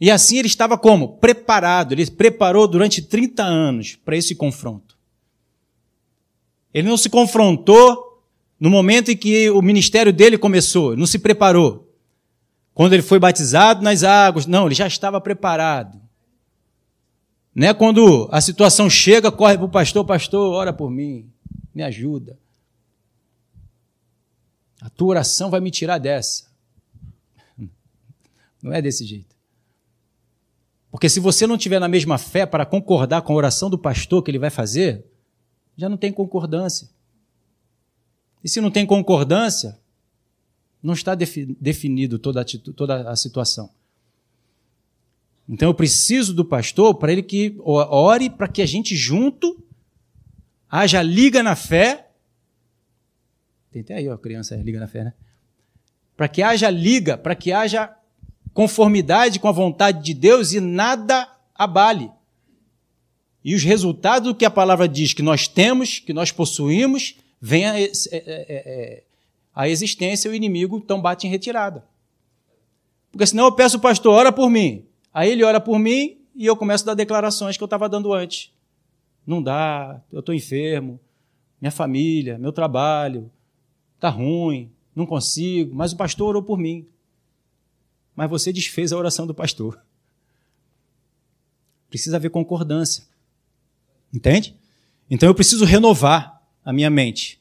E 0.00 0.10
assim 0.10 0.38
ele 0.38 0.48
estava 0.48 0.76
como? 0.76 1.16
Preparado. 1.18 1.92
Ele 1.92 2.08
preparou 2.10 2.68
durante 2.68 3.02
30 3.02 3.42
anos 3.42 3.96
para 3.96 4.16
esse 4.16 4.34
confronto. 4.34 4.96
Ele 6.72 6.88
não 6.88 6.96
se 6.96 7.08
confrontou 7.08 8.22
no 8.60 8.68
momento 8.68 9.10
em 9.10 9.16
que 9.16 9.48
o 9.50 9.62
ministério 9.62 10.12
dele 10.12 10.36
começou, 10.36 10.96
não 10.96 11.06
se 11.06 11.18
preparou. 11.18 11.87
Quando 12.78 12.92
ele 12.92 13.02
foi 13.02 13.18
batizado 13.18 13.82
nas 13.82 14.04
águas, 14.04 14.46
não, 14.46 14.66
ele 14.66 14.74
já 14.76 14.86
estava 14.86 15.20
preparado. 15.20 16.00
Né? 17.52 17.74
Quando 17.74 18.28
a 18.30 18.40
situação 18.40 18.88
chega, 18.88 19.32
corre 19.32 19.56
para 19.56 19.66
o 19.66 19.68
pastor, 19.68 20.04
pastor, 20.04 20.52
ora 20.52 20.72
por 20.72 20.88
mim, 20.88 21.28
me 21.74 21.82
ajuda. 21.82 22.38
A 24.80 24.88
tua 24.88 25.08
oração 25.08 25.50
vai 25.50 25.58
me 25.58 25.72
tirar 25.72 25.98
dessa. 25.98 26.44
Não 28.62 28.72
é 28.72 28.80
desse 28.80 29.04
jeito. 29.04 29.34
Porque 30.88 31.08
se 31.08 31.18
você 31.18 31.48
não 31.48 31.58
tiver 31.58 31.80
na 31.80 31.88
mesma 31.88 32.16
fé 32.16 32.46
para 32.46 32.64
concordar 32.64 33.22
com 33.22 33.32
a 33.32 33.36
oração 33.36 33.68
do 33.68 33.76
pastor 33.76 34.22
que 34.22 34.30
ele 34.30 34.38
vai 34.38 34.50
fazer, 34.50 35.04
já 35.76 35.88
não 35.88 35.96
tem 35.96 36.12
concordância. 36.12 36.88
E 38.42 38.48
se 38.48 38.60
não 38.60 38.70
tem 38.70 38.86
concordância, 38.86 39.76
não 40.82 40.94
está 40.94 41.14
definido 41.14 42.18
toda 42.18 42.42
a, 42.42 42.44
toda 42.74 43.10
a 43.10 43.16
situação. 43.16 43.70
Então 45.48 45.68
eu 45.70 45.74
preciso 45.74 46.34
do 46.34 46.44
pastor 46.44 46.94
para 46.94 47.10
ele 47.10 47.22
que 47.22 47.56
ore 47.60 48.28
para 48.28 48.48
que 48.48 48.60
a 48.60 48.66
gente 48.66 48.94
junto 48.94 49.62
haja 50.70 51.02
liga 51.02 51.42
na 51.42 51.56
fé. 51.56 52.10
Tem 53.72 53.82
até 53.82 53.94
aí, 53.94 54.08
ó, 54.08 54.16
criança, 54.16 54.54
é, 54.54 54.62
liga 54.62 54.78
na 54.78 54.86
fé, 54.86 55.04
né? 55.04 55.14
Para 56.16 56.28
que 56.28 56.42
haja 56.42 56.68
liga, 56.68 57.16
para 57.16 57.34
que 57.34 57.52
haja 57.52 57.94
conformidade 58.52 59.38
com 59.38 59.48
a 59.48 59.52
vontade 59.52 60.02
de 60.02 60.12
Deus 60.12 60.52
e 60.52 60.60
nada 60.60 61.32
abale. 61.54 62.10
E 63.44 63.54
os 63.54 63.62
resultados 63.62 64.28
do 64.28 64.34
que 64.34 64.44
a 64.44 64.50
palavra 64.50 64.88
diz 64.88 65.14
que 65.14 65.22
nós 65.22 65.48
temos, 65.48 66.00
que 66.00 66.12
nós 66.12 66.32
possuímos, 66.32 67.16
venha 67.40 67.78
é, 67.78 67.84
é, 67.84 67.92
é, 68.10 69.04
a 69.58 69.68
existência, 69.68 70.30
o 70.30 70.34
inimigo 70.34 70.78
então 70.78 71.02
bate 71.02 71.26
em 71.26 71.30
retirada. 71.30 71.84
Porque 73.10 73.26
senão 73.26 73.46
eu 73.46 73.52
peço 73.52 73.78
o 73.78 73.80
pastor, 73.80 74.14
ora 74.14 74.30
por 74.30 74.48
mim. 74.48 74.86
Aí 75.12 75.32
ele 75.32 75.42
ora 75.42 75.60
por 75.60 75.80
mim 75.80 76.16
e 76.32 76.46
eu 76.46 76.56
começo 76.56 76.84
a 76.84 76.86
dar 76.86 76.94
declarações 76.94 77.56
que 77.56 77.62
eu 77.64 77.66
estava 77.66 77.88
dando 77.88 78.12
antes. 78.12 78.52
Não 79.26 79.42
dá, 79.42 80.00
eu 80.12 80.20
estou 80.20 80.32
enfermo, 80.32 81.00
minha 81.60 81.72
família, 81.72 82.38
meu 82.38 82.52
trabalho, 82.52 83.28
está 83.96 84.08
ruim, 84.08 84.70
não 84.94 85.04
consigo, 85.04 85.74
mas 85.74 85.92
o 85.92 85.96
pastor 85.96 86.28
orou 86.28 86.42
por 86.44 86.56
mim. 86.56 86.86
Mas 88.14 88.30
você 88.30 88.52
desfez 88.52 88.92
a 88.92 88.96
oração 88.96 89.26
do 89.26 89.34
pastor. 89.34 89.82
Precisa 91.90 92.14
haver 92.14 92.30
concordância. 92.30 93.02
Entende? 94.14 94.54
Então 95.10 95.28
eu 95.28 95.34
preciso 95.34 95.64
renovar 95.64 96.40
a 96.64 96.72
minha 96.72 96.90
mente 96.90 97.40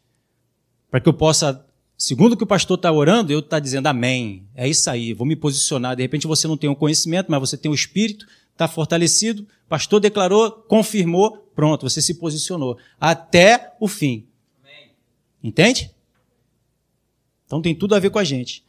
para 0.89 0.99
que 0.99 1.07
eu 1.07 1.13
possa 1.13 1.66
Segundo 1.97 2.33
o 2.33 2.37
que 2.37 2.43
o 2.43 2.47
pastor 2.47 2.75
está 2.77 2.91
orando, 2.91 3.31
eu 3.31 3.39
estou 3.39 3.49
tá 3.49 3.59
dizendo 3.59 3.87
amém. 3.87 4.43
É 4.55 4.69
isso 4.69 4.87
aí, 4.89 5.13
vou 5.13 5.25
me 5.25 5.35
posicionar. 5.35 5.95
De 5.95 6.03
repente 6.03 6.27
você 6.27 6.47
não 6.47 6.55
tem 6.55 6.69
o 6.69 6.75
conhecimento, 6.75 7.31
mas 7.31 7.39
você 7.39 7.57
tem 7.57 7.71
o 7.71 7.73
Espírito, 7.73 8.27
está 8.53 8.67
fortalecido, 8.67 9.47
pastor 9.67 9.99
declarou, 9.99 10.51
confirmou, 10.51 11.49
pronto, 11.55 11.89
você 11.89 12.01
se 12.01 12.13
posicionou 12.13 12.77
até 12.99 13.73
o 13.79 13.87
fim. 13.87 14.27
Entende? 15.43 15.89
Então 17.45 17.61
tem 17.61 17.73
tudo 17.73 17.95
a 17.95 17.99
ver 17.99 18.11
com 18.11 18.19
a 18.19 18.23
gente. 18.23 18.63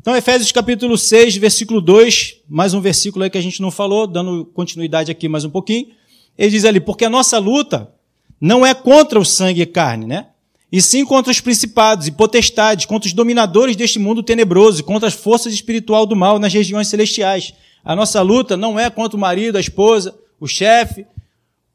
Então, 0.00 0.16
Efésios 0.16 0.52
capítulo 0.52 0.96
6, 0.96 1.36
versículo 1.36 1.80
2, 1.80 2.42
mais 2.48 2.72
um 2.72 2.80
versículo 2.80 3.24
aí 3.24 3.30
que 3.30 3.38
a 3.38 3.42
gente 3.42 3.60
não 3.60 3.70
falou, 3.70 4.06
dando 4.06 4.44
continuidade 4.44 5.10
aqui 5.10 5.28
mais 5.28 5.44
um 5.44 5.50
pouquinho. 5.50 5.88
Ele 6.36 6.50
diz 6.50 6.64
ali, 6.64 6.80
porque 6.80 7.04
a 7.04 7.10
nossa 7.10 7.38
luta 7.38 7.92
não 8.40 8.64
é 8.64 8.74
contra 8.74 9.18
o 9.18 9.24
sangue 9.24 9.62
e 9.62 9.66
carne, 9.66 10.06
né? 10.06 10.28
E 10.70 10.82
sim 10.82 11.04
contra 11.04 11.30
os 11.30 11.40
principados 11.40 12.06
e 12.06 12.12
potestades, 12.12 12.84
contra 12.84 13.06
os 13.06 13.14
dominadores 13.14 13.74
deste 13.74 13.98
mundo 13.98 14.22
tenebroso, 14.22 14.84
contra 14.84 15.08
as 15.08 15.14
forças 15.14 15.52
espiritual 15.52 16.04
do 16.04 16.14
mal 16.14 16.38
nas 16.38 16.52
regiões 16.52 16.88
celestiais. 16.88 17.54
A 17.82 17.96
nossa 17.96 18.20
luta 18.20 18.56
não 18.56 18.78
é 18.78 18.90
contra 18.90 19.16
o 19.16 19.20
marido, 19.20 19.56
a 19.56 19.60
esposa, 19.60 20.18
o 20.38 20.46
chefe, 20.46 21.06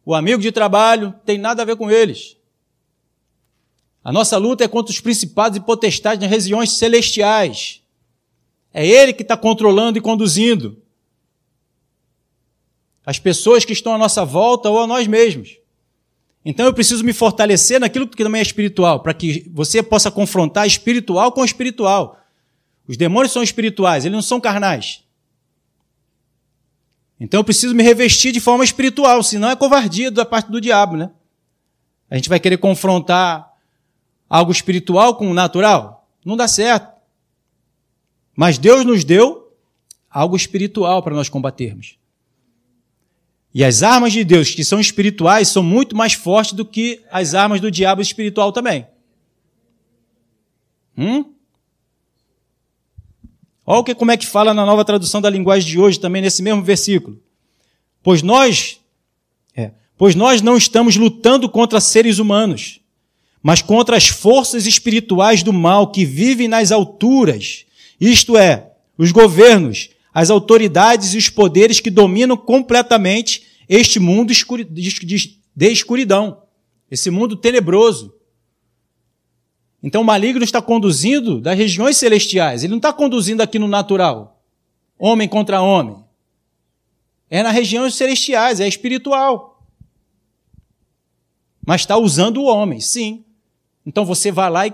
o 0.06 0.14
amigo 0.14 0.42
de 0.42 0.52
trabalho, 0.52 1.14
tem 1.26 1.38
nada 1.38 1.64
a 1.64 1.66
ver 1.66 1.76
com 1.76 1.90
eles. 1.90 2.38
A 4.04 4.12
nossa 4.12 4.38
luta 4.38 4.64
é 4.64 4.68
contra 4.68 4.92
os 4.92 5.00
principados 5.00 5.58
e 5.58 5.62
potestades 5.62 6.22
nas 6.22 6.30
regiões 6.30 6.74
celestiais. 6.74 7.82
É 8.74 8.86
Ele 8.86 9.14
que 9.14 9.22
está 9.22 9.38
controlando 9.38 9.98
e 9.98 10.02
conduzindo 10.02 10.78
as 13.06 13.18
pessoas 13.18 13.66
que 13.66 13.74
estão 13.74 13.94
à 13.94 13.98
nossa 13.98 14.24
volta 14.24 14.70
ou 14.70 14.80
a 14.80 14.88
nós 14.88 15.08
mesmos. 15.08 15.58
Então 16.46 16.66
eu 16.66 16.74
preciso 16.74 17.04
me 17.04 17.14
fortalecer 17.14 17.80
naquilo 17.80 18.08
que 18.08 18.22
também 18.24 18.40
é 18.40 18.42
espiritual, 18.42 19.00
para 19.00 19.14
que 19.14 19.50
você 19.54 19.82
possa 19.82 20.12
confrontar 20.12 20.68
espiritual 20.68 21.32
com 21.32 21.44
espiritual. 21.44 22.20
Os 22.88 22.98
demônios 22.98 23.32
são 23.32 23.42
espirituais, 23.42 24.04
eles 24.04 24.16
não 24.16 24.22
são 24.22 24.42
carnais. 24.42 25.04
Então 27.20 27.40
eu 27.40 27.44
preciso 27.44 27.74
me 27.74 27.84
revestir 27.84 28.34
de 28.34 28.42
forma 28.42 28.64
espiritual, 28.64 29.24
senão 29.24 29.50
é 29.50 29.56
covardia 29.56 30.12
da 30.12 30.26
parte 30.26 30.52
do 30.52 30.60
diabo, 30.60 30.98
né? 30.98 31.10
A 32.10 32.16
gente 32.16 32.28
vai 32.28 32.40
querer 32.40 32.58
confrontar 32.58 33.54
algo 34.30 34.52
espiritual 34.52 35.16
com 35.16 35.32
o 35.32 35.34
natural? 35.34 36.10
Não 36.26 36.36
dá 36.36 36.48
certo. 36.48 36.92
Mas 38.36 38.58
Deus 38.58 38.84
nos 38.84 39.04
deu 39.04 39.56
algo 40.10 40.36
espiritual 40.36 41.02
para 41.02 41.16
nós 41.16 41.30
combatermos. 41.30 41.98
E 43.54 43.64
as 43.64 43.84
armas 43.84 44.12
de 44.12 44.24
Deus, 44.24 44.52
que 44.52 44.64
são 44.64 44.80
espirituais, 44.80 45.48
são 45.48 45.62
muito 45.62 45.96
mais 45.96 46.14
fortes 46.14 46.54
do 46.54 46.66
que 46.66 47.02
as 47.12 47.34
armas 47.34 47.62
do 47.62 47.70
diabo 47.70 48.02
espiritual 48.02 48.52
também. 48.52 48.88
Hum? 50.98 51.26
Olha 53.66 53.84
que, 53.84 53.96
como 53.96 54.12
é 54.12 54.18
que 54.18 54.26
fala 54.26 54.54
na 54.54 54.66
nova 54.66 54.84
tradução 54.84 55.22
da 55.22 55.30
linguagem 55.30 55.70
de 55.70 55.80
hoje, 55.80 56.00
também 56.00 56.22
nesse 56.22 56.42
mesmo 56.42 56.64
versículo. 56.64 57.22
Pois 58.02 58.22
nós, 58.22 58.80
é, 59.56 59.72
pois 59.98 60.16
nós 60.16 60.42
não 60.42 60.58
estamos 60.58 60.96
lutando 60.96 61.48
contra 61.48 61.80
seres 61.80 62.20
humanos, 62.20 62.82
mas 63.42 63.62
contra 63.62 63.96
as 63.96 64.08
forças 64.08 64.66
espirituais 64.66 65.44
do 65.44 65.54
mal 65.54 65.92
que 65.92 66.06
vivem 66.06 66.48
nas 66.48 66.72
alturas 66.72 67.66
isto 68.00 68.38
é, 68.38 68.72
os 68.98 69.14
governos, 69.14 69.90
as 70.14 70.30
autoridades 70.30 71.14
e 71.14 71.18
os 71.18 71.30
poderes 71.30 71.80
que 71.80 71.90
dominam 71.90 72.38
completamente 72.38 73.44
este 73.68 74.00
mundo 74.00 74.32
de 74.32 75.72
escuridão, 75.72 76.44
esse 76.92 77.10
mundo 77.10 77.36
tenebroso. 77.36 78.14
Então 79.82 80.02
o 80.02 80.06
maligno 80.06 80.44
está 80.44 80.62
conduzindo 80.62 81.42
das 81.42 81.58
regiões 81.58 81.98
celestiais, 81.98 82.64
ele 82.64 82.72
não 82.72 82.78
está 82.78 82.94
conduzindo 82.94 83.42
aqui 83.42 83.58
no 83.58 83.68
natural, 83.68 84.42
homem 84.98 85.28
contra 85.28 85.62
homem. 85.62 86.04
É 87.30 87.42
nas 87.42 87.54
regiões 87.54 87.96
celestiais, 87.96 88.60
é 88.60 88.68
espiritual. 88.68 89.66
Mas 91.66 91.82
está 91.82 91.98
usando 91.98 92.38
o 92.38 92.46
homem, 92.46 92.80
sim. 92.80 93.24
Então 93.86 94.06
você 94.06 94.32
vai 94.32 94.50
lá 94.50 94.68
e 94.68 94.74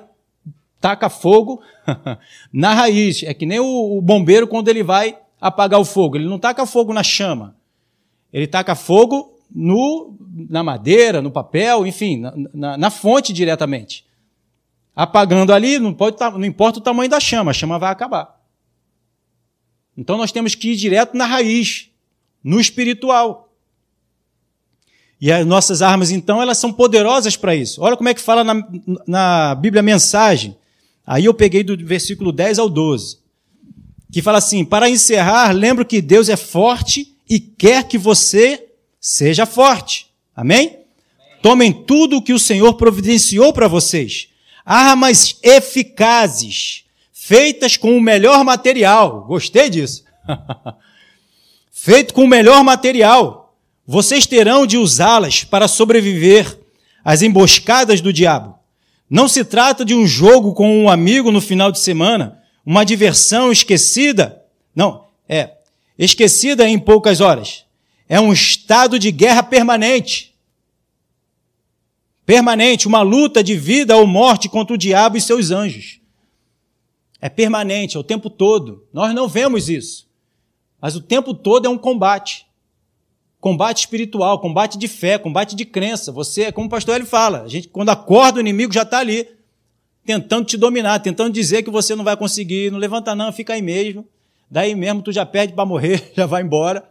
taca 0.79 1.09
fogo 1.09 1.61
na 2.51 2.73
raiz. 2.73 3.23
É 3.23 3.33
que 3.33 3.45
nem 3.45 3.59
o, 3.59 4.01
bombeiro 4.01 4.47
quando 4.47 4.67
ele 4.67 4.83
vai 4.83 5.17
apagar 5.39 5.79
o 5.79 5.85
fogo. 5.85 6.17
Ele 6.17 6.27
não 6.27 6.39
taca 6.39 6.65
fogo 6.65 6.93
na 6.93 7.03
chama. 7.03 7.55
Ele 8.31 8.47
taca 8.47 8.75
fogo 8.75 9.39
no, 9.49 10.15
na 10.49 10.63
madeira, 10.63 11.21
no 11.21 11.31
papel, 11.31 11.85
enfim, 11.85 12.17
na, 12.17 12.33
na, 12.53 12.77
na 12.77 12.89
fonte 12.89 13.33
diretamente. 13.33 14.05
Apagando 14.95 15.53
ali, 15.53 15.79
não, 15.79 15.93
pode, 15.93 16.17
não 16.19 16.45
importa 16.45 16.79
o 16.79 16.83
tamanho 16.83 17.09
da 17.09 17.19
chama, 17.19 17.51
a 17.51 17.53
chama 17.53 17.79
vai 17.79 17.91
acabar. 17.91 18.39
Então 19.97 20.17
nós 20.17 20.31
temos 20.31 20.55
que 20.55 20.71
ir 20.71 20.75
direto 20.75 21.15
na 21.17 21.25
raiz, 21.25 21.89
no 22.43 22.59
espiritual. 22.59 23.53
E 25.19 25.31
as 25.31 25.45
nossas 25.45 25.81
armas, 25.81 26.11
então, 26.11 26.41
elas 26.41 26.57
são 26.57 26.71
poderosas 26.71 27.35
para 27.35 27.53
isso. 27.53 27.81
Olha 27.81 27.97
como 27.97 28.07
é 28.07 28.13
que 28.13 28.21
fala 28.21 28.43
na, 28.43 28.53
na 29.05 29.55
Bíblia 29.55 29.83
Mensagem, 29.83 30.55
Aí 31.09 31.25
eu 31.25 31.33
peguei 31.33 31.63
do 31.63 31.75
versículo 31.75 32.31
10 32.31 32.59
ao 32.59 32.69
12, 32.69 33.17
que 34.11 34.21
fala 34.21 34.37
assim: 34.37 34.65
Para 34.65 34.89
encerrar, 34.89 35.51
lembro 35.51 35.85
que 35.85 36.01
Deus 36.01 36.29
é 36.29 36.35
forte 36.35 37.15
e 37.29 37.39
quer 37.39 37.83
que 37.87 37.97
você 37.97 38.67
seja 38.99 39.45
forte. 39.45 40.07
Amém? 40.35 40.67
Amém. 40.67 40.79
Tomem 41.41 41.71
tudo 41.71 42.17
o 42.17 42.21
que 42.21 42.33
o 42.33 42.39
Senhor 42.39 42.73
providenciou 42.73 43.53
para 43.53 43.67
vocês. 43.67 44.27
Armas 44.65 45.37
eficazes, 45.41 46.83
feitas 47.13 47.77
com 47.77 47.95
o 47.95 48.01
melhor 48.01 48.43
material. 48.43 49.25
Gostei 49.25 49.69
disso. 49.69 50.03
Feito 51.71 52.13
com 52.13 52.25
o 52.25 52.27
melhor 52.27 52.63
material. 52.63 53.55
Vocês 53.87 54.27
terão 54.27 54.67
de 54.67 54.77
usá-las 54.77 55.43
para 55.43 55.67
sobreviver 55.67 56.59
às 57.03 57.21
emboscadas 57.21 58.01
do 58.01 58.11
diabo. 58.11 58.59
Não 59.09 59.27
se 59.27 59.43
trata 59.43 59.83
de 59.83 59.95
um 59.95 60.05
jogo 60.05 60.53
com 60.53 60.83
um 60.83 60.89
amigo 60.89 61.31
no 61.31 61.41
final 61.41 61.71
de 61.71 61.79
semana, 61.79 62.38
uma 62.69 62.83
diversão 62.83 63.51
esquecida. 63.51 64.45
Não, 64.75 65.07
é 65.27 65.57
esquecida 65.97 66.69
em 66.69 66.77
poucas 66.77 67.19
horas. 67.19 67.65
É 68.07 68.21
um 68.21 68.31
estado 68.31 68.99
de 68.99 69.11
guerra 69.11 69.41
permanente. 69.41 70.35
Permanente, 72.27 72.87
uma 72.87 73.01
luta 73.01 73.43
de 73.43 73.55
vida 73.55 73.97
ou 73.97 74.05
morte 74.05 74.47
contra 74.47 74.75
o 74.75 74.77
diabo 74.77 75.17
e 75.17 75.21
seus 75.21 75.49
anjos. 75.49 75.99
É 77.19 77.27
permanente, 77.27 77.97
é 77.97 77.99
o 77.99 78.03
tempo 78.03 78.29
todo. 78.29 78.87
Nós 78.93 79.15
não 79.15 79.27
vemos 79.27 79.67
isso. 79.67 80.07
Mas 80.79 80.95
o 80.95 81.01
tempo 81.01 81.33
todo 81.33 81.65
é 81.65 81.69
um 81.69 81.77
combate. 81.77 82.45
Combate 83.41 83.79
espiritual, 83.79 84.39
combate 84.39 84.77
de 84.77 84.87
fé, 84.87 85.17
combate 85.17 85.55
de 85.55 85.65
crença. 85.65 86.11
Você, 86.11 86.51
como 86.51 86.67
o 86.67 86.69
pastor 86.69 86.97
ele 86.97 87.05
fala, 87.05 87.41
a 87.41 87.47
gente 87.47 87.67
quando 87.67 87.89
acorda 87.89 88.37
o 88.37 88.41
inimigo 88.41 88.71
já 88.71 88.83
está 88.83 88.99
ali, 88.99 89.27
tentando 90.05 90.45
te 90.45 90.57
dominar, 90.57 90.99
tentando 90.99 91.31
dizer 91.31 91.63
que 91.63 91.69
você 91.69 91.95
não 91.95 92.03
vai 92.03 92.17
conseguir, 92.17 92.71
não 92.71 92.79
levanta 92.79 93.15
não, 93.15 93.31
fica 93.31 93.53
aí 93.53 93.61
mesmo. 93.61 94.07
Daí 94.49 94.73
mesmo 94.73 95.01
tu 95.01 95.11
já 95.11 95.25
perde 95.25 95.53
para 95.53 95.65
morrer, 95.65 96.11
já 96.15 96.25
vai 96.25 96.41
embora. 96.41 96.83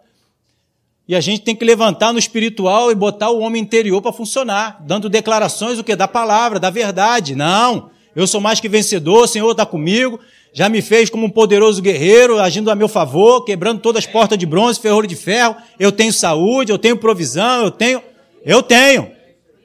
E 1.09 1.17
a 1.17 1.21
gente 1.21 1.41
tem 1.41 1.57
que 1.57 1.65
levantar 1.65 2.13
no 2.13 2.19
espiritual 2.19 2.93
e 2.93 2.95
botar 2.95 3.31
o 3.31 3.41
homem 3.41 3.63
interior 3.63 4.03
para 4.03 4.13
funcionar, 4.13 4.85
dando 4.87 5.09
declarações 5.09 5.79
o 5.79 5.85
que 5.85 5.97
da 5.97 6.07
palavra, 6.07 6.61
da 6.61 6.69
verdade. 6.69 7.35
Não, 7.35 7.91
eu 8.15 8.27
sou 8.27 8.41
mais 8.41 8.61
que 8.61 8.69
vencedor, 8.69 9.25
o 9.25 9.27
Senhor 9.27 9.51
está 9.51 9.65
comigo, 9.65 10.21
já 10.53 10.69
me 10.69 10.83
fez 10.83 11.09
como 11.09 11.27
um 11.27 11.31
poderoso 11.31 11.81
guerreiro, 11.81 12.39
agindo 12.39 12.71
a 12.71 12.75
meu 12.75 12.89
favor, 12.89 13.45
quebrando 13.45 13.81
todas 13.81 14.05
as 14.05 14.11
portas 14.11 14.37
de 14.37 14.45
bronze, 14.45 14.79
ferro 14.79 15.07
de 15.07 15.17
ferro. 15.17 15.57
Eu 15.79 15.91
tenho 15.91 16.13
saúde, 16.13 16.71
eu 16.71 16.79
tenho 16.79 16.99
provisão, 16.99 17.63
eu 17.65 17.71
tenho. 17.71 18.03
Eu 18.45 18.63
tenho. 18.63 19.11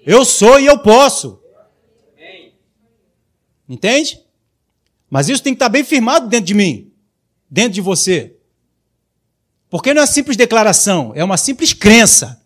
Eu 0.06 0.24
sou 0.24 0.60
e 0.60 0.66
eu 0.66 0.78
posso. 0.78 1.40
Entende? 3.74 4.22
Mas 5.10 5.30
isso 5.30 5.42
tem 5.42 5.54
que 5.54 5.56
estar 5.56 5.70
bem 5.70 5.84
firmado 5.84 6.28
dentro 6.28 6.46
de 6.46 6.54
mim, 6.54 6.92
dentro 7.50 7.74
de 7.74 7.82
você. 7.82 8.36
Porque 9.68 9.92
não 9.94 10.02
é 10.02 10.04
uma 10.04 10.08
simples 10.08 10.38
declaração, 10.38 11.12
é 11.16 11.24
uma 11.24 11.38
simples 11.38 11.74
crença. 11.74 12.40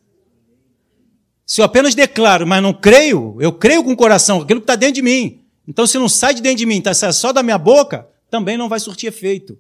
Se 1.46 1.60
eu 1.60 1.66
apenas 1.66 1.94
declaro, 1.94 2.48
mas 2.48 2.64
não 2.64 2.74
creio, 2.74 3.36
eu 3.42 3.52
creio 3.52 3.84
com 3.84 3.92
o 3.92 3.98
coração, 3.98 4.42
aquilo 4.42 4.62
que 4.62 4.64
está 4.64 4.78
dentro 4.78 4.96
de 4.96 5.02
mim. 5.02 5.42
Então, 5.68 5.86
se 5.86 5.98
não 5.98 6.08
sai 6.08 6.34
de 6.34 6.42
dentro 6.42 6.60
de 6.60 6.66
mim, 6.66 6.78
está 6.78 6.94
só 7.12 7.34
da 7.34 7.44
minha 7.44 7.58
boca, 7.58 8.08
também 8.30 8.58
não 8.58 8.70
vai 8.70 8.80
surtir 8.80 9.08
efeito. 9.10 9.60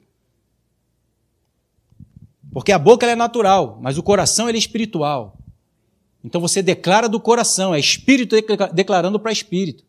Porque 2.49 2.71
a 2.71 2.79
boca 2.79 3.05
é 3.05 3.15
natural, 3.15 3.77
mas 3.81 3.97
o 3.97 4.03
coração 4.03 4.47
é 4.47 4.53
espiritual. 4.53 5.37
Então 6.23 6.39
você 6.39 6.61
declara 6.61 7.09
do 7.09 7.19
coração, 7.19 7.75
é 7.75 7.79
espírito 7.79 8.37
declarando 8.73 9.19
para 9.19 9.33
espírito. 9.33 9.86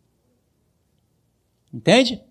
Entende? 1.73 2.23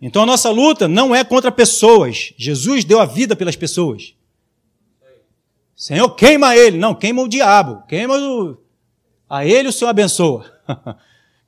Então 0.00 0.24
a 0.24 0.26
nossa 0.26 0.50
luta 0.50 0.88
não 0.88 1.14
é 1.14 1.22
contra 1.22 1.52
pessoas. 1.52 2.34
Jesus 2.36 2.84
deu 2.84 3.00
a 3.00 3.04
vida 3.04 3.36
pelas 3.36 3.54
pessoas. 3.54 4.14
Senhor, 5.76 6.10
queima 6.10 6.56
ele. 6.56 6.76
Não, 6.76 6.94
queima 6.94 7.22
o 7.22 7.28
diabo. 7.28 7.86
Queima 7.86 8.16
o... 8.16 8.56
A 9.28 9.46
ele 9.46 9.68
o 9.68 9.72
Senhor 9.72 9.90
abençoa. 9.90 10.44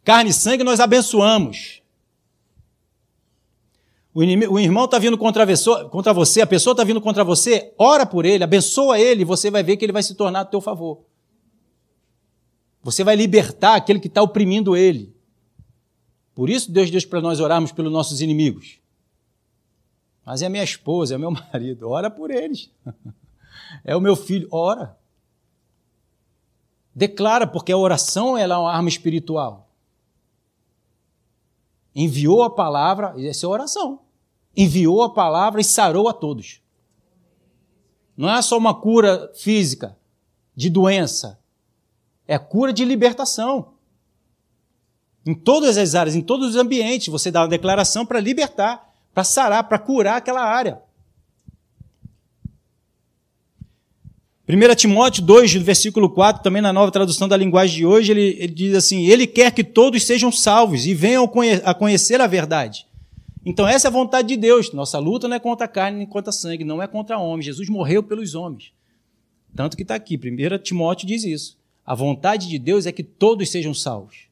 Carne 0.04 0.30
e 0.30 0.32
sangue 0.32 0.62
nós 0.62 0.80
abençoamos. 0.80 1.82
o, 4.14 4.22
inimigo, 4.22 4.54
o 4.54 4.60
irmão 4.60 4.84
está 4.84 4.98
vindo 4.98 5.18
contra, 5.18 5.46
contra 5.90 6.12
você, 6.12 6.40
a 6.40 6.46
pessoa 6.46 6.72
está 6.72 6.84
vindo 6.84 7.00
contra 7.00 7.24
você, 7.24 7.72
ora 7.78 8.04
por 8.04 8.24
ele, 8.24 8.44
abençoa 8.44 8.98
ele, 8.98 9.24
você 9.24 9.50
vai 9.50 9.62
ver 9.62 9.76
que 9.76 9.84
ele 9.84 9.92
vai 9.92 10.02
se 10.02 10.14
tornar 10.14 10.40
a 10.40 10.44
teu 10.44 10.60
favor. 10.60 11.04
Você 12.82 13.02
vai 13.02 13.16
libertar 13.16 13.74
aquele 13.74 13.98
que 13.98 14.08
está 14.08 14.22
oprimindo 14.22 14.76
ele. 14.76 15.13
Por 16.34 16.50
isso 16.50 16.70
Deus 16.70 16.90
diz 16.90 17.04
para 17.04 17.20
nós 17.20 17.40
orarmos 17.40 17.72
pelos 17.72 17.92
nossos 17.92 18.20
inimigos. 18.20 18.78
Mas 20.24 20.42
é 20.42 20.48
minha 20.48 20.64
esposa, 20.64 21.14
é 21.14 21.18
meu 21.18 21.30
marido, 21.52 21.88
ora 21.88 22.10
por 22.10 22.30
eles. 22.30 22.70
É 23.84 23.96
o 23.96 24.00
meu 24.00 24.14
filho, 24.14 24.46
ora. 24.52 24.96
Declara, 26.94 27.46
porque 27.46 27.72
a 27.72 27.76
oração 27.76 28.36
é 28.36 28.46
uma 28.46 28.72
arma 28.72 28.88
espiritual. 28.88 29.68
Enviou 31.94 32.42
a 32.42 32.50
palavra, 32.50 33.14
essa 33.18 33.46
é 33.46 33.48
a 33.48 33.50
oração. 33.50 34.00
Enviou 34.56 35.02
a 35.02 35.12
palavra 35.12 35.60
e 35.60 35.64
sarou 35.64 36.08
a 36.08 36.12
todos. 36.12 36.60
Não 38.16 38.30
é 38.30 38.40
só 38.42 38.56
uma 38.56 38.74
cura 38.74 39.32
física, 39.34 39.96
de 40.54 40.70
doença. 40.70 41.40
É 42.26 42.38
cura 42.38 42.72
de 42.72 42.84
libertação. 42.84 43.73
Em 45.26 45.34
todas 45.34 45.78
as 45.78 45.94
áreas, 45.94 46.14
em 46.14 46.20
todos 46.20 46.50
os 46.50 46.56
ambientes, 46.56 47.08
você 47.08 47.30
dá 47.30 47.42
uma 47.42 47.48
declaração 47.48 48.04
para 48.04 48.20
libertar, 48.20 48.94
para 49.14 49.24
sarar, 49.24 49.64
para 49.64 49.78
curar 49.78 50.16
aquela 50.16 50.42
área. 50.42 50.82
1 54.46 54.74
Timóteo 54.74 55.22
2, 55.22 55.54
versículo 55.54 56.10
4, 56.10 56.42
também 56.42 56.60
na 56.60 56.70
nova 56.72 56.92
tradução 56.92 57.26
da 57.26 57.36
linguagem 57.36 57.76
de 57.76 57.86
hoje, 57.86 58.12
ele, 58.12 58.36
ele 58.38 58.52
diz 58.52 58.74
assim: 58.74 59.06
Ele 59.06 59.26
quer 59.26 59.50
que 59.50 59.64
todos 59.64 60.04
sejam 60.04 60.30
salvos 60.30 60.84
e 60.84 60.92
venham 60.92 61.30
a 61.64 61.72
conhecer 61.72 62.20
a 62.20 62.26
verdade. 62.26 62.86
Então, 63.46 63.66
essa 63.66 63.88
é 63.88 63.90
a 63.90 63.92
vontade 63.92 64.28
de 64.28 64.36
Deus. 64.36 64.72
Nossa 64.72 64.98
luta 64.98 65.26
não 65.28 65.36
é 65.36 65.40
contra 65.40 65.64
a 65.64 65.68
carne 65.68 65.98
nem 65.98 66.06
contra 66.06 66.30
sangue, 66.30 66.62
não 66.62 66.82
é 66.82 66.86
contra 66.86 67.18
homens. 67.18 67.46
Jesus 67.46 67.70
morreu 67.70 68.02
pelos 68.02 68.34
homens. 68.34 68.72
Tanto 69.56 69.76
que 69.76 69.82
está 69.82 69.94
aqui, 69.94 70.16
1 70.16 70.58
Timóteo 70.62 71.06
diz 71.06 71.24
isso. 71.24 71.56
A 71.84 71.94
vontade 71.94 72.48
de 72.48 72.58
Deus 72.58 72.86
é 72.86 72.92
que 72.92 73.02
todos 73.02 73.50
sejam 73.50 73.72
salvos. 73.72 74.23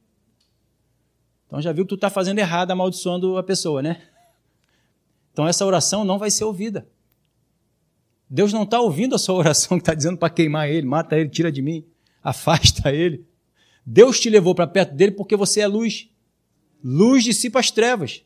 Então 1.53 1.61
já 1.61 1.71
viu 1.71 1.85
que 1.85 1.91
tu 1.91 1.97
está 1.97 2.09
fazendo 2.09 2.39
errado, 2.39 2.71
amaldiçoando 2.71 3.37
a 3.37 3.43
pessoa, 3.43 3.83
né? 3.83 4.01
Então 5.31 5.47
essa 5.47 5.67
oração 5.67 6.03
não 6.03 6.19
vai 6.19 6.31
ser 6.31 6.45
ouvida. 6.45 6.89
Deus 8.27 8.55
não 8.55 8.63
está 8.63 8.81
ouvindo 8.81 9.15
a 9.15 9.19
sua 9.19 9.35
oração 9.37 9.77
que 9.77 9.83
está 9.83 9.93
dizendo 9.93 10.17
para 10.17 10.31
queimar 10.31 10.71
ele, 10.71 10.87
mata 10.87 11.15
ele, 11.15 11.29
tira 11.29 11.53
de 11.53 11.61
mim, 11.61 11.85
afasta 12.25 12.91
ele. 12.91 13.27
Deus 13.85 14.19
te 14.19 14.31
levou 14.31 14.55
para 14.55 14.67
perto 14.67 14.95
dele 14.95 15.13
porque 15.13 15.37
você 15.37 15.61
é 15.61 15.67
luz. 15.67 16.09
Luz 16.83 17.23
dissipa 17.23 17.61
as 17.61 17.71
trevas. 17.71 18.23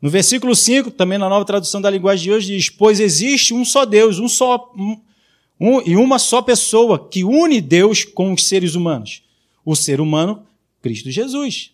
No 0.00 0.08
versículo 0.08 0.54
5, 0.54 0.92
também 0.92 1.18
na 1.18 1.28
nova 1.28 1.44
tradução 1.44 1.80
da 1.80 1.90
linguagem 1.90 2.26
de 2.26 2.30
hoje, 2.30 2.54
diz: 2.54 2.70
Pois 2.70 3.00
existe 3.00 3.52
um 3.52 3.64
só 3.64 3.84
Deus, 3.84 4.20
um 4.20 4.28
só, 4.28 4.72
um, 5.58 5.80
e 5.80 5.96
uma 5.96 6.18
só 6.18 6.42
pessoa 6.42 7.08
que 7.08 7.24
une 7.24 7.60
Deus 7.60 8.04
com 8.04 8.32
os 8.32 8.46
seres 8.46 8.74
humanos. 8.74 9.22
O 9.64 9.74
ser 9.74 10.00
humano, 10.00 10.46
Cristo 10.82 11.10
Jesus. 11.10 11.72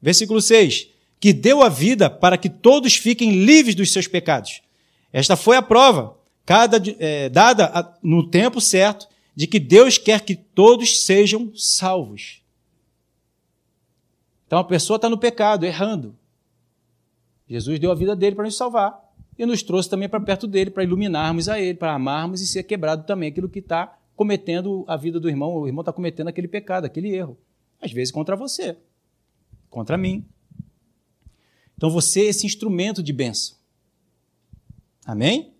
Versículo 0.00 0.40
6 0.40 0.88
que 1.20 1.32
deu 1.32 1.62
a 1.62 1.68
vida 1.68 2.08
para 2.08 2.38
que 2.38 2.48
todos 2.48 2.94
fiquem 2.94 3.44
livres 3.44 3.74
dos 3.74 3.92
seus 3.92 4.06
pecados. 4.06 4.62
Esta 5.12 5.36
foi 5.36 5.56
a 5.56 5.62
prova, 5.62 6.16
cada, 6.46 6.80
é, 6.98 7.28
dada 7.28 7.66
a, 7.66 7.94
no 8.02 8.28
tempo 8.28 8.60
certo, 8.60 9.08
de 9.34 9.46
que 9.46 9.58
Deus 9.58 9.98
quer 9.98 10.20
que 10.20 10.34
todos 10.34 11.02
sejam 11.02 11.52
salvos. 11.54 12.40
Então 14.46 14.58
a 14.58 14.64
pessoa 14.64 14.96
está 14.96 15.08
no 15.08 15.18
pecado, 15.18 15.66
errando. 15.66 16.16
Jesus 17.48 17.78
deu 17.78 17.90
a 17.90 17.94
vida 17.94 18.14
dele 18.14 18.36
para 18.36 18.44
nos 18.44 18.56
salvar 18.56 19.07
e 19.38 19.46
nos 19.46 19.62
trouxe 19.62 19.88
também 19.88 20.08
para 20.08 20.20
perto 20.20 20.46
dele, 20.46 20.70
para 20.70 20.82
iluminarmos 20.82 21.48
a 21.48 21.60
ele, 21.60 21.78
para 21.78 21.94
amarmos 21.94 22.40
e 22.40 22.46
ser 22.46 22.64
quebrado 22.64 23.06
também 23.06 23.28
aquilo 23.28 23.48
que 23.48 23.60
está 23.60 23.96
cometendo 24.16 24.84
a 24.88 24.96
vida 24.96 25.20
do 25.20 25.28
irmão. 25.28 25.54
O 25.54 25.66
irmão 25.66 25.82
está 25.82 25.92
cometendo 25.92 26.28
aquele 26.28 26.48
pecado, 26.48 26.84
aquele 26.84 27.14
erro. 27.14 27.38
Às 27.80 27.92
vezes 27.92 28.10
contra 28.10 28.34
você, 28.34 28.76
contra 29.70 29.96
mim, 29.96 30.26
então 31.76 31.88
você 31.88 32.22
é 32.22 32.24
esse 32.24 32.44
instrumento 32.44 33.00
de 33.00 33.12
bênção. 33.12 33.56
Amém? 35.06 35.52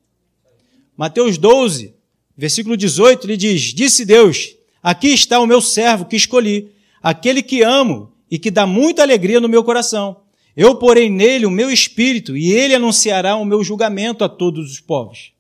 Mateus 0.97 1.39
12, 1.39 1.95
versículo 2.37 2.77
18, 2.77 3.25
ele 3.25 3.37
diz: 3.37 3.63
Disse 3.73 4.05
Deus: 4.05 4.57
Aqui 4.83 5.09
está 5.09 5.39
o 5.39 5.47
meu 5.47 5.61
servo 5.61 6.05
que 6.05 6.17
escolhi, 6.17 6.73
aquele 7.01 7.41
que 7.41 7.63
amo 7.63 8.13
e 8.29 8.37
que 8.37 8.51
dá 8.51 8.67
muita 8.67 9.03
alegria 9.03 9.41
no 9.41 9.49
meu 9.49 9.63
coração. 9.63 10.23
Eu 10.59 10.75
porei 10.75 11.09
nele 11.09 11.47
o 11.47 11.51
meu 11.51 11.71
espírito 11.71 12.37
e 12.37 12.51
ele 12.51 12.75
anunciará 12.75 13.37
o 13.37 13.45
meu 13.45 13.63
julgamento 13.63 14.25
a 14.25 14.29
todos 14.29 14.73
os 14.73 14.81
povos. 14.81 15.33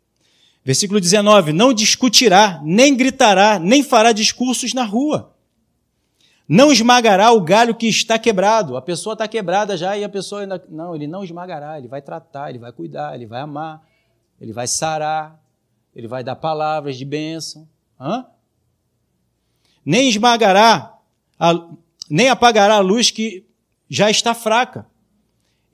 Versículo 0.64 1.00
19: 1.00 1.52
Não 1.52 1.74
discutirá, 1.74 2.60
nem 2.64 2.96
gritará, 2.96 3.58
nem 3.58 3.82
fará 3.82 4.12
discursos 4.12 4.72
na 4.72 4.84
rua 4.84 5.34
não 6.48 6.72
esmagará 6.72 7.30
o 7.30 7.42
galho 7.42 7.74
que 7.74 7.86
está 7.86 8.18
quebrado. 8.18 8.74
A 8.74 8.80
pessoa 8.80 9.12
está 9.12 9.28
quebrada 9.28 9.76
já 9.76 9.98
e 9.98 10.02
a 10.02 10.08
pessoa 10.08 10.40
ainda. 10.40 10.64
Não, 10.70 10.94
ele 10.94 11.06
não 11.06 11.22
esmagará, 11.22 11.76
ele 11.76 11.88
vai 11.88 12.00
tratar, 12.00 12.48
ele 12.48 12.58
vai 12.58 12.72
cuidar, 12.72 13.14
ele 13.14 13.26
vai 13.26 13.42
amar, 13.42 13.86
ele 14.40 14.54
vai 14.54 14.66
sarar, 14.66 15.38
ele 15.94 16.08
vai 16.08 16.24
dar 16.24 16.36
palavras 16.36 16.96
de 16.96 17.04
bênção. 17.04 17.68
Hã? 18.00 18.24
Nem 19.84 20.08
esmagará, 20.08 20.96
a, 21.38 21.68
nem 22.08 22.30
apagará 22.30 22.76
a 22.76 22.80
luz 22.80 23.10
que 23.10 23.44
já 23.86 24.10
está 24.10 24.32
fraca. 24.32 24.86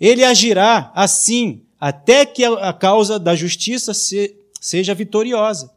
Ele 0.01 0.25
agirá 0.25 0.91
assim 0.95 1.63
até 1.79 2.25
que 2.25 2.45
a 2.45 2.73
causa 2.73 3.19
da 3.19 3.37
justiça 3.37 3.93
se, 3.93 4.37
seja 4.61 4.95
vitoriosa. 4.95 5.73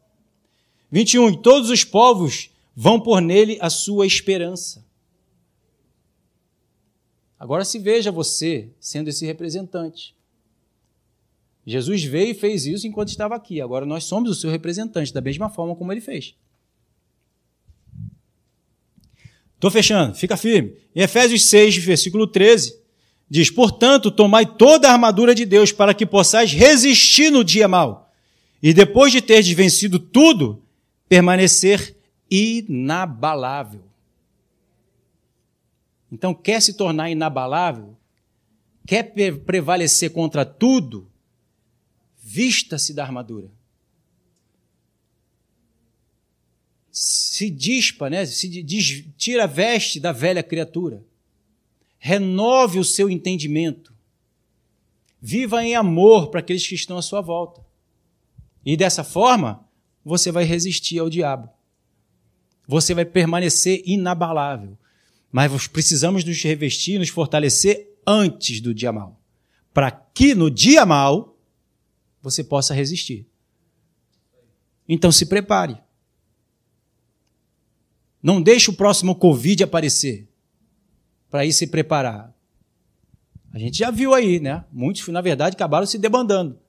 21. 0.92 1.42
Todos 1.42 1.70
os 1.70 1.84
povos 1.84 2.50
vão 2.76 3.00
por 3.00 3.22
nele 3.22 3.58
a 3.62 3.70
sua 3.70 4.06
esperança. 4.06 4.86
Agora 7.40 7.66
se 7.66 7.78
veja 7.78 8.12
você 8.12 8.70
sendo 8.80 9.10
esse 9.10 9.26
representante. 9.26 10.16
Jesus 11.66 12.04
veio 12.04 12.32
e 12.32 12.34
fez 12.34 12.66
isso 12.66 12.88
enquanto 12.88 13.10
estava 13.10 13.36
aqui. 13.36 13.60
Agora 13.60 13.86
nós 13.86 14.06
somos 14.06 14.32
o 14.32 14.36
seu 14.36 14.50
representante, 14.50 15.14
da 15.14 15.20
mesma 15.20 15.50
forma 15.50 15.76
como 15.76 15.92
ele 15.92 16.00
fez. 16.00 16.34
Estou 19.56 19.70
fechando, 19.70 20.16
fica 20.16 20.38
firme. 20.38 20.78
Em 20.96 21.02
Efésios 21.02 21.46
6, 21.46 21.78
versículo 21.78 22.26
13, 22.26 22.80
diz: 23.30 23.50
Portanto, 23.50 24.10
tomai 24.10 24.46
toda 24.46 24.88
a 24.88 24.94
armadura 24.94 25.36
de 25.36 25.46
Deus 25.46 25.72
para 25.72 25.94
que 25.94 26.06
possais 26.06 26.54
resistir 26.54 27.30
no 27.30 27.44
dia 27.44 27.68
mau, 27.68 28.12
e 28.62 28.74
depois 28.74 29.12
de 29.12 29.22
ter 29.22 29.42
vencido 29.54 30.00
tudo, 30.00 30.64
permanecer 31.08 31.96
inabalável. 32.30 33.84
Então, 36.12 36.34
quer 36.34 36.62
se 36.62 36.74
tornar 36.74 37.10
inabalável? 37.10 37.98
Quer 38.86 39.14
prevalecer 39.46 40.12
contra 40.12 40.46
tudo? 40.46 41.12
Vista-se 42.24 42.94
da 42.94 43.04
armadura. 43.04 43.52
Se 46.90 47.50
dispa, 47.50 48.10
né? 48.10 48.26
se 48.26 48.50
tira 49.18 49.44
a 49.44 49.48
veste 49.48 50.00
da 50.00 50.12
velha 50.12 50.42
criatura. 50.42 51.04
Renove 52.08 52.80
o 52.80 52.86
seu 52.86 53.10
entendimento. 53.10 53.94
Viva 55.20 55.62
em 55.62 55.76
amor 55.76 56.30
para 56.30 56.40
aqueles 56.40 56.66
que 56.66 56.74
estão 56.74 56.98
à 56.98 57.02
sua 57.02 57.20
volta. 57.20 57.66
E 58.66 58.78
dessa 58.78 59.04
forma, 59.04 59.68
você 60.06 60.32
vai 60.32 60.46
resistir 60.46 61.00
ao 61.00 61.10
diabo. 61.10 61.50
Você 62.66 62.94
vai 62.94 63.04
permanecer 63.04 63.82
inabalável. 63.86 64.78
Mas 65.30 65.68
precisamos 65.68 66.24
nos 66.24 66.42
revestir, 66.42 66.98
nos 66.98 67.10
fortalecer 67.10 67.94
antes 68.08 68.62
do 68.62 68.74
dia 68.74 68.94
mal, 68.94 69.20
para 69.74 69.92
que 69.92 70.34
no 70.34 70.50
dia 70.50 70.86
mal 70.86 71.38
você 72.22 72.42
possa 72.42 72.74
resistir. 72.74 73.28
Então 74.88 75.12
se 75.12 75.26
prepare. 75.26 75.78
Não 78.24 78.42
deixe 78.42 78.70
o 78.70 78.74
próximo 78.74 79.14
Covid 79.14 79.62
aparecer 79.62 80.27
para 81.30 81.46
ir 81.46 81.54
se 81.54 81.68
preparar. 81.68 82.34
A 83.54 83.60
gente 83.60 83.78
já 83.78 83.92
viu 83.92 84.14
aí, 84.14 84.40
né? 84.40 84.66
Muitos, 84.72 85.08
na 85.08 85.22
verdade, 85.22 85.56
acabaram 85.56 85.86
se 85.86 85.98
debandando. 85.98 86.60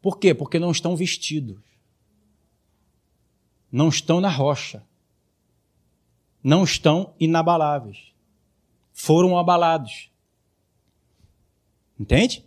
Por 0.00 0.18
quê? 0.18 0.32
Porque 0.32 0.58
não 0.58 0.70
estão 0.70 0.96
vestidos. 0.96 1.58
Não 3.70 3.88
estão 3.88 4.20
na 4.20 4.28
rocha 4.28 4.82
não 6.46 6.62
estão 6.62 7.12
inabaláveis. 7.18 8.12
Foram 8.92 9.36
abalados. 9.36 10.12
Entende? 11.98 12.44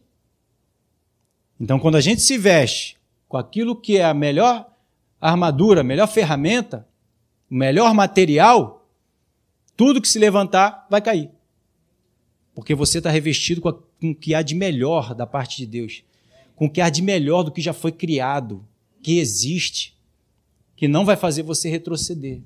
Então, 1.60 1.78
quando 1.78 1.98
a 1.98 2.02
gente 2.02 2.22
se 2.22 2.38
veste 2.38 2.98
com 3.28 3.36
aquilo 3.36 3.76
que 3.76 3.98
é 3.98 4.06
a 4.06 4.14
melhor 4.14 4.72
armadura, 5.20 5.82
a 5.82 5.84
melhor 5.84 6.08
ferramenta, 6.08 6.88
o 7.52 7.56
melhor 7.56 7.94
material, 7.94 8.79
Tudo 9.80 10.02
que 10.02 10.10
se 10.10 10.20
levantar 10.20 10.86
vai 10.90 11.02
cair. 11.02 11.32
Porque 12.54 12.76
você 12.76 12.98
está 12.98 13.10
revestido 13.10 13.62
com, 13.62 13.70
a, 13.70 13.74
com 13.74 14.12
o 14.12 14.14
que 14.16 14.36
há 14.36 14.42
de 14.42 14.54
melhor 14.54 15.16
da 15.16 15.26
parte 15.26 15.56
de 15.56 15.66
Deus. 15.66 16.04
Com 16.54 16.66
o 16.66 16.70
que 16.70 16.82
há 16.82 16.90
de 16.90 17.02
melhor 17.02 17.44
do 17.44 17.52
que 17.52 17.62
já 17.62 17.72
foi 17.72 17.94
criado, 17.94 18.68
que 19.02 19.20
existe, 19.20 19.98
que 20.76 20.86
não 20.86 21.06
vai 21.06 21.16
fazer 21.16 21.44
você 21.44 21.70
retroceder. 21.70 22.42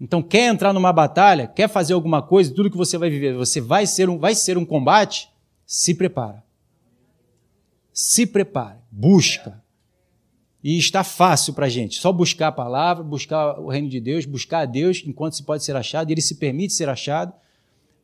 Então, 0.00 0.22
quer 0.22 0.48
entrar 0.50 0.72
numa 0.72 0.94
batalha, 0.94 1.46
quer 1.46 1.68
fazer 1.68 1.92
alguma 1.92 2.22
coisa, 2.22 2.54
tudo 2.54 2.70
que 2.70 2.76
você 2.78 2.96
vai 2.96 3.10
viver, 3.10 3.34
você 3.34 3.60
vai 3.60 3.86
ser 3.86 4.08
um, 4.08 4.16
vai 4.18 4.34
ser 4.34 4.56
um 4.56 4.64
combate, 4.64 5.28
se 5.66 5.92
prepara. 5.94 6.42
Se 7.92 8.24
prepare, 8.26 8.78
busca. 8.90 9.62
E 10.64 10.78
está 10.78 11.04
fácil 11.04 11.52
para 11.52 11.66
a 11.66 11.68
gente. 11.68 12.00
Só 12.00 12.10
buscar 12.10 12.48
a 12.48 12.52
palavra, 12.52 13.04
buscar 13.04 13.60
o 13.60 13.68
reino 13.68 13.86
de 13.86 14.00
Deus, 14.00 14.24
buscar 14.24 14.60
a 14.60 14.64
Deus 14.64 15.02
enquanto 15.06 15.36
se 15.36 15.42
pode 15.42 15.62
ser 15.62 15.76
achado, 15.76 16.08
e 16.08 16.14
Ele 16.14 16.22
se 16.22 16.36
permite 16.36 16.72
ser 16.72 16.88
achado, 16.88 17.34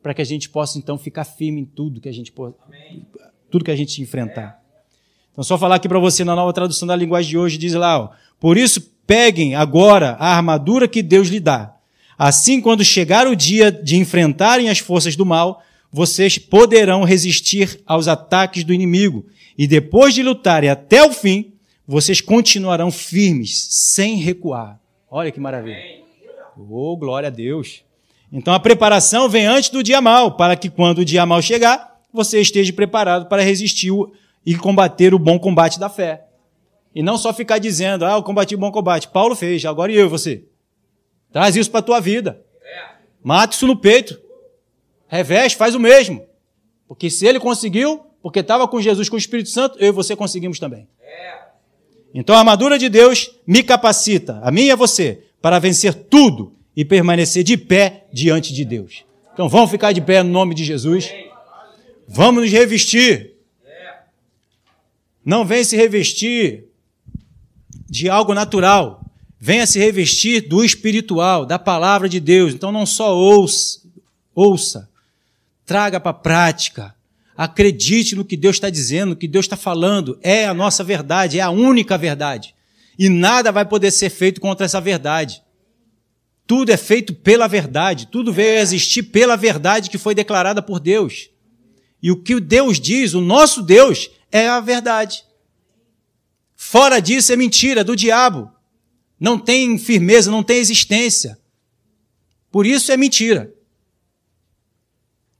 para 0.03 0.13
que 0.13 0.21
a 0.21 0.25
gente 0.25 0.47
possa 0.47 0.77
então 0.77 0.95
ficar 0.95 1.23
firme 1.23 1.61
em 1.61 1.65
tudo 1.65 1.99
que 1.99 2.07
a 2.07 2.13
gente 2.13 2.31
tudo 3.49 3.65
que 3.65 3.71
a 3.71 3.75
gente 3.75 3.99
enfrentar. 3.99 4.61
Então, 5.31 5.43
só 5.43 5.57
falar 5.57 5.75
aqui 5.75 5.89
para 5.89 5.99
você 5.99 6.23
na 6.23 6.35
nova 6.35 6.53
tradução 6.53 6.87
da 6.87 6.95
linguagem 6.95 7.31
de 7.31 7.37
hoje, 7.37 7.57
diz 7.57 7.73
lá, 7.73 7.99
ó, 7.99 8.09
por 8.39 8.57
isso 8.57 8.93
peguem 9.07 9.55
agora 9.55 10.11
a 10.19 10.35
armadura 10.35 10.87
que 10.87 11.01
Deus 11.01 11.29
lhe 11.29 11.39
dá. 11.39 11.75
Assim, 12.17 12.61
quando 12.61 12.83
chegar 12.83 13.27
o 13.27 13.35
dia 13.35 13.71
de 13.71 13.97
enfrentarem 13.97 14.69
as 14.69 14.77
forças 14.77 15.15
do 15.15 15.25
mal, 15.25 15.63
vocês 15.91 16.37
poderão 16.37 17.03
resistir 17.03 17.81
aos 17.85 18.07
ataques 18.07 18.63
do 18.63 18.73
inimigo. 18.73 19.25
E 19.57 19.65
depois 19.67 20.13
de 20.13 20.21
lutarem 20.21 20.69
até 20.69 21.03
o 21.03 21.11
fim, 21.11 21.50
vocês 21.91 22.21
continuarão 22.21 22.89
firmes, 22.89 23.67
sem 23.69 24.15
recuar. 24.15 24.79
Olha 25.09 25.29
que 25.29 25.41
maravilha. 25.41 25.77
Oh, 26.57 26.95
glória 26.95 27.27
a 27.27 27.29
Deus. 27.29 27.83
Então 28.31 28.53
a 28.53 28.59
preparação 28.61 29.27
vem 29.27 29.45
antes 29.45 29.69
do 29.69 29.83
dia 29.83 29.99
mal, 29.99 30.37
para 30.37 30.55
que 30.55 30.69
quando 30.69 30.99
o 30.99 31.05
dia 31.05 31.25
mal 31.25 31.41
chegar, 31.41 31.99
você 32.13 32.39
esteja 32.39 32.71
preparado 32.71 33.27
para 33.27 33.41
resistir 33.41 33.91
e 34.45 34.55
combater 34.55 35.13
o 35.13 35.19
bom 35.19 35.37
combate 35.37 35.77
da 35.77 35.89
fé. 35.89 36.23
E 36.95 37.03
não 37.03 37.17
só 37.17 37.33
ficar 37.33 37.57
dizendo, 37.57 38.05
ah, 38.05 38.13
eu 38.13 38.23
combati 38.23 38.55
o 38.55 38.57
bom 38.57 38.71
combate. 38.71 39.09
Paulo 39.09 39.35
fez, 39.35 39.65
agora 39.65 39.91
e 39.91 39.97
eu 39.97 40.05
e 40.05 40.09
você? 40.09 40.45
Traz 41.29 41.57
isso 41.57 41.69
para 41.69 41.81
a 41.81 41.83
tua 41.83 41.99
vida. 41.99 42.41
Mata 43.21 43.53
isso 43.53 43.67
no 43.67 43.75
peito. 43.75 44.17
Reveste, 45.09 45.57
faz 45.57 45.75
o 45.75 45.79
mesmo. 45.79 46.25
Porque 46.87 47.09
se 47.09 47.27
ele 47.27 47.39
conseguiu, 47.39 47.99
porque 48.23 48.39
estava 48.39 48.65
com 48.65 48.79
Jesus, 48.79 49.09
com 49.09 49.15
o 49.17 49.19
Espírito 49.19 49.49
Santo, 49.49 49.77
eu 49.77 49.89
e 49.89 49.91
você 49.91 50.15
conseguimos 50.15 50.57
também. 50.57 50.87
Então 52.13 52.35
a 52.35 52.39
armadura 52.39 52.77
de 52.77 52.89
Deus 52.89 53.31
me 53.45 53.63
capacita, 53.63 54.39
a 54.43 54.51
mim 54.51 54.65
e 54.65 54.71
a 54.71 54.75
você, 54.75 55.23
para 55.41 55.59
vencer 55.59 55.93
tudo 55.93 56.53
e 56.75 56.83
permanecer 56.83 57.43
de 57.43 57.57
pé 57.57 58.05
diante 58.11 58.53
de 58.53 58.65
Deus. 58.65 59.05
Então 59.33 59.47
vamos 59.47 59.71
ficar 59.71 59.91
de 59.91 60.01
pé 60.01 60.21
no 60.23 60.29
nome 60.29 60.53
de 60.53 60.63
Jesus. 60.63 61.11
Vamos 62.07 62.43
nos 62.43 62.51
revestir. 62.51 63.31
Não 65.23 65.45
vem 65.45 65.63
se 65.63 65.75
revestir 65.77 66.65
de 67.89 68.09
algo 68.09 68.33
natural. 68.33 69.05
Venha 69.39 69.65
se 69.65 69.79
revestir 69.79 70.41
do 70.41 70.63
espiritual, 70.63 71.45
da 71.45 71.57
palavra 71.57 72.09
de 72.09 72.19
Deus. 72.19 72.53
Então 72.53 72.71
não 72.71 72.85
só 72.85 73.15
ouça, 73.15 73.81
ouça 74.35 74.91
traga 75.71 76.01
para 76.01 76.11
a 76.11 76.13
prática. 76.13 76.93
Acredite 77.41 78.15
no 78.15 78.23
que 78.23 78.37
Deus 78.37 78.57
está 78.57 78.69
dizendo, 78.69 79.09
no 79.09 79.15
que 79.15 79.27
Deus 79.27 79.45
está 79.45 79.57
falando. 79.57 80.15
É 80.21 80.45
a 80.45 80.53
nossa 80.53 80.83
verdade, 80.83 81.39
é 81.39 81.41
a 81.41 81.49
única 81.49 81.97
verdade. 81.97 82.53
E 82.99 83.09
nada 83.09 83.51
vai 83.51 83.65
poder 83.65 83.89
ser 83.89 84.11
feito 84.11 84.39
contra 84.39 84.63
essa 84.63 84.79
verdade. 84.79 85.41
Tudo 86.45 86.71
é 86.71 86.77
feito 86.77 87.15
pela 87.15 87.47
verdade, 87.47 88.05
tudo 88.11 88.31
veio 88.31 88.59
a 88.59 88.61
existir 88.61 89.01
pela 89.01 89.35
verdade 89.35 89.89
que 89.89 89.97
foi 89.97 90.13
declarada 90.13 90.61
por 90.61 90.79
Deus. 90.79 91.31
E 91.99 92.11
o 92.11 92.21
que 92.21 92.39
Deus 92.39 92.79
diz, 92.79 93.15
o 93.15 93.21
nosso 93.21 93.63
Deus, 93.63 94.11
é 94.31 94.47
a 94.47 94.59
verdade. 94.59 95.23
Fora 96.55 96.99
disso 96.99 97.33
é 97.33 97.35
mentira, 97.35 97.83
do 97.83 97.95
diabo. 97.95 98.51
Não 99.19 99.39
tem 99.39 99.79
firmeza, 99.79 100.29
não 100.29 100.43
tem 100.43 100.59
existência. 100.59 101.39
Por 102.51 102.67
isso 102.67 102.91
é 102.91 102.97
mentira. 102.97 103.51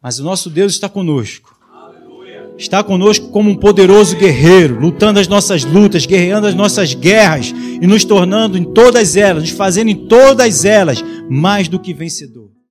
Mas 0.02 0.18
o 0.18 0.24
nosso 0.24 0.50
Deus 0.50 0.74
está 0.74 0.90
conosco. 0.90 1.61
Está 2.58 2.84
conosco 2.84 3.30
como 3.30 3.50
um 3.50 3.56
poderoso 3.56 4.16
guerreiro, 4.16 4.80
lutando 4.80 5.20
as 5.20 5.28
nossas 5.28 5.64
lutas, 5.64 6.06
guerreando 6.06 6.46
as 6.46 6.54
nossas 6.54 6.94
guerras 6.94 7.54
e 7.82 7.88
nos 7.88 8.06
tornando 8.06 8.58
em 8.58 8.64
todas 8.64 9.16
elas, 9.16 9.44
nos 9.44 9.52
fazendo 9.52 9.90
em 9.90 10.08
todas 10.08 10.64
elas 10.64 11.04
mais 11.30 11.68
do 11.68 11.80
que 11.80 11.94
vencedor. 11.94 12.52